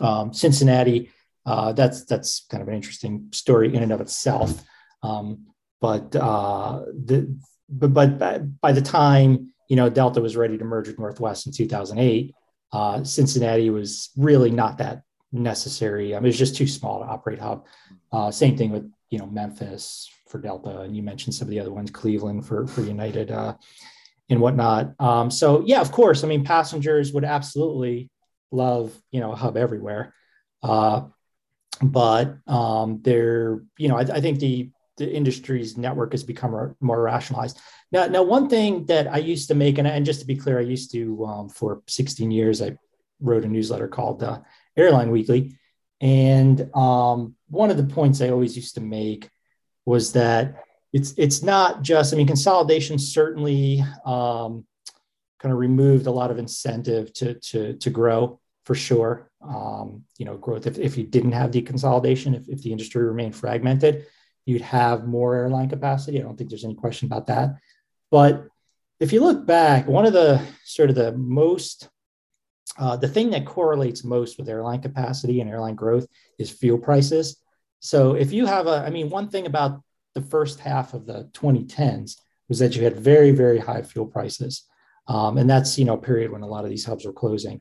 um, 0.00 0.32
Cincinnati. 0.32 1.10
Uh, 1.46 1.72
that's 1.72 2.04
that's 2.04 2.46
kind 2.50 2.62
of 2.62 2.68
an 2.68 2.74
interesting 2.74 3.28
story 3.32 3.74
in 3.74 3.82
and 3.82 3.92
of 3.92 4.00
itself. 4.00 4.62
Um, 5.02 5.46
but 5.80 6.14
uh, 6.14 6.82
the 6.86 7.34
but, 7.68 8.18
but 8.18 8.60
by 8.60 8.72
the 8.72 8.82
time 8.82 9.52
you 9.68 9.76
know 9.76 9.88
Delta 9.88 10.20
was 10.20 10.36
ready 10.36 10.58
to 10.58 10.64
merge 10.64 10.88
with 10.88 10.98
Northwest 10.98 11.46
in 11.46 11.52
2008, 11.52 12.34
uh, 12.72 13.04
Cincinnati 13.04 13.70
was 13.70 14.10
really 14.16 14.50
not 14.50 14.78
that 14.78 15.02
necessary. 15.32 16.14
I 16.14 16.18
mean, 16.18 16.26
it 16.26 16.28
was 16.28 16.38
just 16.38 16.56
too 16.56 16.66
small 16.66 17.00
to 17.00 17.06
operate 17.06 17.38
hub. 17.38 17.66
Uh, 18.12 18.30
same 18.30 18.56
thing 18.56 18.70
with 18.70 18.90
you 19.10 19.18
know 19.18 19.26
Memphis 19.26 20.10
for 20.28 20.38
Delta, 20.38 20.80
and 20.80 20.96
you 20.96 21.02
mentioned 21.02 21.34
some 21.34 21.46
of 21.46 21.50
the 21.50 21.60
other 21.60 21.72
ones, 21.72 21.90
Cleveland 21.90 22.46
for 22.46 22.66
for 22.66 22.82
United 22.82 23.30
uh, 23.30 23.54
and 24.28 24.40
whatnot. 24.40 24.94
Um, 25.00 25.30
so 25.30 25.62
yeah, 25.66 25.80
of 25.80 25.92
course. 25.92 26.24
I 26.24 26.28
mean, 26.28 26.44
passengers 26.44 27.12
would 27.12 27.24
absolutely 27.24 28.10
love 28.50 28.92
you 29.10 29.20
know 29.20 29.34
hub 29.34 29.56
everywhere, 29.56 30.14
uh, 30.62 31.02
but 31.82 32.38
um, 32.46 33.00
they're 33.02 33.62
you 33.76 33.88
know 33.88 33.96
I, 33.96 34.02
I 34.02 34.20
think 34.20 34.38
the 34.38 34.70
the 34.98 35.10
industry's 35.10 35.78
network 35.78 36.12
has 36.12 36.24
become 36.24 36.74
more 36.80 37.02
rationalized. 37.02 37.58
Now, 37.92 38.06
now 38.06 38.22
one 38.22 38.48
thing 38.48 38.84
that 38.86 39.06
I 39.06 39.18
used 39.18 39.48
to 39.48 39.54
make, 39.54 39.78
and, 39.78 39.86
and 39.86 40.04
just 40.04 40.20
to 40.20 40.26
be 40.26 40.36
clear, 40.36 40.58
I 40.58 40.62
used 40.62 40.90
to 40.92 41.24
um, 41.24 41.48
for 41.48 41.82
16 41.86 42.30
years, 42.30 42.60
I 42.60 42.76
wrote 43.20 43.44
a 43.44 43.48
newsletter 43.48 43.88
called 43.88 44.22
uh, 44.22 44.40
Airline 44.76 45.10
Weekly, 45.10 45.56
and 46.00 46.68
um, 46.74 47.34
one 47.48 47.70
of 47.70 47.76
the 47.76 47.94
points 47.94 48.20
I 48.20 48.28
always 48.28 48.56
used 48.56 48.74
to 48.74 48.80
make 48.80 49.30
was 49.86 50.12
that 50.12 50.64
it's 50.92 51.14
it's 51.16 51.42
not 51.42 51.82
just. 51.82 52.12
I 52.12 52.16
mean, 52.16 52.26
consolidation 52.26 52.98
certainly 52.98 53.84
um, 54.04 54.66
kind 55.38 55.52
of 55.52 55.58
removed 55.58 56.06
a 56.06 56.10
lot 56.10 56.30
of 56.30 56.38
incentive 56.38 57.12
to 57.14 57.34
to 57.34 57.74
to 57.74 57.90
grow 57.90 58.37
for 58.68 58.74
sure. 58.74 59.30
Um, 59.40 60.04
you 60.18 60.26
know, 60.26 60.36
growth 60.36 60.66
if, 60.66 60.78
if 60.78 60.98
you 60.98 61.04
didn't 61.04 61.32
have 61.32 61.52
the 61.52 61.62
consolidation, 61.62 62.34
if, 62.34 62.48
if 62.48 62.62
the 62.62 62.72
industry 62.72 63.02
remained 63.02 63.34
fragmented 63.34 64.06
you'd 64.48 64.62
have 64.62 65.06
more 65.06 65.34
airline 65.34 65.68
capacity. 65.68 66.18
I 66.18 66.22
don't 66.22 66.34
think 66.38 66.48
there's 66.48 66.64
any 66.64 66.74
question 66.74 67.04
about 67.04 67.26
that. 67.26 67.56
But 68.10 68.46
if 68.98 69.12
you 69.12 69.20
look 69.20 69.44
back, 69.44 69.86
one 69.86 70.06
of 70.06 70.14
the 70.14 70.42
sort 70.64 70.88
of 70.88 70.96
the 70.96 71.12
most, 71.12 71.90
uh, 72.78 72.96
the 72.96 73.08
thing 73.08 73.28
that 73.30 73.44
correlates 73.44 74.04
most 74.04 74.38
with 74.38 74.48
airline 74.48 74.80
capacity 74.80 75.42
and 75.42 75.50
airline 75.50 75.74
growth 75.74 76.06
is 76.38 76.50
fuel 76.50 76.78
prices. 76.78 77.36
So 77.80 78.14
if 78.14 78.32
you 78.32 78.46
have 78.46 78.66
a, 78.66 78.82
I 78.86 78.88
mean, 78.88 79.10
one 79.10 79.28
thing 79.28 79.44
about 79.44 79.82
the 80.14 80.22
first 80.22 80.60
half 80.60 80.94
of 80.94 81.04
the 81.04 81.28
2010s 81.34 82.16
was 82.48 82.58
that 82.60 82.74
you 82.74 82.84
had 82.84 82.98
very, 82.98 83.32
very 83.32 83.58
high 83.58 83.82
fuel 83.82 84.06
prices. 84.06 84.64
Um, 85.08 85.36
and 85.36 85.48
that's, 85.48 85.78
you 85.78 85.84
know, 85.84 85.94
a 85.94 86.00
period 86.00 86.32
when 86.32 86.42
a 86.42 86.46
lot 86.48 86.64
of 86.64 86.70
these 86.70 86.86
hubs 86.86 87.04
were 87.04 87.12
closing. 87.12 87.60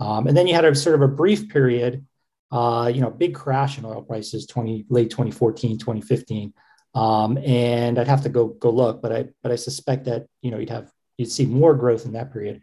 Um, 0.00 0.26
and 0.26 0.36
then 0.36 0.46
you 0.46 0.54
had 0.54 0.64
a 0.64 0.74
sort 0.74 0.94
of 0.94 1.02
a 1.02 1.08
brief 1.08 1.48
period 1.48 2.04
uh, 2.50 2.90
you 2.92 3.00
know, 3.00 3.10
big 3.10 3.34
crash 3.34 3.78
in 3.78 3.84
oil 3.84 4.02
prices 4.02 4.46
20 4.46 4.86
late 4.88 5.10
2014, 5.10 5.78
2015. 5.78 6.54
Um, 6.94 7.38
and 7.38 7.98
I'd 7.98 8.08
have 8.08 8.22
to 8.22 8.28
go 8.28 8.48
go 8.48 8.70
look, 8.70 9.02
but 9.02 9.12
I 9.12 9.26
but 9.42 9.52
I 9.52 9.56
suspect 9.56 10.06
that 10.06 10.26
you 10.40 10.50
know 10.50 10.58
you'd 10.58 10.70
have 10.70 10.90
you'd 11.18 11.30
see 11.30 11.46
more 11.46 11.74
growth 11.74 12.06
in 12.06 12.12
that 12.12 12.32
period. 12.32 12.62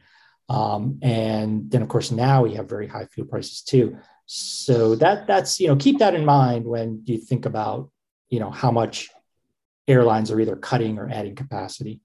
Um, 0.49 0.99
and 1.01 1.69
then 1.69 1.81
of 1.81 1.87
course 1.87 2.11
now 2.11 2.43
we 2.43 2.55
have 2.55 2.67
very 2.67 2.87
high 2.87 3.05
fuel 3.05 3.27
prices 3.27 3.61
too. 3.61 3.97
So 4.25 4.95
that 4.95 5.27
that's 5.27 5.59
you 5.59 5.67
know 5.67 5.75
keep 5.75 5.99
that 5.99 6.15
in 6.15 6.25
mind 6.25 6.65
when 6.65 7.03
you 7.05 7.19
think 7.19 7.45
about 7.45 7.91
you 8.29 8.39
know 8.39 8.49
how 8.49 8.71
much 8.71 9.11
airlines 9.87 10.31
are 10.31 10.39
either 10.39 10.55
cutting 10.55 10.97
or 10.97 11.07
adding 11.07 11.35
capacity. 11.35 12.01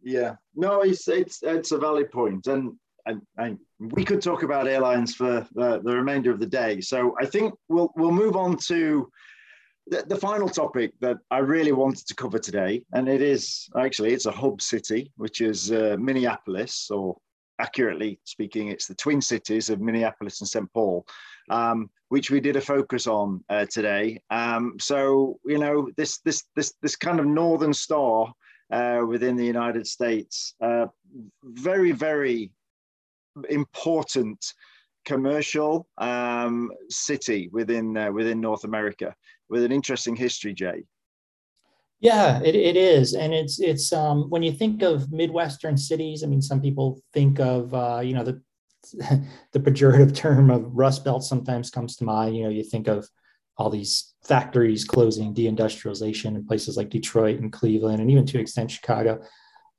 Yeah, 0.00 0.36
no, 0.54 0.82
it's 0.82 1.08
it's 1.08 1.42
it's 1.42 1.72
a 1.72 1.78
valid 1.78 2.12
point, 2.12 2.46
and 2.46 2.74
and, 3.36 3.58
we 3.80 4.04
could 4.04 4.20
talk 4.20 4.42
about 4.42 4.66
airlines 4.66 5.14
for 5.14 5.46
the, 5.54 5.80
the, 5.84 5.94
remainder 5.94 6.32
of 6.32 6.40
the 6.40 6.46
day. 6.46 6.80
So 6.80 7.14
I 7.20 7.26
think 7.26 7.54
we'll 7.68 7.92
we'll 7.94 8.10
move 8.10 8.34
on 8.34 8.56
to 8.66 9.08
the, 9.86 10.02
the, 10.02 10.16
final 10.16 10.48
topic 10.48 10.92
that 11.00 11.18
I 11.30 11.38
really 11.38 11.70
wanted 11.70 12.08
to 12.08 12.14
cover 12.16 12.40
today, 12.40 12.82
and 12.92 13.08
it 13.08 13.22
is 13.22 13.68
actually 13.78 14.14
it's 14.14 14.26
a 14.26 14.32
hub 14.32 14.60
city, 14.60 15.12
which 15.16 15.40
is 15.40 15.70
uh, 15.70 15.96
Minneapolis, 15.98 16.90
or 16.90 17.16
accurately 17.60 18.18
speaking, 18.24 18.68
it's 18.68 18.86
the 18.86 18.96
twin 18.96 19.20
cities 19.20 19.70
of 19.70 19.80
Minneapolis 19.80 20.40
and 20.40 20.48
St. 20.48 20.72
Paul. 20.72 21.06
Um, 21.50 21.90
which 22.08 22.30
we 22.30 22.40
did 22.40 22.56
a 22.56 22.60
focus 22.60 23.06
on 23.06 23.44
uh, 23.50 23.66
today. 23.66 24.20
Um, 24.30 24.76
so 24.78 25.38
you 25.44 25.58
know 25.58 25.90
this 25.96 26.18
this 26.18 26.44
this 26.56 26.74
this 26.82 26.96
kind 26.96 27.20
of 27.20 27.26
northern 27.26 27.74
star 27.74 28.32
uh, 28.72 29.02
within 29.06 29.36
the 29.36 29.44
United 29.46 29.86
States, 29.86 30.54
uh, 30.62 30.86
very 31.42 31.92
very 31.92 32.50
important 33.48 34.54
commercial 35.04 35.88
um, 35.98 36.70
city 36.90 37.48
within 37.52 37.96
uh, 37.96 38.12
within 38.12 38.40
North 38.40 38.64
America 38.64 39.14
with 39.48 39.64
an 39.64 39.72
interesting 39.72 40.16
history, 40.16 40.54
Jay. 40.54 40.84
Yeah, 42.00 42.40
it, 42.44 42.54
it 42.54 42.76
is, 42.76 43.14
and 43.14 43.34
it's 43.34 43.58
it's 43.58 43.92
um, 43.92 44.30
when 44.30 44.42
you 44.42 44.52
think 44.52 44.82
of 44.82 45.10
midwestern 45.10 45.76
cities. 45.76 46.22
I 46.22 46.26
mean, 46.26 46.42
some 46.42 46.60
people 46.60 47.00
think 47.12 47.40
of 47.40 47.74
uh, 47.74 48.00
you 48.04 48.14
know 48.14 48.24
the 48.24 48.40
the 49.52 49.60
pejorative 49.60 50.14
term 50.14 50.50
of 50.50 50.70
Rust 50.72 51.04
Belt 51.04 51.24
sometimes 51.24 51.70
comes 51.70 51.96
to 51.96 52.04
mind. 52.04 52.36
You 52.36 52.44
know, 52.44 52.50
you 52.50 52.62
think 52.62 52.86
of 52.86 53.08
all 53.56 53.70
these 53.70 54.14
factories 54.24 54.84
closing, 54.84 55.34
deindustrialization 55.34 56.36
in 56.36 56.46
places 56.46 56.76
like 56.76 56.90
Detroit 56.90 57.40
and 57.40 57.52
Cleveland, 57.52 58.00
and 58.00 58.10
even 58.10 58.24
to 58.26 58.38
extent 58.38 58.70
Chicago. 58.70 59.20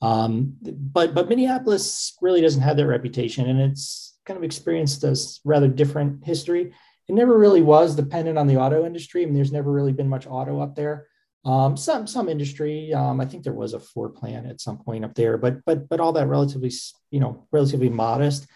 Um, 0.01 0.55
but 0.61 1.13
but 1.13 1.27
Minneapolis 1.27 2.15
really 2.21 2.41
doesn't 2.41 2.61
have 2.61 2.77
that 2.77 2.87
reputation, 2.87 3.49
and 3.49 3.59
it's 3.59 4.17
kind 4.25 4.37
of 4.37 4.43
experienced 4.43 5.03
a 5.03 5.15
rather 5.43 5.67
different 5.67 6.25
history. 6.25 6.73
It 7.07 7.15
never 7.15 7.37
really 7.37 7.61
was 7.61 7.95
dependent 7.95 8.37
on 8.37 8.47
the 8.47 8.57
auto 8.57 8.85
industry. 8.85 9.23
I 9.23 9.25
mean, 9.25 9.33
there's 9.33 9.51
never 9.51 9.71
really 9.71 9.93
been 9.93 10.07
much 10.07 10.27
auto 10.27 10.61
up 10.61 10.75
there. 10.75 11.07
Um, 11.45 11.75
some 11.75 12.05
some 12.07 12.29
industry. 12.29 12.93
Um, 12.93 13.19
I 13.19 13.25
think 13.25 13.43
there 13.43 13.53
was 13.53 13.73
a 13.73 13.79
Ford 13.79 14.15
plant 14.15 14.45
at 14.45 14.61
some 14.61 14.77
point 14.77 15.03
up 15.03 15.15
there, 15.15 15.37
but 15.37 15.65
but 15.65 15.89
but 15.89 15.99
all 15.99 16.13
that 16.13 16.27
relatively 16.27 16.71
you 17.11 17.19
know 17.19 17.47
relatively 17.51 17.89
modest. 17.89 18.47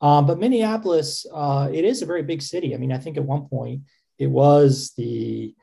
Um, 0.00 0.26
but 0.26 0.38
Minneapolis, 0.38 1.24
uh, 1.32 1.70
it 1.72 1.84
is 1.84 2.02
a 2.02 2.06
very 2.06 2.22
big 2.22 2.42
city. 2.42 2.74
I 2.74 2.78
mean, 2.78 2.92
I 2.92 2.98
think 2.98 3.16
at 3.16 3.24
one 3.24 3.48
point 3.48 3.82
it 4.18 4.26
was 4.26 4.92
the 4.96 5.54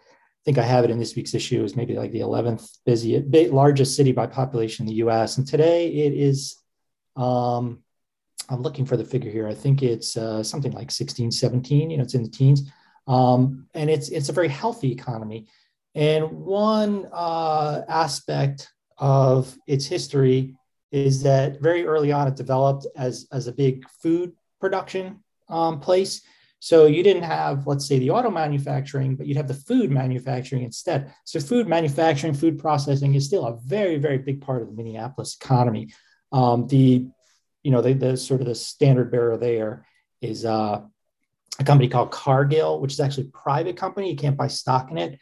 think 0.46 0.58
I 0.58 0.64
have 0.64 0.84
it 0.84 0.92
in 0.92 1.00
this 1.00 1.16
week's 1.16 1.34
issue 1.34 1.64
is 1.64 1.76
maybe 1.76 1.96
like 1.96 2.12
the 2.12 2.20
11th 2.20 2.80
busiest, 2.86 3.54
largest 3.54 3.96
city 3.96 4.12
by 4.12 4.28
population 4.28 4.84
in 4.84 4.90
the 4.90 4.98
U.S. 4.98 5.38
And 5.38 5.48
today 5.48 5.88
it 5.88 6.14
is, 6.14 6.58
um, 7.16 7.82
I'm 8.50 8.62
looking 8.62 8.86
for 8.86 8.98
the 8.98 9.06
figure 9.06 9.32
here. 9.32 9.48
I 9.48 9.54
think 9.54 9.82
it's 9.82 10.18
uh, 10.18 10.44
something 10.44 10.74
like 10.74 10.92
16, 10.92 11.32
17. 11.32 11.90
You 11.90 11.98
know, 11.98 12.04
it's 12.04 12.14
in 12.14 12.24
the 12.24 12.30
teens, 12.30 12.70
um, 13.08 13.68
and 13.74 13.90
it's 13.90 14.10
it's 14.10 14.30
a 14.30 14.34
very 14.34 14.50
healthy 14.50 14.92
economy. 14.92 15.48
And 15.96 16.30
one 16.32 17.08
uh, 17.14 17.84
aspect 17.88 18.70
of 18.98 19.56
its 19.66 19.86
history 19.86 20.56
is 20.92 21.24
that 21.24 21.62
very 21.62 21.86
early 21.86 22.12
on 22.12 22.28
it 22.28 22.36
developed 22.36 22.86
as 22.98 23.28
as 23.32 23.48
a 23.48 23.54
big 23.54 23.86
food 24.02 24.34
production 24.60 25.24
um, 25.48 25.80
place. 25.80 26.22
So 26.64 26.86
you 26.86 27.04
didn't 27.04 27.24
have, 27.24 27.68
let's 27.68 27.86
say, 27.86 28.00
the 28.00 28.12
auto 28.12 28.32
manufacturing, 28.32 29.18
but 29.18 29.28
you'd 29.28 29.36
have 29.36 29.50
the 29.50 29.54
food 29.54 29.92
manufacturing 29.92 30.64
instead. 30.64 31.14
So 31.26 31.42
food 31.42 31.68
manufacturing, 31.68 32.34
food 32.34 32.58
processing 32.58 33.16
is 33.16 33.26
still 33.26 33.46
a 33.46 33.58
very, 33.66 33.98
very 33.98 34.18
big 34.18 34.40
part 34.40 34.62
of 34.62 34.70
the 34.70 34.74
Minneapolis 34.74 35.36
economy. 35.36 35.90
Um, 36.32 36.66
the, 36.68 37.06
you 37.64 37.72
know, 37.72 37.82
the, 37.82 37.92
the, 37.92 38.16
sort 38.16 38.40
of 38.40 38.48
the 38.48 38.56
standard 38.56 39.12
bearer 39.12 39.36
there 39.36 39.86
is 40.22 40.46
uh, 40.46 40.80
a 41.60 41.64
company 41.66 41.90
called 41.90 42.12
Cargill, 42.12 42.80
which 42.80 42.94
is 42.94 43.02
actually 43.02 43.28
a 43.28 43.38
private 43.38 43.76
company. 43.76 44.12
You 44.12 44.16
can't 44.16 44.38
buy 44.38 44.48
stock 44.48 44.90
in 44.90 44.98
it, 44.98 45.20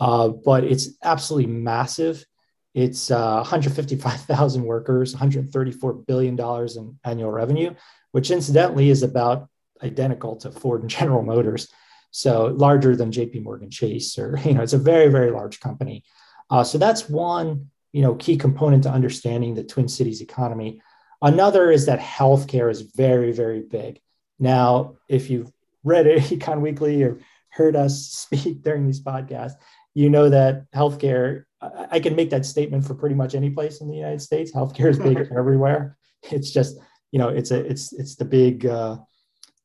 uh, 0.00 0.30
but 0.30 0.64
it's 0.64 0.88
absolutely 1.04 1.52
massive. 1.52 2.26
It's 2.74 3.12
uh, 3.12 3.36
155,000 3.36 4.64
workers, 4.64 5.12
134 5.12 5.92
billion 5.92 6.34
dollars 6.34 6.76
in 6.76 6.98
annual 7.04 7.30
revenue, 7.30 7.76
which 8.10 8.32
incidentally 8.32 8.90
is 8.90 9.04
about 9.04 9.49
identical 9.82 10.36
to 10.36 10.50
Ford 10.50 10.82
and 10.82 10.90
General 10.90 11.22
Motors. 11.22 11.68
So 12.10 12.46
larger 12.46 12.96
than 12.96 13.12
JP 13.12 13.44
Morgan 13.44 13.70
Chase, 13.70 14.18
or, 14.18 14.38
you 14.44 14.54
know, 14.54 14.62
it's 14.62 14.72
a 14.72 14.78
very, 14.78 15.08
very 15.08 15.30
large 15.30 15.60
company. 15.60 16.04
Uh, 16.50 16.64
so 16.64 16.78
that's 16.78 17.08
one, 17.08 17.70
you 17.92 18.02
know, 18.02 18.14
key 18.16 18.36
component 18.36 18.82
to 18.84 18.90
understanding 18.90 19.54
the 19.54 19.64
Twin 19.64 19.88
Cities 19.88 20.20
economy. 20.20 20.80
Another 21.22 21.70
is 21.70 21.86
that 21.86 22.00
healthcare 22.00 22.70
is 22.70 22.82
very, 22.82 23.32
very 23.32 23.60
big. 23.60 24.00
Now, 24.38 24.96
if 25.08 25.30
you've 25.30 25.52
read 25.84 26.06
Econ 26.06 26.60
Weekly 26.60 27.02
or 27.02 27.20
heard 27.50 27.76
us 27.76 28.08
speak 28.08 28.62
during 28.62 28.86
these 28.86 29.02
podcasts, 29.02 29.54
you 29.94 30.08
know 30.08 30.30
that 30.30 30.70
healthcare, 30.72 31.44
I 31.60 32.00
can 32.00 32.16
make 32.16 32.30
that 32.30 32.46
statement 32.46 32.86
for 32.86 32.94
pretty 32.94 33.14
much 33.14 33.34
any 33.34 33.50
place 33.50 33.80
in 33.80 33.88
the 33.88 33.96
United 33.96 34.22
States. 34.22 34.52
Healthcare 34.52 34.90
is 34.90 34.98
big 34.98 35.18
everywhere. 35.36 35.96
It's 36.30 36.50
just, 36.50 36.78
you 37.12 37.18
know, 37.18 37.28
it's 37.28 37.50
a, 37.50 37.58
it's, 37.64 37.92
it's 37.92 38.16
the 38.16 38.24
big, 38.24 38.66
uh, 38.66 38.98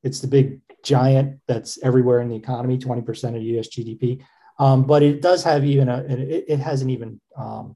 it's 0.06 0.20
the 0.20 0.28
big 0.28 0.62
giant 0.84 1.40
that's 1.48 1.80
everywhere 1.84 2.22
in 2.22 2.30
the 2.30 2.36
economy, 2.36 2.78
20% 2.78 3.36
of 3.36 3.42
US 3.42 3.68
GDP. 3.68 4.24
Um, 4.60 4.84
but 4.84 5.04
it 5.04 5.22
does 5.22 5.44
have 5.44 5.66
even 5.66 5.90
a, 5.90 5.98
it, 6.08 6.46
it 6.48 6.60
has 6.60 6.82
an 6.82 6.92
even 6.92 7.20
um, 7.36 7.76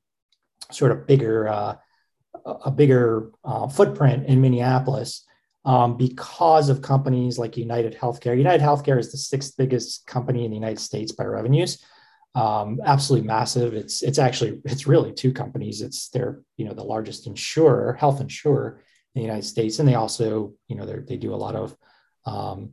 sort 0.72 0.92
of 0.92 1.08
bigger, 1.08 1.50
uh, 1.50 1.76
a 2.46 2.72
bigger 2.72 3.32
uh, 3.44 3.68
footprint 3.68 4.28
in 4.28 4.40
Minneapolis 4.40 5.26
um, 5.66 5.98
because 5.98 6.70
of 6.70 6.82
companies 6.82 7.38
like 7.38 7.58
United 7.58 7.98
Healthcare. 7.98 8.38
United 8.38 8.64
Healthcare 8.64 9.00
is 9.00 9.12
the 9.12 9.18
sixth 9.18 9.58
biggest 9.58 10.06
company 10.06 10.46
in 10.46 10.52
the 10.52 10.58
United 10.58 10.80
States 10.80 11.12
by 11.12 11.26
revenues. 11.26 11.84
Um, 12.36 12.80
absolutely 12.86 13.28
massive. 13.28 13.74
It's 13.74 14.04
it's 14.04 14.20
actually 14.20 14.62
it's 14.64 14.88
really 14.88 15.12
two 15.12 15.34
companies. 15.34 15.82
It's 15.82 16.10
they're 16.10 16.42
you 16.58 16.66
know 16.66 16.74
the 16.74 16.84
largest 16.84 17.26
insurer, 17.28 17.94
health 17.94 18.22
insurer 18.22 18.82
in 19.16 19.22
the 19.22 19.26
United 19.26 19.46
States, 19.46 19.80
and 19.80 19.90
they 19.90 19.96
also 19.96 20.54
you 20.68 20.76
know 20.76 20.86
they 20.86 21.00
they 21.00 21.18
do 21.18 21.34
a 21.34 21.44
lot 21.44 21.56
of 21.56 21.76
um, 22.26 22.72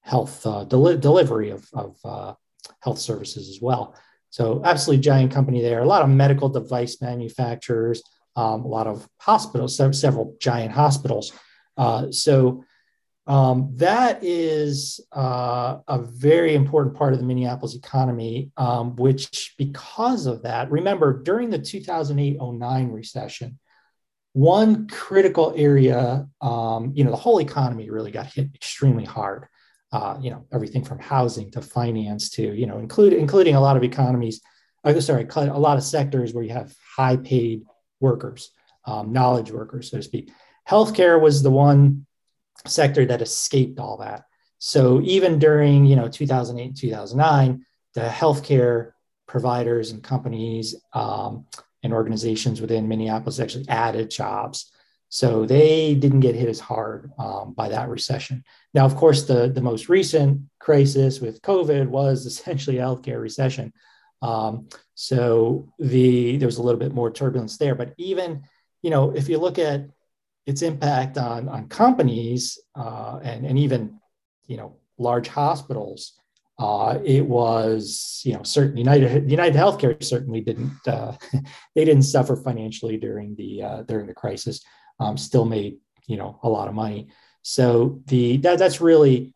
health 0.00 0.44
uh, 0.46 0.64
deli- 0.64 0.98
delivery 0.98 1.50
of, 1.50 1.68
of 1.72 1.96
uh, 2.04 2.34
health 2.80 2.98
services 2.98 3.48
as 3.48 3.60
well. 3.60 3.94
So 4.30 4.62
absolutely 4.64 5.02
giant 5.02 5.32
company 5.32 5.60
there. 5.60 5.80
A 5.80 5.86
lot 5.86 6.02
of 6.02 6.08
medical 6.08 6.48
device 6.48 7.00
manufacturers, 7.00 8.02
um, 8.36 8.64
a 8.64 8.68
lot 8.68 8.86
of 8.86 9.08
hospitals, 9.18 9.76
several 9.76 10.36
giant 10.40 10.72
hospitals. 10.72 11.32
Uh, 11.76 12.10
so 12.10 12.64
um, 13.26 13.72
that 13.76 14.24
is 14.24 15.00
uh, 15.12 15.78
a 15.86 15.98
very 15.98 16.54
important 16.54 16.96
part 16.96 17.12
of 17.12 17.18
the 17.18 17.24
Minneapolis 17.24 17.74
economy, 17.74 18.50
um, 18.56 18.96
which 18.96 19.54
because 19.58 20.26
of 20.26 20.42
that, 20.42 20.70
remember 20.70 21.22
during 21.22 21.50
the 21.50 21.58
2008-09 21.58 22.92
recession, 22.92 23.58
one 24.32 24.86
critical 24.88 25.52
area, 25.56 26.26
um, 26.40 26.92
you 26.94 27.04
know, 27.04 27.10
the 27.10 27.16
whole 27.16 27.40
economy 27.40 27.90
really 27.90 28.10
got 28.10 28.26
hit 28.26 28.48
extremely 28.54 29.04
hard. 29.04 29.46
Uh, 29.92 30.16
you 30.20 30.30
know, 30.30 30.46
everything 30.52 30.84
from 30.84 31.00
housing 31.00 31.50
to 31.50 31.60
finance 31.60 32.30
to, 32.30 32.42
you 32.54 32.64
know, 32.64 32.78
include, 32.78 33.12
including 33.12 33.56
a 33.56 33.60
lot 33.60 33.76
of 33.76 33.82
economies, 33.82 34.40
uh, 34.84 35.00
sorry, 35.00 35.26
a 35.34 35.58
lot 35.58 35.76
of 35.76 35.82
sectors 35.82 36.32
where 36.32 36.44
you 36.44 36.52
have 36.52 36.72
high 36.96 37.16
paid 37.16 37.62
workers, 37.98 38.52
um, 38.84 39.12
knowledge 39.12 39.50
workers, 39.50 39.90
so 39.90 39.96
to 39.96 40.02
speak. 40.02 40.30
Healthcare 40.68 41.20
was 41.20 41.42
the 41.42 41.50
one 41.50 42.06
sector 42.66 43.04
that 43.06 43.20
escaped 43.20 43.80
all 43.80 43.96
that. 43.96 44.24
So 44.58 45.00
even 45.02 45.40
during, 45.40 45.86
you 45.86 45.96
know, 45.96 46.08
2008, 46.08 46.76
2009, 46.76 47.64
the 47.94 48.02
healthcare 48.02 48.92
providers 49.26 49.90
and 49.90 50.02
companies 50.02 50.76
um, 50.92 51.46
and 51.82 51.92
organizations 51.92 52.60
within 52.60 52.88
Minneapolis 52.88 53.40
actually 53.40 53.68
added 53.68 54.10
jobs. 54.10 54.70
So 55.08 55.44
they 55.44 55.94
didn't 55.94 56.20
get 56.20 56.36
hit 56.36 56.48
as 56.48 56.60
hard 56.60 57.10
um, 57.18 57.52
by 57.52 57.68
that 57.70 57.88
recession. 57.88 58.44
Now, 58.74 58.84
of 58.84 58.94
course, 58.94 59.24
the, 59.24 59.48
the 59.48 59.60
most 59.60 59.88
recent 59.88 60.42
crisis 60.60 61.20
with 61.20 61.42
COVID 61.42 61.88
was 61.88 62.26
essentially 62.30 62.78
a 62.78 62.82
healthcare 62.82 63.20
recession. 63.20 63.72
Um, 64.22 64.68
so 64.94 65.72
the 65.78 66.36
there 66.36 66.46
was 66.46 66.58
a 66.58 66.62
little 66.62 66.78
bit 66.78 66.94
more 66.94 67.10
turbulence 67.10 67.56
there. 67.56 67.74
But 67.74 67.94
even, 67.96 68.44
you 68.82 68.90
know, 68.90 69.10
if 69.10 69.28
you 69.28 69.38
look 69.38 69.58
at 69.58 69.86
its 70.46 70.62
impact 70.62 71.18
on, 71.18 71.48
on 71.48 71.68
companies 71.68 72.58
uh, 72.74 73.18
and, 73.22 73.46
and 73.46 73.58
even, 73.58 73.98
you 74.46 74.58
know, 74.58 74.76
large 74.98 75.28
hospitals, 75.28 76.19
uh, 76.60 76.98
it 77.02 77.24
was, 77.24 78.20
you 78.22 78.34
know, 78.34 78.42
certain 78.42 78.76
United 78.76 79.30
United 79.30 79.56
Healthcare 79.56 80.02
certainly 80.04 80.42
didn't 80.42 80.78
uh, 80.86 81.16
they 81.74 81.86
didn't 81.86 82.02
suffer 82.02 82.36
financially 82.36 82.98
during 82.98 83.34
the 83.34 83.62
uh, 83.62 83.82
during 83.84 84.06
the 84.06 84.14
crisis. 84.14 84.60
Um, 85.00 85.16
still 85.16 85.46
made 85.46 85.78
you 86.06 86.18
know 86.18 86.38
a 86.42 86.48
lot 86.50 86.68
of 86.68 86.74
money. 86.74 87.08
So 87.40 88.02
the 88.08 88.36
that, 88.38 88.58
that's 88.58 88.82
really 88.82 89.32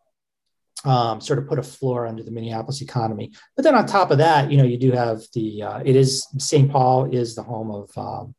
um, 0.85 1.23
sort 1.23 1.39
of 1.39 1.49
put 1.49 1.59
a 1.59 1.63
floor 1.63 2.07
under 2.07 2.23
the 2.23 2.31
Minneapolis 2.31 2.83
economy. 2.83 3.33
But 3.57 3.63
then 3.63 3.75
on 3.75 3.87
top 3.87 4.11
of 4.11 4.19
that, 4.19 4.51
you 4.51 4.59
know, 4.59 4.65
you 4.65 4.77
do 4.77 4.93
have 4.93 5.23
the 5.33 5.63
uh, 5.63 5.83
it 5.83 5.97
is 5.97 6.27
St. 6.37 6.71
Paul 6.71 7.07
is 7.07 7.35
the 7.35 7.43
home 7.43 7.71
of 7.71 7.91
um, 7.97 8.35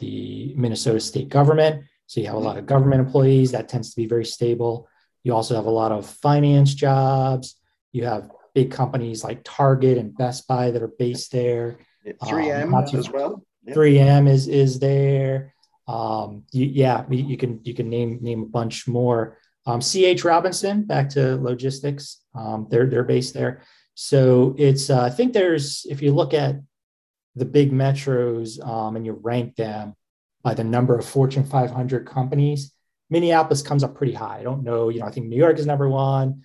the 0.00 0.52
Minnesota 0.56 0.98
state 0.98 1.28
government. 1.28 1.84
So 2.08 2.20
you 2.20 2.26
have 2.26 2.34
a 2.34 2.40
lot 2.40 2.58
of 2.58 2.66
government 2.66 3.06
employees 3.06 3.52
that 3.52 3.68
tends 3.68 3.90
to 3.90 3.96
be 3.96 4.06
very 4.06 4.24
stable. 4.24 4.88
You 5.22 5.32
also 5.32 5.54
have 5.54 5.66
a 5.66 5.70
lot 5.70 5.92
of 5.92 6.06
finance 6.06 6.74
jobs. 6.74 7.54
You 7.96 8.04
have 8.04 8.30
big 8.54 8.70
companies 8.70 9.24
like 9.24 9.40
Target 9.42 9.96
and 9.96 10.16
Best 10.16 10.46
Buy 10.46 10.70
that 10.70 10.82
are 10.82 10.92
based 10.98 11.32
there. 11.32 11.78
3M 12.06 12.74
um, 12.74 12.98
as 12.98 13.10
well. 13.10 13.42
3M 13.66 14.28
is 14.28 14.48
is 14.48 14.78
there. 14.78 15.54
Um, 15.88 16.44
you, 16.52 16.66
yeah, 16.66 17.04
you 17.08 17.38
can 17.38 17.60
you 17.64 17.72
can 17.72 17.88
name 17.88 18.18
name 18.20 18.42
a 18.42 18.46
bunch 18.46 18.86
more. 18.86 19.38
Um, 19.64 19.80
CH 19.80 20.24
Robinson, 20.24 20.84
back 20.84 21.08
to 21.10 21.36
logistics. 21.36 22.20
Um, 22.34 22.66
they're 22.70 22.86
they're 22.86 23.02
based 23.02 23.32
there. 23.32 23.62
So 23.94 24.54
it's 24.58 24.90
uh, 24.90 25.02
I 25.02 25.10
think 25.10 25.32
there's 25.32 25.86
if 25.88 26.02
you 26.02 26.12
look 26.12 26.34
at 26.34 26.56
the 27.34 27.46
big 27.46 27.72
metros 27.72 28.64
um, 28.66 28.96
and 28.96 29.06
you 29.06 29.12
rank 29.12 29.56
them 29.56 29.94
by 30.42 30.52
the 30.52 30.64
number 30.64 30.98
of 30.98 31.06
Fortune 31.06 31.44
500 31.44 32.06
companies, 32.06 32.72
Minneapolis 33.08 33.62
comes 33.62 33.82
up 33.82 33.94
pretty 33.94 34.12
high. 34.12 34.38
I 34.40 34.42
don't 34.42 34.64
know, 34.64 34.90
you 34.90 35.00
know, 35.00 35.06
I 35.06 35.10
think 35.10 35.26
New 35.26 35.36
York 35.36 35.58
is 35.58 35.66
number 35.66 35.88
one 35.88 36.44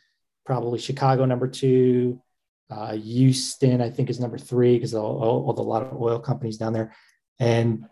probably 0.51 0.79
Chicago 0.79 1.23
number 1.23 1.47
two. 1.47 2.21
Uh, 2.69 2.91
Houston, 2.97 3.79
I 3.79 3.89
think, 3.89 4.09
is 4.09 4.19
number 4.19 4.37
three 4.37 4.75
because 4.75 4.93
all, 4.93 5.53
the 5.53 5.61
lot 5.61 5.83
of 5.83 6.01
oil 6.01 6.19
companies 6.19 6.57
down 6.57 6.73
there. 6.73 6.93
And 7.39 7.85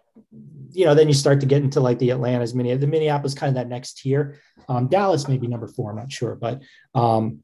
you 0.72 0.84
know, 0.84 0.94
then 0.94 1.08
you 1.08 1.14
start 1.14 1.40
to 1.40 1.46
get 1.46 1.64
into 1.64 1.80
like 1.80 2.00
the 2.00 2.10
Atlanta's, 2.10 2.54
mini, 2.54 2.76
the 2.76 2.86
Minneapolis, 2.86 3.34
kind 3.34 3.48
of 3.48 3.56
that 3.56 3.70
next 3.70 4.00
tier. 4.00 4.42
Um, 4.68 4.90
Dallas 4.90 5.30
may 5.30 5.38
be 5.38 5.48
number 5.48 5.70
four. 5.70 5.92
I'm 5.92 5.96
not 5.96 6.12
sure, 6.12 6.36
but 6.36 6.62
um, 6.94 7.42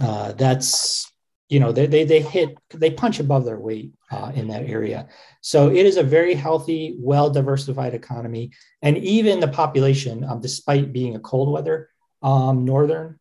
uh, 0.00 0.32
that's 0.32 1.12
you 1.50 1.60
know 1.60 1.70
they, 1.70 1.86
they 1.86 2.04
they 2.04 2.22
hit 2.22 2.56
they 2.72 2.90
punch 2.90 3.20
above 3.20 3.44
their 3.44 3.60
weight 3.60 3.92
uh, 4.10 4.32
in 4.34 4.48
that 4.48 4.62
area. 4.62 5.08
So 5.42 5.68
it 5.68 5.84
is 5.84 5.98
a 5.98 6.02
very 6.02 6.32
healthy, 6.32 6.96
well 6.98 7.28
diversified 7.28 7.92
economy, 7.92 8.52
and 8.80 8.96
even 8.96 9.40
the 9.40 9.48
population, 9.48 10.24
um, 10.24 10.40
despite 10.40 10.90
being 10.90 11.16
a 11.16 11.20
cold 11.20 11.52
weather 11.52 11.90
um, 12.22 12.64
northern 12.64 13.18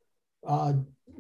uh, 0.48 0.74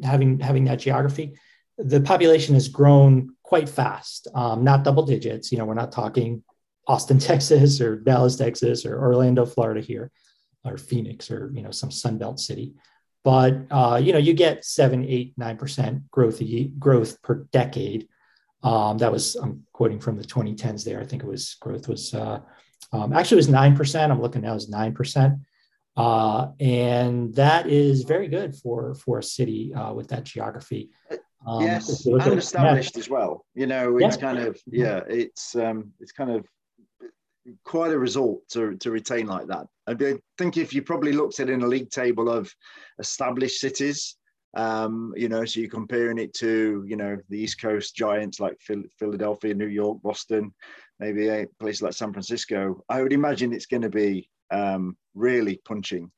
having 0.03 0.39
having 0.39 0.65
that 0.65 0.79
geography, 0.79 1.37
the 1.77 2.01
population 2.01 2.53
has 2.55 2.67
grown 2.67 3.35
quite 3.43 3.69
fast. 3.69 4.27
Um, 4.33 4.63
not 4.63 4.83
double 4.83 5.05
digits. 5.05 5.51
You 5.51 5.57
know, 5.57 5.65
we're 5.65 5.73
not 5.73 5.91
talking 5.91 6.43
Austin, 6.87 7.19
Texas, 7.29 7.81
or 7.81 7.97
Dallas, 7.97 8.35
Texas, 8.35 8.85
or 8.85 8.99
Orlando, 8.99 9.45
Florida 9.45 9.81
here, 9.81 10.11
or 10.63 10.77
Phoenix, 10.77 11.31
or 11.31 11.51
you 11.53 11.61
know 11.61 11.71
some 11.71 11.89
Sunbelt 11.89 12.39
city. 12.39 12.73
But 13.23 13.65
uh, 13.71 13.99
you 14.01 14.13
know, 14.13 14.19
you 14.19 14.33
get 14.33 14.65
seven, 14.65 15.05
eight, 15.05 15.33
nine 15.37 15.57
percent 15.57 16.09
growth 16.09 16.41
growth 16.79 17.21
per 17.21 17.45
decade. 17.51 18.07
Um, 18.63 18.97
that 18.97 19.11
was 19.11 19.35
I'm 19.35 19.65
quoting 19.73 19.99
from 19.99 20.17
the 20.17 20.23
2010s. 20.23 20.83
There, 20.83 20.99
I 20.99 21.05
think 21.05 21.23
it 21.23 21.27
was 21.27 21.55
growth 21.59 21.87
was 21.87 22.13
uh, 22.13 22.39
um, 22.91 23.13
actually 23.13 23.35
it 23.35 23.43
was 23.45 23.49
nine 23.49 23.75
percent. 23.75 24.11
I'm 24.11 24.21
looking 24.21 24.41
now 24.41 24.55
is 24.55 24.69
nine 24.69 24.93
percent. 24.93 25.39
Uh, 25.97 26.51
and 26.59 27.33
that 27.35 27.67
is 27.67 28.03
very 28.03 28.27
good 28.27 28.55
for 28.55 28.93
for 28.95 29.19
a 29.19 29.23
city 29.23 29.73
uh, 29.73 29.91
with 29.93 30.07
that 30.09 30.23
geography. 30.23 30.89
Um, 31.45 31.61
yes, 31.61 32.05
and 32.05 32.37
established 32.37 32.97
as 32.97 33.09
well. 33.09 33.45
You 33.55 33.67
know, 33.67 33.97
it's 33.97 34.15
yeah. 34.15 34.21
kind 34.21 34.39
of 34.39 34.59
yeah, 34.67 35.01
it's 35.07 35.55
um, 35.55 35.91
it's 35.99 36.11
kind 36.11 36.31
of 36.31 36.45
quite 37.63 37.91
a 37.91 37.99
result 37.99 38.41
to, 38.49 38.75
to 38.77 38.91
retain 38.91 39.27
like 39.27 39.47
that. 39.47 39.67
I 39.87 39.93
think 40.37 40.57
if 40.57 40.73
you 40.73 40.81
probably 40.81 41.13
looked 41.13 41.39
at 41.39 41.49
in 41.49 41.61
a 41.61 41.67
league 41.67 41.89
table 41.89 42.29
of 42.29 42.53
established 42.99 43.59
cities, 43.59 44.17
um, 44.55 45.13
you 45.15 45.29
know, 45.29 45.45
so 45.45 45.59
you're 45.59 45.69
comparing 45.69 46.17
it 46.17 46.33
to, 46.35 46.83
you 46.87 46.95
know, 46.95 47.17
the 47.29 47.39
East 47.39 47.61
Coast 47.61 47.95
giants 47.95 48.39
like 48.39 48.57
Philadelphia, 48.99 49.53
New 49.53 49.67
York, 49.67 50.01
Boston, 50.01 50.53
maybe 50.99 51.27
a 51.29 51.47
place 51.59 51.81
like 51.81 51.93
San 51.93 52.11
Francisco, 52.11 52.83
I 52.89 53.01
would 53.01 53.13
imagine 53.13 53.53
it's 53.53 53.65
going 53.65 53.83
to 53.83 53.89
be 53.89 54.29
um, 54.51 54.97
really 55.17 55.59
punching 55.65 56.11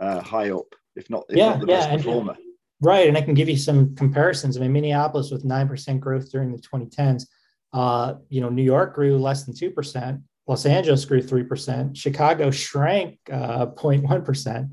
uh, 0.00 0.20
high 0.20 0.50
up, 0.50 0.74
if 0.96 1.08
not, 1.10 1.24
if 1.28 1.36
yeah, 1.36 1.50
not 1.50 1.60
the 1.60 1.66
yeah, 1.66 1.78
best 1.78 2.04
performer. 2.04 2.32
And, 2.32 2.42
right. 2.82 3.08
And 3.08 3.16
I 3.16 3.22
can 3.22 3.34
give 3.34 3.48
you 3.48 3.56
some 3.56 3.94
comparisons. 3.94 4.56
I 4.56 4.60
mean, 4.60 4.72
Minneapolis 4.72 5.30
with 5.30 5.44
9% 5.44 6.00
growth 6.00 6.30
during 6.30 6.52
the 6.52 6.58
2010s. 6.58 7.26
Uh, 7.72 8.14
you 8.28 8.40
know, 8.40 8.48
New 8.48 8.62
York 8.62 8.94
grew 8.94 9.18
less 9.18 9.44
than 9.44 9.54
2%. 9.54 10.22
Los 10.46 10.66
Angeles 10.66 11.04
grew 11.04 11.22
3%. 11.22 11.96
Chicago 11.96 12.50
shrank 12.50 13.18
uh, 13.30 13.66
0.1%. 13.66 14.70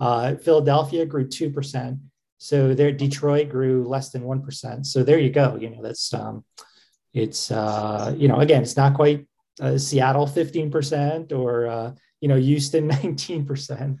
Uh, 0.00 0.36
Philadelphia 0.36 1.04
grew 1.04 1.26
2%. 1.26 1.98
So 2.38 2.72
there, 2.72 2.92
Detroit 2.92 3.48
grew 3.48 3.86
less 3.86 4.10
than 4.10 4.22
one 4.22 4.42
percent. 4.42 4.86
So 4.86 5.02
there 5.02 5.18
you 5.18 5.30
go. 5.30 5.58
You 5.60 5.70
know, 5.70 5.82
that's 5.82 6.14
um, 6.14 6.44
it's 7.12 7.50
uh, 7.50 8.14
you 8.16 8.28
know, 8.28 8.38
again, 8.38 8.62
it's 8.62 8.76
not 8.76 8.94
quite 8.94 9.26
uh, 9.60 9.78
Seattle 9.78 10.26
fifteen 10.26 10.70
percent 10.70 11.32
or 11.32 11.66
uh, 11.66 11.92
you 12.20 12.28
know 12.28 12.36
Houston 12.36 12.86
nineteen 13.02 13.44
percent. 13.44 13.98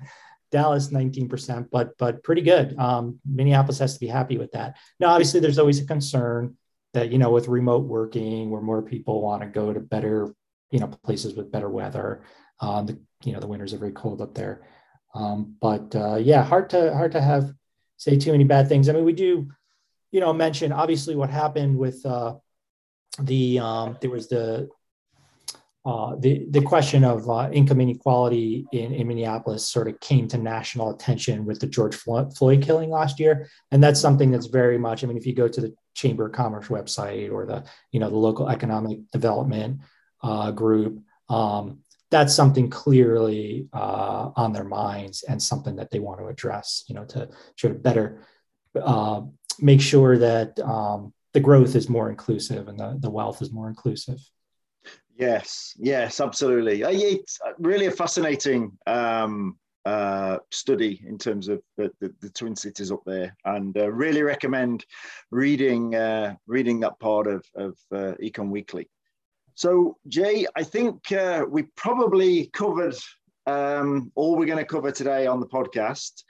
Dallas 0.50 0.88
19%, 0.88 1.68
but 1.70 1.90
but 1.98 2.22
pretty 2.22 2.42
good. 2.42 2.74
Um, 2.78 3.20
Minneapolis 3.26 3.78
has 3.80 3.94
to 3.94 4.00
be 4.00 4.06
happy 4.06 4.38
with 4.38 4.52
that. 4.52 4.76
Now, 4.98 5.08
obviously, 5.08 5.40
there's 5.40 5.58
always 5.58 5.78
a 5.78 5.86
concern 5.86 6.56
that 6.94 7.10
you 7.10 7.18
know 7.18 7.30
with 7.30 7.48
remote 7.48 7.84
working, 7.84 8.50
where 8.50 8.62
more 8.62 8.82
people 8.82 9.20
want 9.20 9.42
to 9.42 9.48
go 9.48 9.72
to 9.72 9.80
better 9.80 10.34
you 10.70 10.80
know 10.80 10.88
places 11.02 11.34
with 11.34 11.52
better 11.52 11.68
weather. 11.68 12.22
Um, 12.60 12.86
the 12.86 12.98
you 13.24 13.32
know 13.32 13.40
the 13.40 13.46
winters 13.46 13.74
are 13.74 13.78
very 13.78 13.92
cold 13.92 14.20
up 14.20 14.34
there, 14.34 14.66
um, 15.14 15.56
but 15.60 15.94
uh, 15.94 16.16
yeah, 16.16 16.42
hard 16.42 16.70
to 16.70 16.94
hard 16.94 17.12
to 17.12 17.20
have 17.20 17.52
say 17.96 18.16
too 18.16 18.32
many 18.32 18.44
bad 18.44 18.68
things. 18.68 18.88
I 18.88 18.92
mean, 18.92 19.04
we 19.04 19.12
do 19.12 19.48
you 20.10 20.20
know 20.20 20.32
mention 20.32 20.72
obviously 20.72 21.14
what 21.14 21.30
happened 21.30 21.76
with 21.76 22.04
uh, 22.06 22.36
the 23.20 23.58
um, 23.58 23.98
there 24.00 24.10
was 24.10 24.28
the 24.28 24.68
uh, 25.88 26.16
the 26.18 26.44
the 26.50 26.60
question 26.60 27.02
of 27.02 27.30
uh, 27.30 27.48
income 27.50 27.80
inequality 27.80 28.66
in, 28.72 28.92
in 28.92 29.08
Minneapolis 29.08 29.66
sort 29.66 29.88
of 29.88 29.98
came 30.00 30.28
to 30.28 30.36
national 30.36 30.90
attention 30.90 31.46
with 31.46 31.60
the 31.60 31.66
George 31.66 31.94
Floyd 31.94 32.62
killing 32.62 32.90
last 32.90 33.18
year, 33.18 33.48
and 33.70 33.82
that's 33.82 33.98
something 33.98 34.30
that's 34.30 34.48
very 34.48 34.76
much. 34.76 35.02
I 35.02 35.06
mean, 35.06 35.16
if 35.16 35.26
you 35.26 35.34
go 35.34 35.48
to 35.48 35.60
the 35.62 35.74
Chamber 35.94 36.26
of 36.26 36.32
Commerce 36.32 36.68
website 36.68 37.32
or 37.32 37.46
the 37.46 37.64
you 37.90 38.00
know 38.00 38.10
the 38.10 38.18
local 38.18 38.50
economic 38.50 38.98
development 39.12 39.80
uh, 40.22 40.50
group, 40.50 41.00
um, 41.30 41.78
that's 42.10 42.34
something 42.34 42.68
clearly 42.68 43.66
uh, 43.72 44.28
on 44.36 44.52
their 44.52 44.64
minds 44.64 45.22
and 45.22 45.42
something 45.42 45.76
that 45.76 45.90
they 45.90 46.00
want 46.00 46.20
to 46.20 46.26
address. 46.26 46.84
You 46.88 46.96
know, 46.96 47.06
to 47.06 47.30
sort 47.56 47.74
of 47.74 47.82
better 47.82 48.26
uh, 48.78 49.22
make 49.58 49.80
sure 49.80 50.18
that 50.18 50.60
um, 50.60 51.14
the 51.32 51.40
growth 51.40 51.74
is 51.74 51.88
more 51.88 52.10
inclusive 52.10 52.68
and 52.68 52.78
the, 52.78 52.98
the 53.00 53.10
wealth 53.10 53.40
is 53.40 53.50
more 53.50 53.68
inclusive. 53.70 54.20
Yes, 55.18 55.74
yes, 55.80 56.20
absolutely. 56.20 56.84
Uh, 56.84 56.90
it's 56.92 57.40
really 57.58 57.86
a 57.86 57.90
fascinating 57.90 58.70
um, 58.86 59.58
uh, 59.84 60.38
study 60.52 61.02
in 61.04 61.18
terms 61.18 61.48
of 61.48 61.60
the, 61.76 61.90
the, 62.00 62.14
the, 62.20 62.30
Twin 62.30 62.54
Cities 62.54 62.92
up 62.92 63.02
there, 63.04 63.36
and 63.44 63.76
uh, 63.76 63.90
really 63.90 64.22
recommend 64.22 64.86
reading 65.32 65.96
uh, 65.96 66.36
reading 66.46 66.78
that 66.80 67.00
part 67.00 67.26
of, 67.26 67.44
of 67.56 67.76
uh, 67.92 68.14
Econ 68.22 68.50
Weekly. 68.50 68.88
So, 69.56 69.96
Jay, 70.06 70.46
I 70.54 70.62
think 70.62 71.10
uh, 71.10 71.44
we 71.48 71.62
probably 71.74 72.46
covered 72.52 72.94
um, 73.46 74.12
all 74.14 74.36
we're 74.36 74.46
going 74.46 74.58
to 74.58 74.64
cover 74.64 74.92
today 74.92 75.26
on 75.26 75.40
the 75.40 75.48
podcast. 75.48 76.22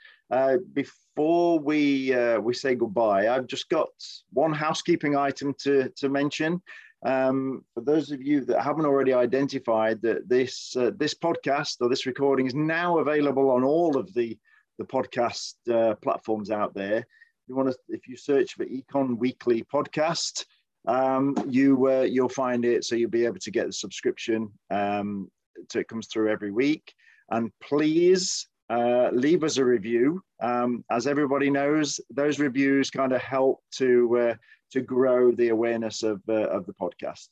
before 0.73 1.59
we 1.59 2.15
we 2.41 2.53
say 2.55 2.73
goodbye, 2.73 3.29
I've 3.29 3.45
just 3.45 3.69
got 3.69 3.89
one 4.33 4.53
housekeeping 4.53 5.15
item 5.15 5.53
to 5.59 5.89
to 5.97 6.09
mention. 6.09 6.59
Um, 7.05 7.63
for 7.73 7.81
those 7.81 8.11
of 8.11 8.21
you 8.21 8.43
that 8.45 8.61
haven't 8.61 8.85
already 8.85 9.13
identified 9.13 10.01
that 10.01 10.27
this 10.27 10.75
uh, 10.75 10.91
this 10.97 11.13
podcast 11.13 11.77
or 11.79 11.89
this 11.89 12.05
recording 12.05 12.45
is 12.45 12.55
now 12.55 12.99
available 12.99 13.49
on 13.51 13.63
all 13.63 13.97
of 13.97 14.13
the 14.13 14.37
the 14.77 14.85
podcast 14.85 15.53
uh, 15.71 15.95
platforms 15.95 16.51
out 16.51 16.73
there. 16.73 17.05
You 17.47 17.55
want 17.55 17.69
to, 17.69 17.77
if 17.89 18.07
you 18.07 18.15
search 18.15 18.53
for 18.53 18.65
Econ 18.65 19.17
Weekly 19.17 19.63
Podcast, 19.63 20.45
um, 20.87 21.35
you 21.47 21.89
uh, 21.89 22.01
you'll 22.01 22.29
find 22.29 22.65
it. 22.65 22.83
So 22.83 22.95
you'll 22.95 23.09
be 23.09 23.25
able 23.25 23.39
to 23.39 23.51
get 23.51 23.67
the 23.67 23.73
subscription. 23.73 24.51
Um, 24.69 25.31
so 25.71 25.79
it 25.79 25.87
comes 25.87 26.07
through 26.07 26.31
every 26.31 26.51
week. 26.51 26.93
And 27.31 27.51
please 27.61 28.47
uh, 28.69 29.09
leave 29.11 29.43
us 29.43 29.57
a 29.57 29.65
review. 29.65 30.21
Um, 30.41 30.83
as 30.91 31.07
everybody 31.07 31.49
knows, 31.49 31.99
those 32.09 32.39
reviews 32.39 32.89
kind 32.89 33.13
of 33.13 33.21
help 33.21 33.61
to 33.73 34.17
uh, 34.19 34.35
to 34.71 34.81
grow 34.81 35.31
the 35.31 35.49
awareness 35.49 36.03
of, 36.03 36.21
uh, 36.29 36.47
of 36.47 36.65
the 36.65 36.73
podcast. 36.73 37.27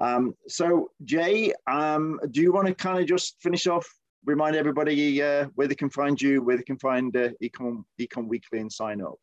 Um, 0.00 0.34
so, 0.48 0.90
Jay, 1.04 1.52
um, 1.66 2.18
do 2.30 2.40
you 2.40 2.52
want 2.52 2.68
to 2.68 2.74
kind 2.74 2.98
of 2.98 3.06
just 3.06 3.36
finish 3.40 3.66
off, 3.66 3.86
remind 4.24 4.56
everybody 4.56 5.22
uh, 5.22 5.46
where 5.54 5.68
they 5.68 5.74
can 5.74 5.90
find 5.90 6.20
you, 6.20 6.42
where 6.42 6.56
they 6.56 6.62
can 6.62 6.78
find 6.78 7.16
uh, 7.16 7.30
Econ, 7.42 7.84
Econ 8.00 8.26
Weekly 8.26 8.60
and 8.60 8.72
sign 8.72 9.00
up? 9.00 9.18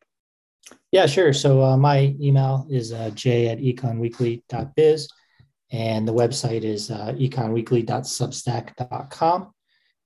Yeah, 0.90 1.06
sure. 1.06 1.32
So, 1.32 1.62
uh, 1.62 1.76
my 1.76 2.16
email 2.20 2.66
is 2.70 2.92
uh, 2.92 3.10
j 3.10 3.48
at 3.48 3.58
econweekly.biz, 3.58 5.08
and 5.72 6.06
the 6.06 6.14
website 6.14 6.62
is 6.62 6.88
uh, 6.90 7.14
econweekly.substack.com. 7.18 9.52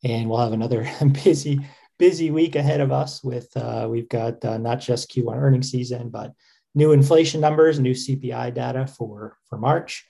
And 0.05 0.28
we'll 0.28 0.40
have 0.40 0.53
another 0.53 0.88
busy, 1.24 1.61
busy 1.99 2.30
week 2.30 2.57
ahead 2.57 2.80
of 2.80 2.92
us 2.92 3.24
with, 3.24 3.49
uh, 3.57 3.88
we've 3.90 4.09
got 4.09 4.44
uh, 4.44 4.59
not 4.59 4.80
just 4.80 5.11
Q1 5.11 5.36
earnings 5.36 5.70
season, 5.70 6.11
but 6.11 6.32
new 6.76 6.92
inflation 6.92 7.40
numbers, 7.40 7.80
new 7.80 7.94
CPI 7.94 8.54
data 8.54 8.86
for, 8.86 9.38
for 9.48 9.58
March, 9.58 10.06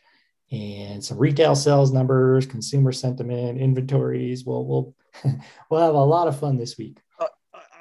and 0.50 1.02
some 1.02 1.16
retail 1.16 1.54
sales 1.54 1.92
numbers, 1.92 2.44
consumer 2.44 2.92
sentiment, 2.92 3.58
inventories. 3.58 4.44
We'll, 4.44 4.66
we'll, 4.66 4.94
we'll 5.70 5.80
have 5.80 5.94
a 5.94 6.04
lot 6.04 6.28
of 6.28 6.38
fun 6.38 6.58
this 6.58 6.76
week. 6.76 6.98
Uh, 7.20 7.26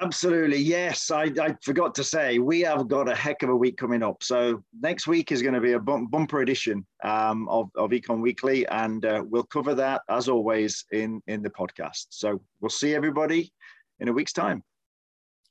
absolutely. 0.00 0.58
Yes. 0.58 1.10
I, 1.10 1.24
I 1.40 1.56
forgot 1.62 1.96
to 1.96 2.04
say, 2.04 2.38
we 2.38 2.60
have 2.60 2.86
got 2.86 3.08
a 3.08 3.14
heck 3.14 3.42
of 3.42 3.50
a 3.50 3.56
week 3.56 3.76
coming 3.76 4.04
up. 4.04 4.22
So 4.22 4.62
next 4.80 5.08
week 5.08 5.32
is 5.32 5.42
going 5.42 5.54
to 5.54 5.60
be 5.60 5.72
a 5.72 5.80
bump, 5.80 6.12
bumper 6.12 6.40
edition 6.40 6.86
um, 7.02 7.48
of, 7.48 7.70
of 7.74 7.90
Econ 7.90 8.20
Weekly, 8.20 8.66
and 8.68 9.04
uh, 9.04 9.24
we'll 9.26 9.44
cover 9.44 9.74
that 9.74 10.02
as 10.08 10.28
always 10.28 10.84
in, 10.92 11.20
in 11.26 11.42
the 11.42 11.50
podcast. 11.50 12.06
So 12.10 12.40
we'll 12.60 12.70
see 12.70 12.94
everybody 12.94 13.52
in 13.98 14.08
a 14.08 14.12
week's 14.12 14.32
time. 14.32 14.62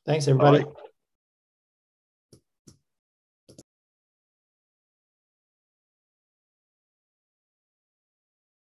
Thanks, 0.06 0.28
everybody. 0.30 0.64
Bye. 0.64 0.72